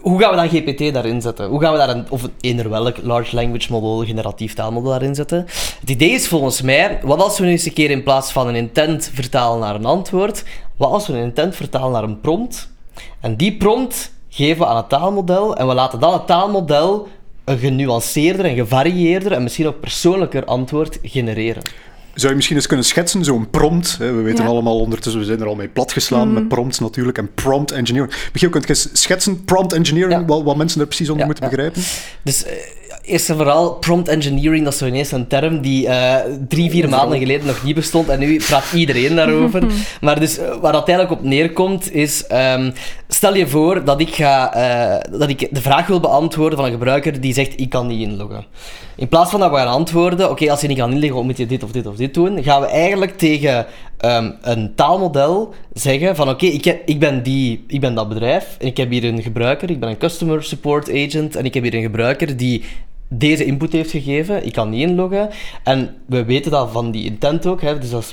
hoe 0.00 0.20
gaan 0.20 0.30
we 0.30 0.36
dan 0.36 0.48
GPT 0.48 0.94
daarin 0.94 1.22
zetten? 1.22 1.48
Hoe 1.48 1.60
gaan 1.60 1.72
we 1.72 1.78
daar 1.78 1.88
een, 1.88 2.10
of 2.10 2.28
eender 2.40 2.70
welk 2.70 2.96
large 3.02 3.34
language 3.34 3.72
model, 3.72 4.04
generatief 4.04 4.54
taalmodel 4.54 4.90
daarin 4.90 5.14
zetten? 5.14 5.46
Het 5.80 5.90
idee 5.90 6.10
is 6.10 6.28
volgens 6.28 6.62
mij, 6.62 7.00
wat 7.02 7.22
als 7.22 7.38
we 7.38 7.44
nu 7.44 7.50
eens 7.50 7.64
een 7.64 7.72
keer 7.72 7.90
in 7.90 8.02
plaats 8.02 8.32
van 8.32 8.48
een 8.48 8.56
intent 8.56 9.10
vertalen 9.14 9.60
naar 9.60 9.74
een 9.74 9.84
antwoord, 9.84 10.44
wat 10.76 10.90
als 10.90 11.06
we 11.06 11.12
een 11.12 11.22
intent 11.22 11.56
vertalen 11.56 11.92
naar 11.92 12.02
een 12.02 12.20
prompt? 12.20 12.72
En 13.20 13.36
die 13.36 13.56
prompt 13.56 14.12
geven 14.28 14.58
we 14.58 14.66
aan 14.66 14.76
het 14.76 14.88
taalmodel 14.88 15.56
en 15.56 15.68
we 15.68 15.74
laten 15.74 16.00
dan 16.00 16.12
het 16.12 16.26
taalmodel 16.26 17.08
een 17.44 17.58
genuanceerder 17.58 18.44
en 18.44 18.54
gevarieerder 18.54 19.32
en 19.32 19.42
misschien 19.42 19.66
ook 19.66 19.80
persoonlijker 19.80 20.44
antwoord 20.44 20.98
genereren. 21.02 21.62
Zou 22.14 22.28
je 22.28 22.34
misschien 22.34 22.56
eens 22.56 22.66
kunnen 22.66 22.86
schetsen, 22.86 23.24
zo'n 23.24 23.50
prompt? 23.50 23.96
We 23.96 24.12
weten 24.12 24.46
allemaal 24.46 24.78
ondertussen, 24.78 25.20
we 25.20 25.26
zijn 25.26 25.40
er 25.40 25.46
al 25.46 25.54
mee 25.54 25.68
platgeslaan 25.68 26.28
mm. 26.28 26.34
met 26.34 26.48
prompts 26.48 26.78
natuurlijk. 26.78 27.18
En 27.18 27.34
prompt 27.34 27.70
engineering. 27.70 28.14
Michiel, 28.32 28.50
kunt 28.50 28.66
je 28.66 28.74
schetsen, 28.92 29.44
prompt 29.44 29.72
engineering, 29.72 30.26
wat, 30.26 30.42
wat, 30.42 30.56
mensen 30.56 30.80
er 30.80 30.86
precies 30.86 31.10
onder 31.10 31.26
moeten 31.26 31.48
begrijpen? 31.48 31.82
Dus... 32.22 32.44
Eerst 33.06 33.30
en 33.30 33.36
vooral, 33.36 33.74
prompt 33.74 34.08
engineering, 34.08 34.64
dat 34.64 34.72
is 34.72 34.78
zo 34.78 34.86
ineens 34.86 35.12
een 35.12 35.26
term 35.26 35.60
die 35.60 35.86
uh, 35.86 36.16
drie, 36.48 36.70
vier 36.70 36.88
maanden 36.88 37.18
geleden 37.18 37.46
nog 37.46 37.64
niet 37.64 37.74
bestond 37.74 38.08
en 38.08 38.18
nu 38.18 38.36
praat 38.36 38.72
iedereen 38.72 39.16
daarover. 39.16 39.66
maar 40.00 40.20
dus, 40.20 40.38
uh, 40.38 40.56
waar 40.60 40.72
dat 40.72 40.88
eigenlijk 40.88 41.20
op 41.20 41.26
neerkomt, 41.26 41.92
is... 41.92 42.24
Um, 42.32 42.72
stel 43.08 43.36
je 43.36 43.46
voor 43.46 43.84
dat 43.84 44.00
ik, 44.00 44.14
ga, 44.14 44.56
uh, 44.56 45.18
dat 45.18 45.28
ik 45.28 45.48
de 45.50 45.60
vraag 45.60 45.86
wil 45.86 46.00
beantwoorden 46.00 46.58
van 46.58 46.66
een 46.66 46.72
gebruiker 46.72 47.20
die 47.20 47.34
zegt, 47.34 47.60
ik 47.60 47.70
kan 47.70 47.86
niet 47.86 48.08
inloggen. 48.08 48.44
In 48.96 49.08
plaats 49.08 49.30
van 49.30 49.40
dat 49.40 49.50
we 49.50 49.56
gaan 49.56 49.66
antwoorden, 49.66 50.30
oké, 50.30 50.50
als 50.50 50.60
je 50.60 50.68
niet 50.68 50.78
kan 50.78 50.92
inleggen, 50.92 51.24
moet 51.24 51.36
je 51.36 51.46
dit 51.46 51.62
of 51.62 51.70
dit 51.70 51.86
of 51.86 51.96
dit 51.96 52.14
doen, 52.14 52.42
gaan 52.42 52.60
we 52.60 52.66
eigenlijk 52.66 53.18
tegen 53.18 53.66
um, 54.04 54.34
een 54.42 54.74
taalmodel 54.74 55.54
zeggen 55.72 56.16
van 56.16 56.28
oké, 56.28 56.46
ik, 56.46 56.78
ik, 56.86 56.98
ben 56.98 57.22
die, 57.22 57.64
ik 57.68 57.80
ben 57.80 57.94
dat 57.94 58.08
bedrijf 58.08 58.56
en 58.58 58.66
ik 58.66 58.76
heb 58.76 58.90
hier 58.90 59.04
een 59.04 59.22
gebruiker, 59.22 59.70
ik 59.70 59.80
ben 59.80 59.88
een 59.88 59.98
customer 59.98 60.42
support 60.42 60.90
agent 60.90 61.36
en 61.36 61.44
ik 61.44 61.54
heb 61.54 61.62
hier 61.62 61.74
een 61.74 61.82
gebruiker 61.82 62.36
die 62.36 62.64
deze 63.18 63.44
input 63.44 63.72
heeft 63.72 63.90
gegeven, 63.90 64.46
ik 64.46 64.52
kan 64.52 64.70
niet 64.70 64.88
inloggen. 64.88 65.30
En 65.64 65.94
we 66.06 66.24
weten 66.24 66.50
dat 66.50 66.70
van 66.72 66.90
die 66.90 67.04
intent 67.04 67.46
ook, 67.46 67.60
hè, 67.60 67.78
dus 67.78 67.90
dat 67.90 68.12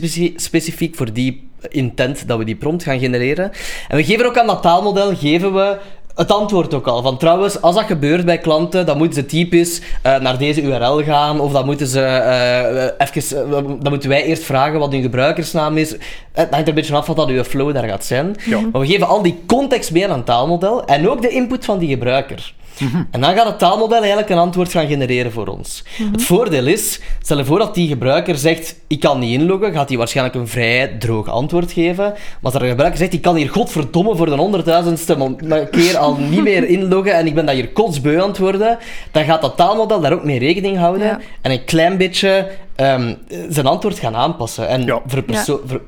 is 0.00 0.30
specifiek 0.36 0.96
voor 0.96 1.12
die 1.12 1.48
intent 1.68 2.28
dat 2.28 2.38
we 2.38 2.44
die 2.44 2.56
prompt 2.56 2.82
gaan 2.82 2.98
genereren. 2.98 3.50
En 3.88 3.96
we 3.96 4.04
geven 4.04 4.26
ook 4.26 4.38
aan 4.38 4.46
dat 4.46 4.62
taalmodel, 4.62 5.16
geven 5.16 5.54
we 5.54 5.78
het 6.16 6.32
antwoord 6.32 6.74
ook 6.74 6.86
al. 6.86 7.02
Van 7.02 7.18
trouwens, 7.18 7.60
als 7.60 7.74
dat 7.74 7.84
gebeurt 7.84 8.24
bij 8.24 8.38
klanten, 8.38 8.86
dan 8.86 8.98
moeten 8.98 9.14
ze 9.14 9.26
typisch 9.26 9.80
uh, 9.80 10.18
naar 10.18 10.38
deze 10.38 10.62
URL 10.62 11.02
gaan. 11.02 11.40
Of 11.40 11.52
dan 11.52 11.64
moeten 11.64 11.86
ze 11.86 12.00
uh, 12.00 13.06
even, 13.06 13.48
uh, 13.48 13.52
dan 13.80 13.88
moeten 13.88 14.08
wij 14.08 14.24
eerst 14.24 14.42
vragen 14.42 14.78
wat 14.78 14.92
hun 14.92 15.02
gebruikersnaam 15.02 15.76
is. 15.76 15.90
Dat 16.32 16.48
hangt 16.50 16.52
er 16.52 16.68
een 16.68 16.74
beetje 16.74 16.94
af 16.94 17.06
wat 17.06 17.16
dat 17.16 17.28
uw 17.28 17.44
flow 17.44 17.74
daar 17.74 17.88
gaat 17.88 18.04
zijn. 18.04 18.36
Maar 18.72 18.80
we 18.80 18.86
geven 18.86 19.06
al 19.06 19.22
die 19.22 19.42
context 19.46 19.92
mee 19.92 20.08
aan 20.08 20.16
het 20.16 20.26
taalmodel. 20.26 20.84
En 20.84 21.08
ook 21.08 21.22
de 21.22 21.28
input 21.28 21.64
van 21.64 21.78
die 21.78 21.88
gebruiker. 21.88 22.54
Mhm. 22.78 23.02
En 23.10 23.20
dan 23.20 23.34
gaat 23.34 23.46
het 23.46 23.58
taalmodel 23.58 23.98
eigenlijk 23.98 24.30
een 24.30 24.38
antwoord 24.38 24.70
gaan 24.70 24.86
genereren 24.86 25.32
voor 25.32 25.46
ons. 25.46 25.84
Mhm. 25.98 26.12
Het 26.12 26.22
voordeel 26.22 26.66
is, 26.66 27.00
stel 27.22 27.38
je 27.38 27.44
voor 27.44 27.58
dat 27.58 27.74
die 27.74 27.88
gebruiker 27.88 28.36
zegt, 28.36 28.76
ik 28.86 29.00
kan 29.00 29.18
niet 29.18 29.40
inloggen, 29.40 29.72
gaat 29.72 29.88
hij 29.88 29.98
waarschijnlijk 29.98 30.36
een 30.36 30.48
vrij 30.48 30.96
droog 30.98 31.28
antwoord 31.28 31.72
geven. 31.72 32.04
Maar 32.04 32.52
als 32.52 32.54
een 32.54 32.68
gebruiker 32.68 32.98
zegt, 32.98 33.12
ik 33.12 33.22
kan 33.22 33.36
hier 33.36 33.50
godverdomme 33.50 34.16
voor 34.16 34.26
de 34.26 34.36
honderdduizendste 34.36 35.36
keer 35.70 35.96
al 35.96 36.16
niet 36.30 36.42
meer 36.42 36.68
inloggen 36.68 37.14
en 37.14 37.26
ik 37.26 37.34
ben 37.34 37.46
dat 37.46 37.54
hier 37.54 37.68
kotsbeu 37.68 38.20
aan 38.20 38.28
het 38.28 38.38
worden, 38.38 38.78
dan 39.10 39.24
gaat 39.24 39.42
dat 39.42 39.56
taalmodel 39.56 40.00
daar 40.00 40.12
ook 40.12 40.24
mee 40.24 40.38
rekening 40.38 40.78
houden 40.78 41.20
en 41.40 41.50
een 41.50 41.64
klein 41.64 41.96
beetje 41.96 42.50
ehm, 42.74 43.14
zijn 43.48 43.66
antwoord 43.66 43.98
gaan 43.98 44.16
aanpassen 44.16 44.68
en 44.68 44.84
ja. 44.84 45.02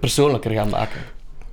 persoonlijker 0.01 0.51
gaan 0.51 0.69
maken. 0.69 1.01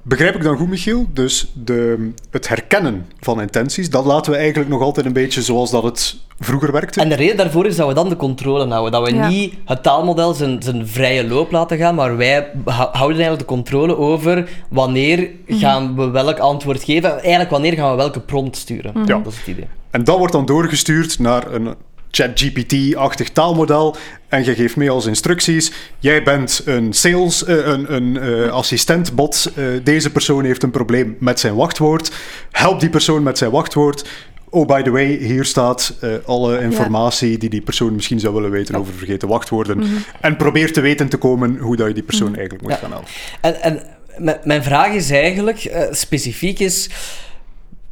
Begrijp 0.08 0.36
ik 0.36 0.44
dan 0.44 0.58
goed, 0.58 0.68
Michiel? 0.68 1.08
Dus 1.14 1.52
de, 1.54 2.10
het 2.32 2.48
herkennen 2.48 3.06
van 3.20 3.42
intenties, 3.42 3.90
dat 3.90 4.06
laten 4.06 4.32
we 4.32 4.38
eigenlijk 4.38 4.70
nog 4.70 4.82
altijd 4.82 5.06
een 5.06 5.14
beetje 5.14 5.42
zoals 5.42 5.72
dat 5.72 5.84
het 5.84 6.18
vroeger 6.40 6.72
werkte. 6.72 7.02
En 7.02 7.10
de 7.10 7.16
reden 7.16 7.38
daarvoor 7.38 7.66
is 7.66 7.76
dat 7.76 7.88
we 7.88 7.94
dan 7.94 8.10
de 8.10 8.16
controle 8.16 8.68
houden. 8.68 8.92
Dat 8.92 9.12
we 9.12 9.28
niet 9.28 9.54
het 9.66 9.84
taalmodel 9.84 10.34
zijn, 10.34 10.64
zijn 10.64 10.88
vrije 10.88 11.28
loop 11.28 11.52
laten 11.52 11.78
gaan, 11.78 11.96
maar 11.96 12.18
wij 12.18 12.52
houden 12.66 13.18
eigenlijk 13.18 13.40
de 13.40 13.46
controle 13.46 13.98
over 13.98 14.50
wanneer 14.70 15.30
mhm. 15.48 15.60
gaan 15.60 15.96
we 15.96 16.10
welk 16.10 16.40
antwoord 16.40 16.84
geven. 16.84 17.12
Eigenlijk 17.20 17.50
wanneer 17.50 17.74
gaan 17.74 17.92
we 17.92 17.98
welke 17.98 18.20
prompt 18.20 18.58
sturen. 18.58 18.94
Ja. 19.06 19.18
Dat 19.18 19.32
is 19.32 19.38
het 19.38 19.48
idee. 19.48 19.68
En 19.92 20.04
dat 20.04 20.18
wordt 20.18 20.34
dan 20.34 20.46
doorgestuurd 20.46 21.20
naar 21.20 21.54
een 21.54 21.76
ChatGPT-achtig 22.16 23.30
taalmodel. 23.30 23.96
En 24.28 24.44
je 24.44 24.56
geeft 24.56 24.76
mee 24.76 24.90
als 24.90 25.06
instructies. 25.06 25.72
Jij 26.00 26.24
bent 26.24 26.62
een 26.66 26.94
sales, 26.94 27.48
uh, 27.48 27.68
een, 27.68 27.94
een 27.94 28.16
uh, 28.16 28.52
assistentbot. 28.52 29.52
Uh, 29.56 29.66
deze 29.84 30.12
persoon 30.12 30.44
heeft 30.44 30.64
een 30.64 30.72
probleem 30.72 31.18
met 31.20 31.40
zijn 31.40 31.56
wachtwoord. 31.56 32.12
Help 32.52 32.80
die 32.80 32.90
persoon 32.90 33.24
met 33.24 33.38
zijn 33.38 33.52
wachtwoord. 33.52 34.10
Oh, 34.50 34.68
by 34.68 34.82
the 34.82 34.92
way, 34.92 35.06
hier 35.06 35.46
staat 35.46 35.94
alle 36.26 36.62
informatie 36.62 37.38
die 37.38 37.50
die 37.50 37.62
persoon 37.62 37.96
misschien 37.96 38.20
zou 38.20 38.34
willen 38.34 38.52
weten 38.52 38.76
over 38.76 38.94
vergeten 38.94 39.28
wachtwoorden. 39.28 39.78
Mhm. 39.78 39.88
En 40.22 40.36
probeer 40.36 40.74
te 40.74 40.82
weten 40.82 41.10
te 41.10 41.18
komen 41.18 41.58
hoe 41.58 41.76
dat 41.76 41.88
je 41.88 41.94
die 41.94 42.04
persoon 42.04 42.30
mhm. 42.30 42.40
eigenlijk 42.40 42.70
moet 42.70 42.80
gaan 42.80 42.92
helpen. 42.92 43.10
En, 43.42 43.62
en 43.62 43.82
mijn 44.44 44.64
vraag 44.64 44.94
is 44.94 45.12
eigenlijk, 45.12 45.88
specifiek 45.92 46.60
is... 46.60 46.90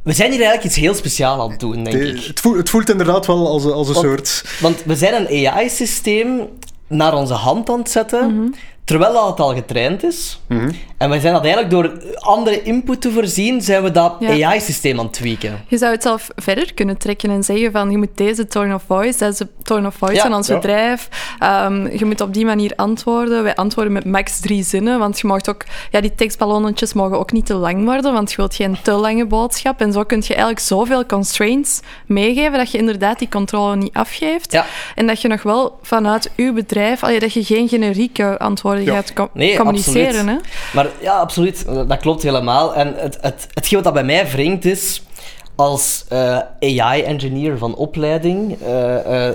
We 0.04 0.12
zijn 0.12 0.30
hier 0.30 0.40
eigenlijk 0.40 0.68
iets 0.68 0.84
heel 0.84 0.94
speciaals 0.94 1.42
aan 1.42 1.50
het 1.50 1.60
doen, 1.60 1.84
denk 1.84 2.02
ik. 2.02 2.24
Het 2.24 2.40
voelt, 2.40 2.56
het 2.56 2.70
voelt 2.70 2.90
inderdaad 2.90 3.26
wel 3.26 3.48
als, 3.48 3.64
als 3.64 3.88
een 3.88 3.94
soort... 3.94 4.44
Want 4.60 4.82
we 4.84 4.96
zijn 4.96 5.14
een 5.14 5.48
AI-systeem 5.48 6.48
naar 6.86 7.14
onze 7.14 7.34
hand 7.34 7.70
aan 7.70 7.78
het 7.78 7.90
zetten, 7.90 8.34
mhm. 8.34 8.52
Terwijl 8.84 9.26
het 9.26 9.40
al 9.40 9.54
getraind 9.54 10.04
is. 10.04 10.40
Mhm. 10.46 10.70
En 10.96 11.10
we 11.10 11.20
zijn 11.20 11.32
dat 11.32 11.42
eigenlijk 11.42 11.70
door 11.70 11.92
andere 12.18 12.62
input 12.62 13.00
te 13.00 13.10
voorzien, 13.10 13.62
zijn 13.62 13.82
we 13.82 13.90
dat 13.90 14.24
AI-systeem 14.24 14.98
aan 14.98 15.04
het 15.04 15.14
tweaken. 15.14 15.64
Je 15.68 15.78
zou 15.78 15.92
het 15.92 16.02
zelf 16.02 16.28
verder 16.36 16.74
kunnen 16.74 16.96
trekken 16.96 17.30
en 17.30 17.42
zeggen 17.42 17.72
van 17.72 17.90
je 17.90 17.98
moet 17.98 18.16
deze 18.16 18.46
tone 18.46 18.74
of 18.74 18.82
voice, 18.86 19.18
deze 19.18 19.48
tone 19.62 19.86
of 19.86 19.94
voice 19.94 20.20
van 20.20 20.34
ons 20.34 20.48
bedrijf, 20.48 21.08
um, 21.42 21.98
je 21.98 22.04
moet 22.04 22.20
op 22.20 22.34
die 22.34 22.44
manier 22.44 22.72
antwoorden. 22.76 23.42
Wij 23.42 23.54
antwoorden 23.54 23.92
met 23.92 24.04
max 24.04 24.40
drie 24.40 24.62
zinnen, 24.62 24.98
want 24.98 25.20
je 25.20 25.26
mag 25.26 25.48
ook, 25.48 25.64
ja, 25.90 26.00
die 26.00 26.14
tekstballonnetjes 26.14 26.92
mogen 26.92 27.18
ook 27.18 27.32
niet 27.32 27.46
te 27.46 27.54
lang 27.54 27.84
worden, 27.84 28.12
want 28.12 28.30
je 28.30 28.36
wilt 28.36 28.54
geen 28.54 28.76
te 28.82 28.92
lange 28.92 29.26
boodschap. 29.26 29.80
En 29.80 29.92
zo 29.92 30.04
kun 30.04 30.18
je 30.18 30.28
eigenlijk 30.28 30.60
zoveel 30.60 31.06
constraints 31.06 31.80
meegeven 32.06 32.58
dat 32.58 32.70
je 32.70 32.78
inderdaad 32.78 33.18
die 33.18 33.28
controle 33.28 33.76
niet 33.76 33.94
afgeeft. 33.94 34.62
En 34.94 35.06
dat 35.06 35.20
je 35.20 35.28
nog 35.28 35.42
wel 35.42 35.78
vanuit 35.82 36.30
je 36.36 36.52
bedrijf, 36.52 37.02
allee, 37.02 37.20
dat 37.20 37.32
je 37.32 37.44
geen 37.44 37.68
generieke 37.68 38.38
antwoorden 38.38 38.73
gaat 38.82 39.12
communiceren. 39.56 40.28
Hè? 40.28 40.36
Maar 40.72 40.86
ja, 41.00 41.14
absoluut. 41.18 41.64
Dat 41.66 41.98
klopt 41.98 42.22
helemaal. 42.22 42.74
En 42.74 42.94
het, 42.96 43.18
het, 43.20 43.46
hetgeen 43.54 43.74
wat 43.74 43.84
dat 43.84 43.92
bij 43.92 44.04
mij 44.04 44.30
wringt 44.30 44.64
is 44.64 45.02
als 45.54 46.04
uh, 46.12 46.36
eh, 46.36 46.80
AI-engineer 46.80 47.58
van 47.58 47.74
opleiding 47.74 48.56
uh, 48.62 49.26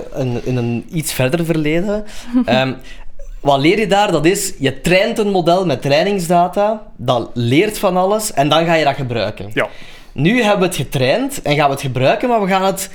in 0.42 0.56
een 0.56 0.86
iets 0.92 1.12
verder 1.12 1.44
verleden. 1.44 2.04
um, 2.46 2.76
wat 3.40 3.58
leer 3.60 3.78
je 3.78 3.86
daar? 3.86 4.12
Dat 4.12 4.24
is, 4.24 4.52
je 4.58 4.80
traint 4.80 5.18
een 5.18 5.30
model 5.30 5.66
met 5.66 5.82
trainingsdata, 5.82 6.82
dat 6.96 7.30
leert 7.34 7.78
van 7.78 7.96
alles 7.96 8.32
en 8.32 8.48
dan 8.48 8.64
ga 8.64 8.74
je 8.74 8.84
dat 8.84 8.94
gebruiken. 8.94 9.50
Ja. 9.54 9.68
Nu 10.12 10.42
hebben 10.42 10.60
we 10.60 10.66
het 10.66 10.76
getraind 10.76 11.42
en 11.42 11.56
gaan 11.56 11.66
we 11.66 11.72
het 11.72 11.82
gebruiken, 11.82 12.28
maar 12.28 12.40
we 12.40 12.48
gaan 12.48 12.64
het 12.64 12.90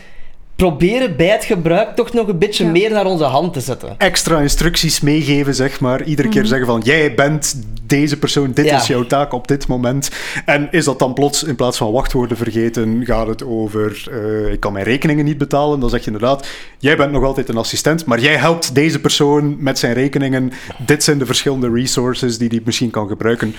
proberen 0.55 1.15
bij 1.15 1.27
het 1.27 1.43
gebruik 1.43 1.95
toch 1.95 2.13
nog 2.13 2.27
een 2.27 2.37
beetje 2.37 2.65
meer 2.65 2.91
naar 2.91 3.05
onze 3.05 3.23
hand 3.23 3.53
te 3.53 3.59
zetten. 3.59 3.95
Extra 3.97 4.39
instructies 4.39 5.01
meegeven, 5.01 5.55
zeg 5.55 5.79
maar. 5.79 6.03
Iedere 6.03 6.29
keer 6.29 6.41
mhm. 6.41 6.49
zeggen 6.49 6.67
van, 6.67 6.81
jij 6.83 7.13
bent 7.13 7.55
deze 7.83 8.19
persoon, 8.19 8.51
dit 8.51 8.65
is 8.65 8.87
jouw 8.87 9.05
taak 9.05 9.33
op 9.33 9.47
dit 9.47 9.67
moment. 9.67 10.09
En 10.45 10.67
is 10.71 10.85
dat 10.85 10.99
dan 10.99 11.13
plots, 11.13 11.43
in 11.43 11.55
plaats 11.55 11.77
van 11.77 11.91
wachtwoorden 11.91 12.37
vergeten, 12.37 13.05
gaat 13.05 13.27
het 13.27 13.43
over, 13.43 14.07
uh, 14.11 14.51
ik 14.51 14.59
kan 14.59 14.73
mijn 14.73 14.85
rekeningen 14.85 15.25
niet 15.25 15.37
betalen. 15.37 15.79
Dan 15.79 15.89
zeg 15.89 15.99
je 15.99 16.11
inderdaad, 16.11 16.47
jij 16.77 16.97
bent 16.97 17.11
nog 17.11 17.23
altijd 17.23 17.49
een 17.49 17.57
assistent, 17.57 18.05
maar 18.05 18.19
jij 18.19 18.35
helpt 18.35 18.75
deze 18.75 19.01
persoon 19.01 19.55
met 19.63 19.79
zijn 19.79 19.93
rekeningen. 19.93 20.51
Dit 20.85 21.03
zijn 21.03 21.17
de 21.17 21.25
verschillende 21.25 21.69
resources 21.69 22.37
die 22.37 22.47
hij 22.47 22.61
misschien 22.63 22.89
kan 22.89 23.07
gebruiken 23.07 23.55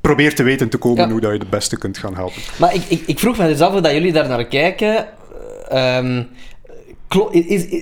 probeer 0.00 0.34
te 0.34 0.42
weten 0.42 0.68
te 0.68 0.76
komen 0.76 1.10
hoe 1.10 1.20
dat 1.20 1.32
je 1.32 1.38
de 1.38 1.46
beste 1.50 1.78
kunt 1.78 1.98
gaan 1.98 2.14
helpen. 2.14 2.42
Maar 2.56 2.74
ik, 2.74 2.82
ik, 2.88 3.02
ik 3.06 3.18
vroeg 3.18 3.38
me 3.38 3.46
dus 3.46 3.60
af 3.60 3.80
dat 3.80 3.92
jullie 3.92 4.12
daar 4.12 4.28
naar 4.28 4.44
kijken. 4.44 5.06
Um, 5.72 6.28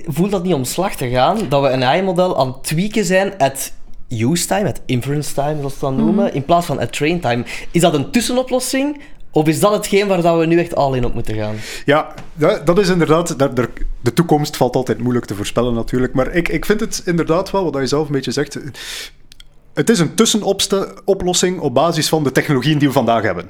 voelt 0.05 0.31
dat 0.31 0.43
niet 0.43 0.53
om 0.53 0.63
slag 0.63 0.95
te 0.95 1.09
gaan 1.09 1.37
dat 1.49 1.61
we 1.61 1.69
een 1.69 1.83
AI-model 1.83 2.39
aan 2.39 2.47
het 2.47 2.63
tweaken 2.63 3.05
zijn 3.05 3.37
at 3.37 3.73
use 4.09 4.47
time, 4.47 4.67
at 4.67 4.81
inference 4.85 5.33
time, 5.33 5.57
zoals 5.57 5.73
we 5.73 5.79
dat 5.79 5.97
noemen, 5.97 6.25
mhm. 6.25 6.35
in 6.35 6.45
plaats 6.45 6.65
van 6.65 6.79
at 6.79 6.93
train 6.93 7.19
time? 7.19 7.45
Is 7.71 7.81
dat 7.81 7.93
een 7.93 8.11
tussenoplossing? 8.11 9.01
Of 9.31 9.47
is 9.47 9.59
dat 9.59 9.71
hetgeen 9.71 10.07
waar 10.07 10.21
dat 10.21 10.39
we 10.39 10.45
nu 10.45 10.59
echt 10.59 10.75
al 10.75 10.93
in 10.93 11.05
op 11.05 11.13
moeten 11.13 11.35
gaan? 11.35 11.55
Ja, 11.85 12.13
dat 12.65 12.79
is 12.79 12.89
inderdaad... 12.89 13.35
De 14.01 14.13
toekomst 14.13 14.57
valt 14.57 14.75
altijd 14.75 14.99
moeilijk 14.99 15.25
te 15.25 15.35
voorspellen 15.35 15.73
natuurlijk. 15.73 16.13
Maar 16.13 16.31
ik, 16.31 16.49
ik 16.49 16.65
vind 16.65 16.79
het 16.79 17.01
inderdaad 17.05 17.51
wel, 17.51 17.71
wat 17.71 17.81
je 17.81 17.87
zelf 17.87 18.05
een 18.05 18.13
beetje 18.13 18.31
zegt... 18.31 18.59
Het 19.73 19.89
is 19.89 19.99
een 19.99 20.15
tussenoplossing 20.15 21.59
op 21.59 21.73
basis 21.73 22.09
van 22.09 22.23
de 22.23 22.31
technologieën 22.31 22.77
die 22.77 22.87
we 22.87 22.93
vandaag 22.93 23.21
hebben. 23.21 23.49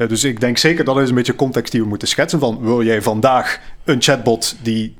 Eh, 0.00 0.08
dus 0.08 0.24
ik 0.24 0.40
denk 0.40 0.58
zeker 0.58 0.84
dat 0.84 0.98
is 0.98 1.08
een 1.08 1.14
beetje 1.14 1.34
context 1.34 1.72
die 1.72 1.82
we 1.82 1.88
moeten 1.88 2.08
schetsen. 2.08 2.38
Van 2.38 2.58
wil 2.60 2.82
jij 2.82 3.02
vandaag 3.02 3.60
een 3.84 4.02
chatbot 4.02 4.56
die 4.62 4.94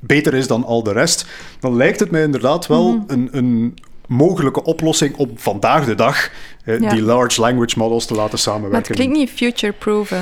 beter 0.00 0.34
is 0.34 0.46
dan 0.46 0.64
al 0.64 0.82
de 0.82 0.92
rest, 0.92 1.26
dan 1.60 1.76
lijkt 1.76 2.00
het 2.00 2.10
mij 2.10 2.22
inderdaad 2.22 2.66
wel 2.66 2.92
mhm. 2.92 3.12
een, 3.12 3.28
een 3.32 3.78
mogelijke 4.06 4.62
oplossing 4.62 5.16
op 5.16 5.40
vandaag 5.40 5.84
de 5.84 5.94
dag, 5.94 6.30
die 6.64 7.02
large 7.02 7.40
language 7.40 7.78
models 7.78 8.06
te 8.06 8.14
laten 8.14 8.38
samenwerken. 8.38 8.78
Maar 8.78 8.88
het 8.88 8.96
klinkt 8.96 9.16
niet 9.16 9.30
future-proof, 9.30 10.12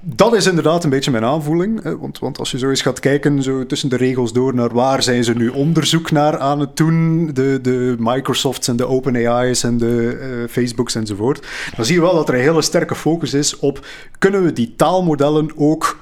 dat 0.00 0.34
is 0.34 0.46
inderdaad 0.46 0.84
een 0.84 0.90
beetje 0.90 1.10
mijn 1.10 1.24
aanvoeling. 1.24 1.82
Want, 2.00 2.18
want 2.18 2.38
als 2.38 2.50
je 2.50 2.58
zo 2.58 2.68
eens 2.68 2.82
gaat 2.82 3.00
kijken, 3.00 3.42
zo 3.42 3.66
tussen 3.66 3.88
de 3.88 3.96
regels 3.96 4.32
door, 4.32 4.54
naar 4.54 4.74
waar 4.74 5.02
zijn 5.02 5.24
ze 5.24 5.34
nu 5.34 5.48
onderzoek 5.48 6.10
naar 6.10 6.38
aan 6.38 6.60
het 6.60 6.76
doen, 6.76 7.30
de, 7.34 7.58
de 7.62 7.94
Microsofts 7.98 8.68
en 8.68 8.76
de 8.76 8.86
OpenAI's 8.86 9.62
en 9.62 9.78
de 9.78 10.18
uh, 10.20 10.48
Facebooks 10.48 10.94
enzovoort, 10.94 11.46
dan 11.76 11.84
zie 11.84 11.94
je 11.94 12.00
wel 12.00 12.14
dat 12.14 12.28
er 12.28 12.34
een 12.34 12.40
hele 12.40 12.62
sterke 12.62 12.94
focus 12.94 13.34
is 13.34 13.58
op, 13.58 13.86
kunnen 14.18 14.44
we 14.44 14.52
die 14.52 14.74
taalmodellen 14.76 15.50
ook 15.56 15.98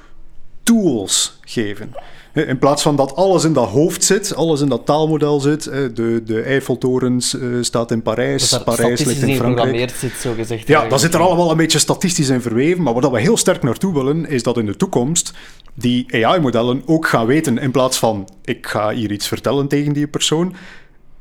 tools 0.67 1.37
geven? 1.41 1.93
In 2.33 2.57
plaats 2.57 2.81
van 2.81 2.95
dat 2.95 3.15
alles 3.15 3.43
in 3.43 3.53
dat 3.53 3.67
hoofd 3.67 4.03
zit, 4.03 4.35
alles 4.35 4.61
in 4.61 4.69
dat 4.69 4.85
taalmodel 4.85 5.39
zit. 5.39 5.63
De, 5.63 6.21
de 6.25 6.41
Eiffeltorens 6.41 7.33
uh, 7.33 7.57
staat 7.61 7.91
in 7.91 8.01
Parijs, 8.01 8.49
dat 8.49 8.63
Parijs 8.63 9.03
ligt 9.03 9.21
in 9.21 9.35
Frankrijk. 9.35 9.89
zit, 9.89 10.11
zo 10.11 10.33
gezegd. 10.33 10.67
Ja, 10.67 10.87
dat 10.87 10.99
zit 10.99 11.13
er 11.13 11.19
allemaal 11.19 11.51
een 11.51 11.57
beetje 11.57 11.79
statistisch 11.79 12.29
in 12.29 12.41
verweven. 12.41 12.83
Maar 12.83 12.93
wat 12.93 13.11
we 13.11 13.19
heel 13.19 13.37
sterk 13.37 13.63
naartoe 13.63 13.93
willen, 13.93 14.29
is 14.29 14.43
dat 14.43 14.57
in 14.57 14.65
de 14.65 14.75
toekomst 14.75 15.33
die 15.73 16.25
AI-modellen 16.25 16.81
ook 16.85 17.07
gaan 17.07 17.25
weten, 17.25 17.57
in 17.57 17.71
plaats 17.71 17.97
van 17.97 18.29
ik 18.43 18.67
ga 18.67 18.91
hier 18.91 19.11
iets 19.11 19.27
vertellen 19.27 19.67
tegen 19.67 19.93
die 19.93 20.07
persoon, 20.07 20.55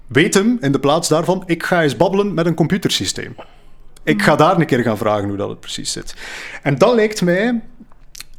weet 0.06 0.34
hem 0.34 0.58
in 0.60 0.72
de 0.72 0.80
plaats 0.80 1.08
daarvan, 1.08 1.42
ik 1.46 1.62
ga 1.62 1.82
eens 1.82 1.96
babbelen 1.96 2.34
met 2.34 2.46
een 2.46 2.54
computersysteem. 2.54 3.34
Ik 4.04 4.22
ga 4.22 4.36
daar 4.36 4.60
een 4.60 4.66
keer 4.66 4.82
gaan 4.82 4.98
vragen 4.98 5.28
hoe 5.28 5.36
dat 5.36 5.48
het 5.48 5.60
precies 5.60 5.92
zit. 5.92 6.14
En 6.62 6.78
dat 6.78 6.94
lijkt 6.94 7.22
mij 7.22 7.60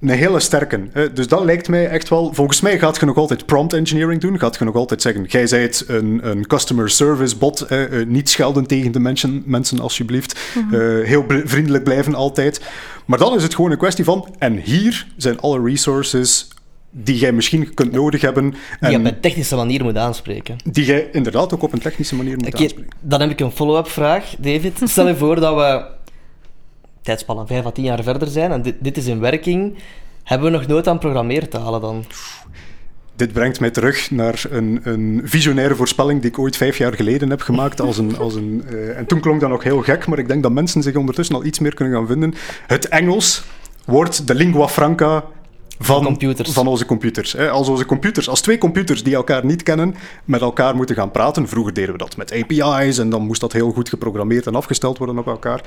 een 0.02 0.10
hele 0.10 0.40
sterke. 0.40 1.10
Dus 1.14 1.28
dat 1.28 1.44
lijkt 1.44 1.68
mij 1.68 1.88
echt 1.88 2.10
wel... 2.10 2.34
Volgens 2.34 2.62
mij 2.62 2.80
gaat 2.80 3.00
je 3.00 3.06
nog 3.06 3.18
altijd 3.18 3.46
prompt 3.46 3.74
engineering 3.74 4.22
doen. 4.22 4.40
Gaat 4.40 4.58
je 4.58 4.66
nog 4.66 4.76
altijd 4.76 5.02
zeggen, 5.02 5.24
jij 5.24 5.48
zijt 5.48 5.84
een, 5.88 6.20
een 6.30 6.48
customer 6.48 6.90
service 6.90 7.38
bot. 7.38 7.62
Eh, 7.62 8.06
niet 8.08 8.30
schelden 8.30 8.66
tegen 8.66 8.92
de 8.92 9.00
mensen, 9.00 9.44
mensen 9.46 9.80
alsjeblieft. 9.80 10.40
Mhm. 10.56 10.74
Eh, 10.76 11.06
heel 11.06 11.26
vriendelijk 11.44 11.84
blijven 11.84 12.16
altijd. 12.16 12.62
Maar 13.06 13.20
dan 13.20 13.36
is 13.36 13.44
het 13.44 13.56
gewoon 13.56 13.72
een 13.72 13.78
kwestie 13.78 14.04
van... 14.04 14.36
En 14.38 14.58
hier 14.58 15.08
zijn 15.18 15.40
alle 15.40 15.62
resources 15.64 16.48
die 16.92 17.18
jij 17.18 17.32
misschien 17.32 17.74
kunt 17.74 17.92
nodig 17.92 18.22
hebben. 18.22 18.54
Die 18.80 18.92
je 18.92 18.98
op 18.98 19.06
een 19.06 19.20
technische 19.20 19.56
manier 19.56 19.84
moet 19.84 19.98
aanspreken. 19.98 20.56
Die 20.64 20.86
jij 20.86 21.10
inderdaad 21.12 21.54
ook 21.54 21.62
op 21.62 21.74
een 21.74 21.80
technische 21.80 22.16
manier 22.16 22.38
moet 22.38 22.56
aanspreken. 22.56 22.88
Dan 23.02 23.22
heb 23.22 23.30
ik 23.30 23.40
een 23.40 23.52
follow-up 23.52 23.88
vraag, 23.88 24.36
David. 24.40 24.80
Stel 24.84 25.08
je 25.08 25.16
voor 25.16 25.40
dat 25.40 25.56
we 25.56 25.97
tijdspannen 27.08 27.48
5 27.48 27.66
à 27.66 27.72
10 27.72 27.84
jaar 27.84 28.04
verder 28.04 28.28
zijn 28.28 28.52
en 28.52 28.62
dit, 28.62 28.76
dit 28.80 28.98
is 28.98 29.06
in 29.06 29.20
werking, 29.20 29.76
hebben 30.24 30.52
we 30.52 30.58
nog 30.58 30.68
nooit 30.68 30.88
aan 30.88 31.00
programmeertalen 31.00 31.82
dan? 31.82 32.06
Dit 33.16 33.34
brengt 33.34 33.60
mij 33.60 33.70
terug 33.70 34.12
naar 34.12 34.44
een, 34.50 34.80
een, 34.84 35.22
visionaire 35.24 35.76
voorspelling 35.76 36.22
die 36.22 36.30
ik 36.30 36.40
ooit 36.40 36.58
vijf 36.58 36.78
jaar 36.78 36.94
geleden 36.94 37.30
heb 37.30 37.42
gemaakt. 37.42 37.82
Als 37.82 37.98
een, 37.98 38.18
als 38.18 38.36
een, 38.36 38.64
uh, 38.72 38.98
en 38.98 39.06
toen 39.06 39.20
klonk 39.20 39.42
dat 39.42 39.50
nog 39.50 39.64
heel 39.64 39.82
gek, 39.82 40.08
maar 40.08 40.20
ik 40.20 40.28
denk 40.28 40.44
dat 40.44 40.52
mensen 40.52 40.84
zich 40.84 40.96
ondertussen 40.96 41.36
al 41.36 41.46
iets 41.46 41.60
meer 41.60 41.74
kunnen 41.74 41.94
gaan 41.94 42.08
vinden. 42.08 42.34
Het 42.68 42.88
Engels 42.88 43.44
wordt 43.86 44.28
de 44.28 44.36
lingua 44.36 44.68
franca 44.68 45.24
van, 45.80 46.18
van 46.44 46.68
onze 46.68 46.86
computers. 46.86 47.38
Als 47.38 47.70
onze 47.70 47.86
computers, 47.86 48.30
als 48.30 48.42
twee 48.42 48.58
computers 48.58 49.04
die 49.04 49.16
elkaar 49.16 49.46
niet 49.46 49.64
kennen, 49.64 49.96
met 50.26 50.42
elkaar 50.42 50.76
moeten 50.76 50.96
gaan 50.96 51.12
praten. 51.12 51.48
Vroeger 51.48 51.74
deden 51.74 51.92
we 51.92 51.98
dat 51.98 52.18
met 52.18 52.34
API's 52.34 52.98
en 52.98 53.10
dan 53.10 53.26
moest 53.26 53.42
dat 53.42 53.54
heel 53.54 53.72
goed 53.72 53.90
geprogrammeerd 53.90 54.48
en 54.48 54.56
afgesteld 54.56 54.98
worden 54.98 55.18
op 55.18 55.28
elkaar 55.28 55.62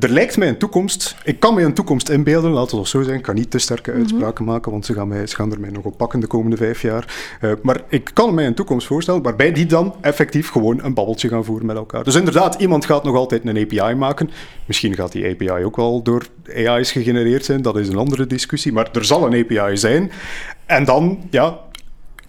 er 0.00 0.08
lijkt 0.08 0.36
mij 0.36 0.48
een 0.48 0.58
toekomst. 0.58 1.16
Ik 1.24 1.40
kan 1.40 1.54
mij 1.54 1.64
een 1.64 1.74
toekomst 1.74 2.08
inbeelden, 2.08 2.50
laten 2.50 2.74
we 2.74 2.80
het 2.80 2.88
zo 2.88 3.02
zijn. 3.02 3.16
Ik 3.16 3.22
kan 3.22 3.34
niet 3.34 3.50
te 3.50 3.58
sterke 3.58 3.90
mhm. 3.90 4.00
uitspraken 4.00 4.44
maken, 4.44 4.72
want 4.72 4.86
ze 4.86 4.92
gaan, 4.92 5.08
mij, 5.08 5.26
ze 5.26 5.36
gaan 5.36 5.52
er 5.52 5.60
mij 5.60 5.70
nog 5.70 5.84
op 5.84 5.96
pakken 5.96 6.20
de 6.20 6.26
komende 6.26 6.56
vijf 6.56 6.82
jaar. 6.82 7.38
Uh, 7.40 7.52
maar 7.62 7.80
ik 7.88 8.10
kan 8.12 8.34
mij 8.34 8.46
een 8.46 8.54
toekomst 8.54 8.86
voorstellen 8.86 9.22
waarbij 9.22 9.52
die 9.52 9.66
dan 9.66 9.94
effectief 10.00 10.50
gewoon 10.50 10.84
een 10.84 10.94
babbeltje 10.94 11.28
gaan 11.28 11.44
voeren 11.44 11.66
met 11.66 11.76
elkaar. 11.76 12.04
Dus 12.04 12.14
inderdaad, 12.14 12.54
iemand 12.54 12.84
gaat 12.84 13.04
nog 13.04 13.16
altijd 13.16 13.46
een 13.46 13.58
API 13.58 13.94
maken. 13.94 14.30
Misschien 14.66 14.94
gaat 14.94 15.12
die 15.12 15.30
API 15.30 15.64
ook 15.64 15.76
wel 15.76 16.02
door 16.02 16.26
AI's 16.54 16.92
gegenereerd 16.92 17.44
zijn, 17.44 17.62
dat 17.62 17.76
is 17.78 17.88
een 17.88 17.96
andere 17.96 18.26
discussie. 18.26 18.72
Maar 18.72 18.88
er 18.92 19.04
zal 19.04 19.26
een 19.26 19.44
API 19.44 19.76
zijn. 19.76 20.10
En 20.66 20.84
dan, 20.84 21.18
ja, 21.30 21.58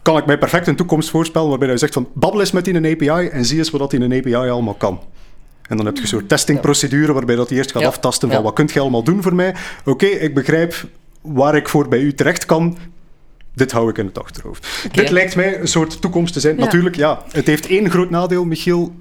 kan 0.01 0.17
ik 0.17 0.26
mij 0.26 0.38
perfect 0.38 0.67
een 0.67 0.76
toekomst 0.76 1.09
voorspellen 1.09 1.49
waarbij 1.49 1.67
hij 1.67 1.78
zegt 1.78 1.93
van 1.93 2.07
babbel 2.13 2.39
eens 2.39 2.51
met 2.51 2.65
die 2.65 2.74
een 2.74 2.86
API 2.86 3.28
en 3.28 3.45
zie 3.45 3.57
eens 3.57 3.69
wat 3.69 3.93
in 3.93 4.01
een 4.01 4.17
API 4.17 4.36
allemaal 4.36 4.74
kan. 4.74 4.99
En 5.72 5.78
dan 5.78 5.86
heb 5.86 5.95
je 5.95 6.01
een 6.01 6.07
soort 6.07 6.30
testingprocedure 6.30 7.13
waarbij 7.13 7.36
dat 7.36 7.49
hij 7.49 7.57
eerst 7.57 7.72
gaat 7.72 7.84
aftasten 7.84 8.32
van 8.32 8.43
wat 8.43 8.53
kunt 8.53 8.72
je 8.72 8.80
allemaal 8.80 9.03
doen 9.03 9.22
voor 9.22 9.36
mij. 9.36 9.55
Oké, 9.86 10.05
ik 10.05 10.34
begrijp 10.34 10.86
waar 11.22 11.55
ik 11.55 11.69
voor 11.69 11.88
bij 11.88 11.99
u 11.99 12.13
terecht 12.13 12.45
kan. 12.45 12.78
Dit 13.53 13.72
hou 13.72 13.89
ik 13.89 13.97
in 13.97 14.05
het 14.05 14.19
achterhoofd. 14.19 14.67
Dit 14.91 15.09
lijkt 15.09 15.36
mij 15.36 15.59
een 15.59 15.67
soort 15.67 16.01
toekomst 16.01 16.34
te 16.34 16.39
zijn. 16.39 16.55
Natuurlijk, 16.55 16.95
ja, 16.95 17.22
het 17.32 17.47
heeft 17.47 17.67
één 17.67 17.89
groot 17.89 18.09
nadeel, 18.09 18.45
Michiel 18.45 18.93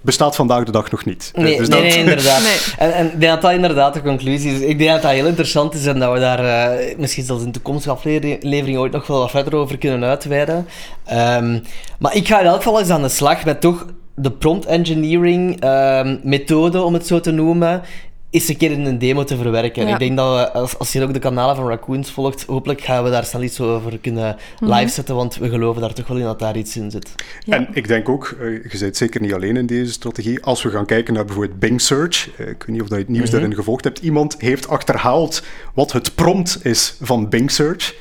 bestaat 0.00 0.36
vandaag 0.36 0.64
de 0.64 0.72
dag 0.72 0.90
nog 0.90 1.04
niet. 1.04 1.32
Nee, 1.34 1.58
dus 1.58 1.68
nee, 1.68 1.80
nee 1.80 1.98
inderdaad. 1.98 2.42
En, 2.78 2.94
en 2.94 3.06
ik 3.06 3.20
denk 3.20 3.32
dat 3.32 3.42
dat 3.42 3.52
inderdaad 3.52 3.94
de 3.94 4.02
conclusie 4.02 4.54
is. 4.54 4.60
Ik 4.60 4.78
denk 4.78 4.90
dat 4.90 5.02
dat 5.02 5.10
heel 5.10 5.26
interessant 5.26 5.74
is 5.74 5.86
en 5.86 5.98
dat 5.98 6.12
we 6.12 6.18
daar 6.18 6.44
uh, 6.44 6.98
misschien 6.98 7.24
zelfs 7.24 7.42
in 7.42 7.52
de 7.52 7.60
toekomstige 7.60 7.94
aflevering 7.94 8.76
ooit 8.76 8.92
nog 8.92 9.06
wel 9.06 9.18
wat 9.18 9.30
verder 9.30 9.54
over 9.54 9.78
kunnen 9.78 10.08
uitweiden. 10.08 10.66
Um, 11.12 11.62
maar 11.98 12.14
ik 12.14 12.26
ga 12.28 12.40
in 12.40 12.46
elk 12.46 12.56
geval 12.56 12.80
eens 12.80 12.90
aan 12.90 13.02
de 13.02 13.08
slag 13.08 13.44
met 13.44 13.60
toch 13.60 13.86
de 14.16 14.30
prompt 14.30 14.66
engineering 14.66 15.64
um, 15.64 16.20
methode, 16.22 16.82
om 16.82 16.94
het 16.94 17.06
zo 17.06 17.20
te 17.20 17.30
noemen, 17.30 17.82
is 18.30 18.48
een 18.48 18.56
keer 18.56 18.70
in 18.70 18.84
een 18.84 18.98
demo 18.98 19.24
te 19.24 19.36
verwerken. 19.36 19.88
Ik 19.88 19.98
denk 19.98 20.16
dat 20.16 20.36
we, 20.36 20.52
als, 20.52 20.78
als 20.78 20.92
je 20.92 21.02
ook 21.02 21.12
de 21.12 21.18
kanalen 21.18 21.56
van 21.56 21.68
Raccoons 21.68 22.10
volgt, 22.10 22.44
hopelijk 22.44 22.80
gaan 22.80 23.04
we 23.04 23.10
daar 23.10 23.24
snel 23.24 23.42
iets 23.42 23.60
over 23.60 23.98
kunnen 23.98 24.36
mhm. 24.60 24.72
live 24.72 24.88
zetten, 24.88 25.14
want 25.14 25.36
we 25.36 25.48
geloven 25.48 25.80
daar 25.80 25.92
toch 25.92 26.06
wel 26.06 26.16
in 26.16 26.22
dat 26.22 26.38
daar 26.38 26.56
iets 26.56 26.76
in 26.76 26.90
zit. 26.90 27.14
En 27.46 27.68
ik 27.72 27.88
denk 27.88 28.08
ook, 28.08 28.36
uh, 28.40 28.62
je 28.70 28.78
bent 28.78 28.96
zeker 28.96 29.20
niet 29.20 29.32
alleen 29.32 29.56
in 29.56 29.66
deze 29.66 29.92
strategie, 29.92 30.42
als 30.42 30.62
we 30.62 30.70
gaan 30.70 30.86
kijken 30.86 31.14
naar 31.14 31.24
bijvoorbeeld 31.24 31.58
Bing 31.58 31.80
Search, 31.80 32.28
uh, 32.38 32.48
ik 32.48 32.58
weet 32.58 32.68
niet 32.68 32.82
of 32.82 32.88
je 32.88 32.94
het 32.94 33.08
nieuws 33.08 33.22
mhm. 33.22 33.32
daarin 33.32 33.54
gevolgd 33.54 33.84
hebt, 33.84 33.98
iemand 33.98 34.34
heeft 34.38 34.68
achterhaald 34.68 35.42
wat 35.74 35.92
het 35.92 36.14
prompt 36.14 36.58
is 36.62 36.96
van 37.00 37.28
Bing 37.28 37.50
Search 37.50 37.94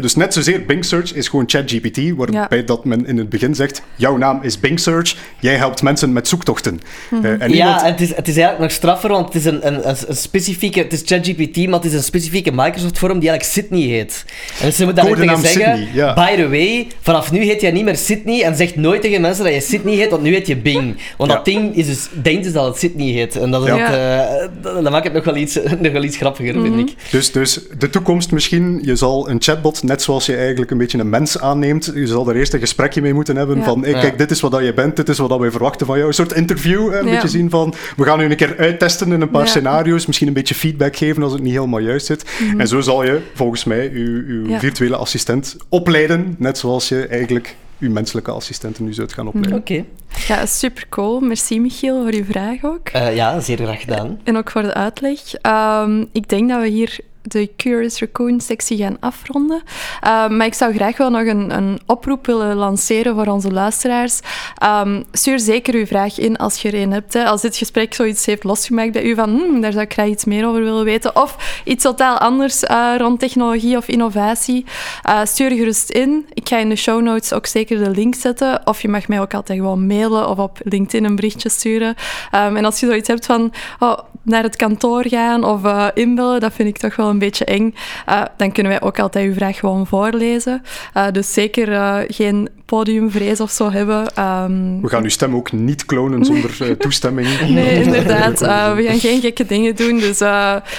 dus 0.00 0.14
net 0.14 0.32
zozeer 0.32 0.64
Bing 0.64 0.84
Search 0.84 1.14
is 1.14 1.28
gewoon 1.28 1.44
ChatGPT, 1.46 2.16
waarbij 2.16 2.64
dat 2.64 2.84
men 2.84 3.06
in 3.06 3.18
het 3.18 3.28
begin 3.28 3.54
zegt: 3.54 3.82
jouw 3.94 4.16
naam 4.16 4.38
is 4.42 4.60
Bing 4.60 4.80
Search, 4.80 5.16
jij 5.40 5.54
helpt 5.54 5.82
mensen 5.82 6.12
met 6.12 6.28
zoektochten. 6.28 6.80
Mhm. 7.10 7.24
Eh, 7.24 7.42
en 7.42 7.52
ja, 7.52 7.84
het, 7.84 8.00
is, 8.00 8.08
het 8.08 8.28
is 8.28 8.36
eigenlijk 8.36 8.58
nog 8.58 8.70
straffer, 8.70 9.10
want 9.10 9.26
het 9.26 9.34
is 9.34 9.44
een, 9.44 9.66
een, 9.66 9.88
een 9.88 10.16
specifieke, 10.16 10.78
het 10.78 10.92
is 10.92 11.02
ChatGPT, 11.04 11.56
maar 11.56 11.74
het 11.74 11.84
is 11.84 11.92
een 11.92 12.02
specifieke 12.02 12.50
Microsoft-vorm 12.52 13.18
die 13.18 13.28
eigenlijk 13.28 13.68
Sydney 13.68 13.88
heet. 13.88 14.24
En 14.60 14.66
dus 14.66 14.76
ze 14.76 14.84
moeten 14.84 15.04
daar 15.04 15.14
tegen 15.14 15.38
zeggen: 15.38 15.76
Sydney, 15.76 16.14
by 16.14 16.36
the 16.36 16.48
way, 16.48 16.86
vanaf 17.00 17.32
nu 17.32 17.44
heet 17.44 17.60
jij 17.60 17.70
niet 17.70 17.84
meer 17.84 17.96
Sydney 17.96 18.42
en 18.42 18.56
zeg 18.56 18.76
nooit 18.76 19.02
tegen 19.02 19.20
mensen 19.20 19.44
dat 19.44 19.54
je 19.54 19.60
Sydney 19.60 19.94
heet, 19.94 20.10
want 20.10 20.22
nu 20.22 20.32
heet 20.32 20.46
je 20.46 20.56
Bing. 20.56 20.96
Want 21.16 21.30
dat 21.30 21.44
ding 21.44 21.76
is 21.76 21.86
dus, 21.86 22.08
denkt 22.22 22.44
dus 22.44 22.52
dat 22.52 22.66
het 22.66 22.78
Sydney 22.78 23.06
heet. 23.12 23.36
En 23.36 23.50
dat, 23.50 23.66
het, 23.66 23.78
uh, 23.78 24.82
dat 24.82 24.90
maakt 24.90 25.04
het 25.04 25.12
nog 25.12 25.24
wel 25.24 25.36
iets, 25.36 25.58
nog 25.78 25.92
wel 25.92 26.02
iets 26.02 26.16
grappiger, 26.16 26.52
vind 26.52 26.68
mhm. 26.68 26.78
ik. 26.78 26.94
Dus, 27.10 27.32
dus 27.32 27.60
de 27.78 27.90
toekomst 27.90 28.32
misschien, 28.32 28.80
je 28.82 28.96
zal 28.96 29.28
een 29.30 29.42
chatbot 29.42 29.69
net 29.82 30.02
zoals 30.02 30.26
je 30.26 30.36
eigenlijk 30.36 30.70
een 30.70 30.78
beetje 30.78 30.98
een 30.98 31.08
mens 31.08 31.38
aanneemt. 31.38 31.90
Je 31.94 32.06
zal 32.06 32.28
er 32.28 32.36
eerst 32.36 32.52
een 32.52 32.60
gesprekje 32.60 33.02
mee 33.02 33.14
moeten 33.14 33.36
hebben 33.36 33.64
van, 33.64 33.84
hey, 33.84 33.92
kijk, 33.92 34.18
dit 34.18 34.30
is 34.30 34.40
wat 34.40 34.60
je 34.60 34.74
bent, 34.74 34.96
dit 34.96 35.08
is 35.08 35.18
wat 35.18 35.38
wij 35.38 35.50
verwachten 35.50 35.86
van 35.86 35.96
jou. 35.96 36.08
Een 36.08 36.14
soort 36.14 36.32
interview, 36.32 36.94
een 36.94 37.04
beetje 37.04 37.28
zien 37.28 37.50
van, 37.50 37.74
we 37.96 38.04
gaan 38.04 38.18
nu 38.18 38.24
een 38.24 38.36
keer 38.36 38.54
uittesten 38.58 39.12
in 39.12 39.20
een 39.20 39.30
paar 39.30 39.48
scenario's, 39.48 40.06
misschien 40.06 40.28
een 40.28 40.34
beetje 40.34 40.54
feedback 40.54 40.96
geven 40.96 41.22
als 41.22 41.32
het 41.32 41.42
niet 41.42 41.52
helemaal 41.52 41.80
juist 41.80 42.06
zit. 42.06 42.24
Mhm. 42.40 42.60
En 42.60 42.68
zo 42.68 42.80
zal 42.80 43.04
je, 43.04 43.20
volgens 43.34 43.64
mij, 43.64 43.82
je, 43.82 44.56
virtuele 44.58 44.96
assistent 44.96 45.56
opleiden, 45.68 46.34
net 46.38 46.58
zoals 46.58 46.88
je 46.88 47.06
eigenlijk 47.06 47.56
uw 47.78 47.90
menselijke 47.90 48.30
assistenten 48.30 48.84
nu 48.84 48.92
zult 48.92 49.12
gaan 49.12 49.26
opleiden. 49.26 49.58
Oké. 49.58 49.84
Ja, 50.28 50.46
super 50.46 50.86
cool. 50.88 51.20
Merci 51.20 51.60
Michiel 51.60 52.02
voor 52.02 52.12
uw 52.12 52.24
vraag 52.24 52.64
ook. 52.64 52.88
Uh, 52.96 53.14
ja, 53.14 53.40
zeer 53.40 53.56
graag 53.56 53.80
gedaan. 53.80 54.20
En 54.24 54.36
ook 54.36 54.50
voor 54.50 54.62
de 54.62 54.74
uitleg. 54.74 55.20
Um, 55.42 56.08
ik 56.12 56.28
denk 56.28 56.48
dat 56.48 56.60
we 56.60 56.68
hier 56.68 56.98
de 57.30 57.50
Curious 57.56 58.00
Raccoon 58.00 58.40
sectie 58.40 58.76
gaan 58.76 58.96
afronden. 59.00 59.56
Um, 59.56 60.36
maar 60.36 60.46
ik 60.46 60.54
zou 60.54 60.74
graag 60.74 60.96
wel 60.96 61.10
nog 61.10 61.26
een, 61.26 61.56
een, 61.56 61.80
oproep 61.86 62.26
willen 62.26 62.56
lanceren 62.56 63.14
voor 63.14 63.26
onze 63.26 63.50
luisteraars. 63.50 64.20
Um, 64.64 65.04
stuur 65.12 65.40
zeker 65.40 65.74
uw 65.74 65.86
vraag 65.86 66.18
in 66.18 66.36
als 66.36 66.62
je 66.62 66.70
er 66.70 66.82
een 66.82 66.92
hebt. 66.92 67.12
Hè. 67.12 67.24
Als 67.24 67.40
dit 67.40 67.56
gesprek 67.56 67.94
zoiets 67.94 68.26
heeft 68.26 68.44
losgemaakt 68.44 68.92
bij 68.92 69.04
u 69.04 69.14
van 69.14 69.30
hm, 69.30 69.60
daar 69.60 69.72
zou 69.72 69.84
ik 69.84 69.92
graag 69.92 70.08
iets 70.08 70.24
meer 70.24 70.46
over 70.46 70.62
willen 70.62 70.84
weten. 70.84 71.16
Of 71.16 71.62
iets 71.64 71.82
totaal 71.82 72.18
anders 72.18 72.62
uh, 72.62 72.94
rond 72.98 73.20
technologie 73.20 73.76
of 73.76 73.88
innovatie. 73.88 74.64
Uh, 75.08 75.20
stuur 75.24 75.50
gerust 75.50 75.90
in. 75.90 76.26
Ik 76.32 76.48
ga 76.48 76.58
in 76.58 76.68
de 76.68 76.76
show 76.76 77.02
notes 77.02 77.32
ook 77.32 77.46
zeker 77.46 77.84
de 77.84 77.90
link 77.90 78.14
zetten. 78.14 78.60
Of 78.64 78.82
je 78.82 78.88
mag 78.88 79.08
mij 79.08 79.20
ook 79.20 79.34
altijd 79.34 79.58
gewoon 79.58 79.86
mailen 79.86 80.28
of 80.28 80.38
op 80.38 80.58
LinkedIn 80.62 81.04
een 81.04 81.16
berichtje 81.16 81.48
sturen. 81.48 81.94
Um, 82.34 82.56
en 82.56 82.64
als 82.64 82.80
je 82.80 82.86
zoiets 82.86 83.08
hebt 83.08 83.26
van 83.26 83.52
oh, 83.78 83.98
naar 84.22 84.42
het 84.42 84.56
kantoor 84.56 85.08
gaan 85.08 85.44
of 85.44 85.64
uh, 85.64 85.86
inbellen, 85.94 86.40
dat 86.40 86.52
vind 86.52 86.68
ik 86.68 86.78
toch 86.78 86.96
wel 86.96 87.08
een 87.08 87.18
beetje 87.20 87.44
eng, 87.44 87.74
uh, 88.08 88.22
dan 88.36 88.52
kunnen 88.52 88.72
wij 88.72 88.82
ook 88.82 88.98
altijd 88.98 89.26
uw 89.26 89.34
vraag 89.34 89.58
gewoon 89.58 89.86
voorlezen. 89.86 90.62
Uh, 90.96 91.10
dus 91.10 91.32
zeker 91.32 91.68
uh, 91.68 91.98
geen 92.06 92.48
podiumvrees 92.64 93.40
of 93.40 93.50
zo 93.50 93.70
hebben. 93.70 94.24
Um... 94.24 94.80
We 94.80 94.88
gaan 94.88 95.02
uw 95.02 95.08
stem 95.08 95.34
ook 95.34 95.52
niet 95.52 95.86
klonen 95.86 96.24
zonder 96.24 96.76
toestemming. 96.78 97.28
nee, 97.48 97.82
inderdaad. 97.84 98.38
we 98.76 98.84
gaan 98.88 98.98
geen 98.98 99.20
gekke 99.20 99.46
dingen 99.46 99.76
doen, 99.76 99.98
dus 99.98 100.18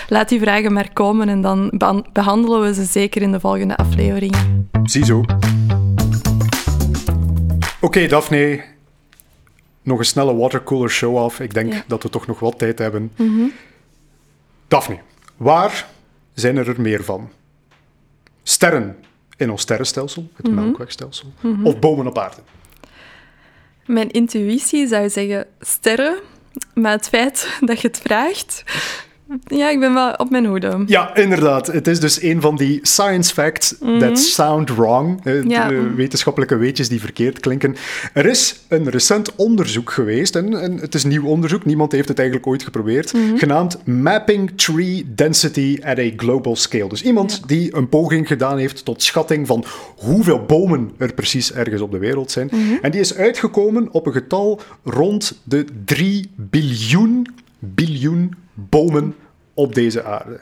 laat 0.07 0.29
die 0.29 0.39
vragen 0.39 0.73
maar 0.73 0.93
komen 0.93 1.29
en 1.29 1.41
dan 1.41 1.79
behandelen 2.13 2.61
we 2.61 2.73
ze 2.73 2.83
zeker 2.83 3.21
in 3.21 3.31
de 3.31 3.39
volgende 3.39 3.77
aflevering. 3.77 4.35
Ziezo. 4.83 5.17
Oké, 7.81 7.97
okay, 7.97 8.07
Daphne. 8.07 8.63
Nog 9.83 9.99
een 9.99 10.05
snelle 10.05 10.35
watercooler 10.35 10.89
show-off. 10.89 11.39
Ik 11.39 11.53
denk 11.53 11.83
dat 11.87 12.03
we 12.03 12.09
toch 12.09 12.27
nog 12.27 12.39
wat 12.39 12.57
tijd 12.57 12.79
hebben. 12.79 13.11
Mm 13.15 13.35
-hmm. 13.35 13.51
Daphne, 14.67 14.97
waar 15.37 15.87
zijn 16.41 16.57
er 16.57 16.67
er 16.67 16.81
meer 16.81 17.03
van? 17.03 17.29
Sterren 18.43 18.97
in 19.37 19.49
ons 19.51 19.61
sterrenstelsel, 19.61 20.29
het 20.35 20.47
Mhm. 20.47 20.55
Melkwegstelsel, 20.55 21.33
of 21.63 21.79
bomen 21.79 22.07
op 22.07 22.17
aarde? 22.17 22.41
Mijn 23.85 24.11
intuïtie 24.11 24.87
zou 24.87 25.09
zeggen 25.09 25.45
sterren, 25.59 26.15
maar 26.73 26.91
het 26.91 27.07
feit 27.07 27.49
dat 27.69 27.81
je 27.81 27.87
het 27.87 27.99
vraagt, 27.99 28.63
ja, 29.45 29.69
ik 29.69 29.79
ben 29.79 29.93
wel 29.93 30.13
op 30.13 30.29
mijn 30.29 30.45
hoede. 30.45 30.83
Ja, 30.85 31.15
inderdaad. 31.15 31.67
Het 31.67 31.87
is 31.87 31.99
dus 31.99 32.21
een 32.21 32.41
van 32.41 32.55
die 32.55 32.79
science 32.81 33.33
facts 33.33 33.75
that 33.99 34.19
sound 34.19 34.69
wrong. 34.75 35.23
Mhm. 35.23 35.49
Ja. 35.49 35.67
de 35.67 35.93
wetenschappelijke 35.95 36.55
weetjes 36.55 36.89
die 36.89 36.99
verkeerd 36.99 37.39
klinken. 37.39 37.75
Er 38.13 38.25
is 38.25 38.59
een 38.67 38.89
recent 38.89 39.35
onderzoek 39.35 39.91
geweest, 39.91 40.35
en, 40.35 40.61
en 40.61 40.77
het 40.77 40.95
is 40.95 41.03
nieuw 41.03 41.25
onderzoek, 41.25 41.65
niemand 41.65 41.91
heeft 41.91 42.07
het 42.07 42.17
eigenlijk 42.19 42.47
ooit 42.47 42.63
geprobeerd, 42.63 43.13
Mhm. 43.13 43.37
genaamd 43.37 43.77
Mapping 43.87 44.51
Tree 44.55 45.05
Density 45.15 45.79
at 45.83 45.97
a 45.99 46.09
Global 46.17 46.55
Scale. 46.55 46.89
Dus 46.89 47.03
iemand 47.03 47.41
die 47.47 47.75
een 47.75 47.89
poging 47.89 48.27
gedaan 48.27 48.57
heeft 48.57 48.85
tot 48.85 49.03
schatting 49.03 49.47
van 49.47 49.65
hoeveel 49.97 50.45
bomen 50.45 50.91
er 50.97 51.13
precies 51.13 51.53
ergens 51.53 51.81
op 51.81 51.91
de 51.91 51.97
wereld 51.97 52.31
zijn. 52.31 52.49
Mhm. 52.51 52.59
En 52.81 52.91
die 52.91 52.99
is 52.99 53.15
uitgekomen 53.15 53.87
op 53.91 54.05
een 54.05 54.13
getal 54.13 54.59
rond 54.83 55.39
de 55.43 55.65
3 55.85 56.31
biljoen, 56.35 57.27
biljoen 57.61 58.31
bomen 58.53 59.13
op 59.61 59.75
deze 59.75 60.03
aarde. 60.03 60.39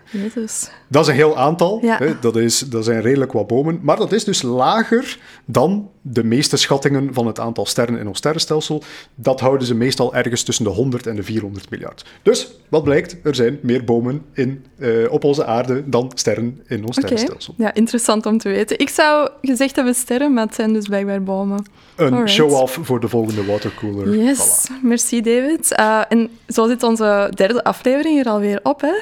Dat 0.88 1.02
is 1.04 1.08
een 1.08 1.16
heel 1.16 1.38
aantal. 1.38 1.80
Ja. 1.82 1.98
Hè? 1.98 2.20
Dat, 2.20 2.36
is, 2.36 2.60
dat 2.60 2.86
zijn 2.86 3.02
redelijk 3.02 3.32
wat 3.32 3.48
bomen. 3.48 3.80
Maar 3.82 3.98
dat 3.98 4.12
is 4.12 4.24
dus 4.24 4.42
lager 4.42 5.18
dan 5.46 5.90
de 6.02 6.24
meeste 6.24 6.58
schattingen 6.58 7.14
van 7.14 7.28
het 7.28 7.40
aantal 7.40 7.66
sterren 7.66 7.98
in 7.98 8.08
ons 8.08 8.18
sterrenstelsel. 8.18 8.84
Dat 9.16 9.40
houden 9.40 9.68
ze 9.68 9.76
meestal 9.76 10.16
ergens 10.16 10.44
tussen 10.44 10.64
de 10.64 10.70
100 10.72 11.08
en 11.08 11.16
de 11.16 11.24
400 11.24 11.70
miljard. 11.70 12.06
Dus 12.22 12.48
wat 12.70 12.84
blijkt? 12.84 13.18
Er 13.24 13.36
zijn 13.36 13.60
meer 13.62 13.84
bomen 13.84 14.22
in, 14.34 14.66
eh, 14.78 15.12
op 15.12 15.24
onze 15.24 15.46
aarde 15.46 15.90
dan 15.90 16.12
sterren 16.16 16.62
in 16.68 16.86
ons 16.86 16.98
Oké, 16.98 17.08
sterrenstelsel. 17.08 17.54
ja, 17.58 17.74
interessant 17.74 18.26
om 18.26 18.38
te 18.38 18.50
weten. 18.50 18.80
Ik 18.80 18.90
zou 18.90 19.30
gezegd 19.42 19.76
hebben 19.76 19.96
sterren, 19.96 20.34
maar 20.34 20.46
het 20.46 20.56
zijn 20.56 20.74
dus 20.74 20.88
blijkbaar 20.88 21.24
bomen. 21.24 21.66
Een 21.96 22.30
show-off 22.30 22.80
voor 22.82 23.00
de 23.00 23.08
volgende 23.08 23.46
watercooler. 23.46 24.18
Yes, 24.18 24.70
Voilà. 24.70 24.84
merci 24.84 25.22
David. 25.22 25.76
Uh, 25.80 26.02
en 26.10 26.30
zo 26.48 26.68
zit 26.68 26.84
onze 26.84 27.32
derde 27.36 27.64
aflevering 27.64 28.20
er 28.20 28.26
alweer 28.32 28.60
op. 28.64 28.82
Hè. 28.82 28.94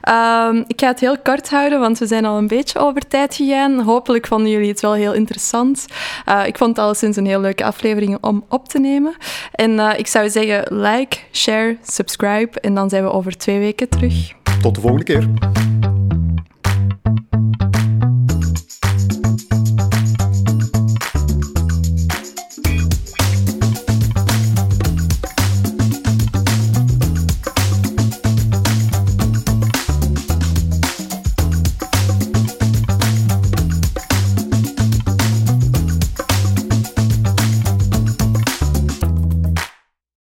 Ehm, 0.00 0.62
ik 0.66 0.80
ga 0.80 0.86
het 0.86 1.00
heel 1.00 1.18
kort 1.18 1.50
houden, 1.50 1.80
want 1.80 1.98
we 1.98 2.06
zijn 2.06 2.24
al 2.24 2.38
een 2.38 2.46
beetje 2.46 2.78
over 2.78 3.08
tijd 3.08 3.34
gegaan. 3.34 3.80
Hopelijk 3.80 4.26
vonden 4.26 4.50
jullie 4.50 4.68
het 4.68 4.80
wel 4.80 4.94
heel 4.94 5.12
interessant. 5.12 5.86
Uh, 6.28 6.46
ik 6.46 6.58
vond 6.58 6.76
het 6.76 6.84
alleszins 6.84 7.16
een 7.16 7.26
heel 7.26 7.40
leuke 7.40 7.64
aflevering 7.64 8.18
om 8.20 8.44
op 8.48 8.68
te 8.68 8.78
nemen. 8.78 9.14
En 9.52 9.70
uh, 9.70 9.90
ik 9.96 10.06
zou 10.06 10.30
zeggen, 10.30 10.80
like, 10.80 11.16
share, 11.32 11.76
subscribe. 11.82 12.60
En 12.60 12.74
dan 12.74 12.88
zijn 12.88 13.02
we 13.04 13.10
over 13.10 13.36
twee 13.36 13.58
weken 13.58 13.88
terug. 13.88 14.32
Tot 14.62 14.74
de 14.74 14.80
volgende 14.80 15.04
keer. 15.04 15.28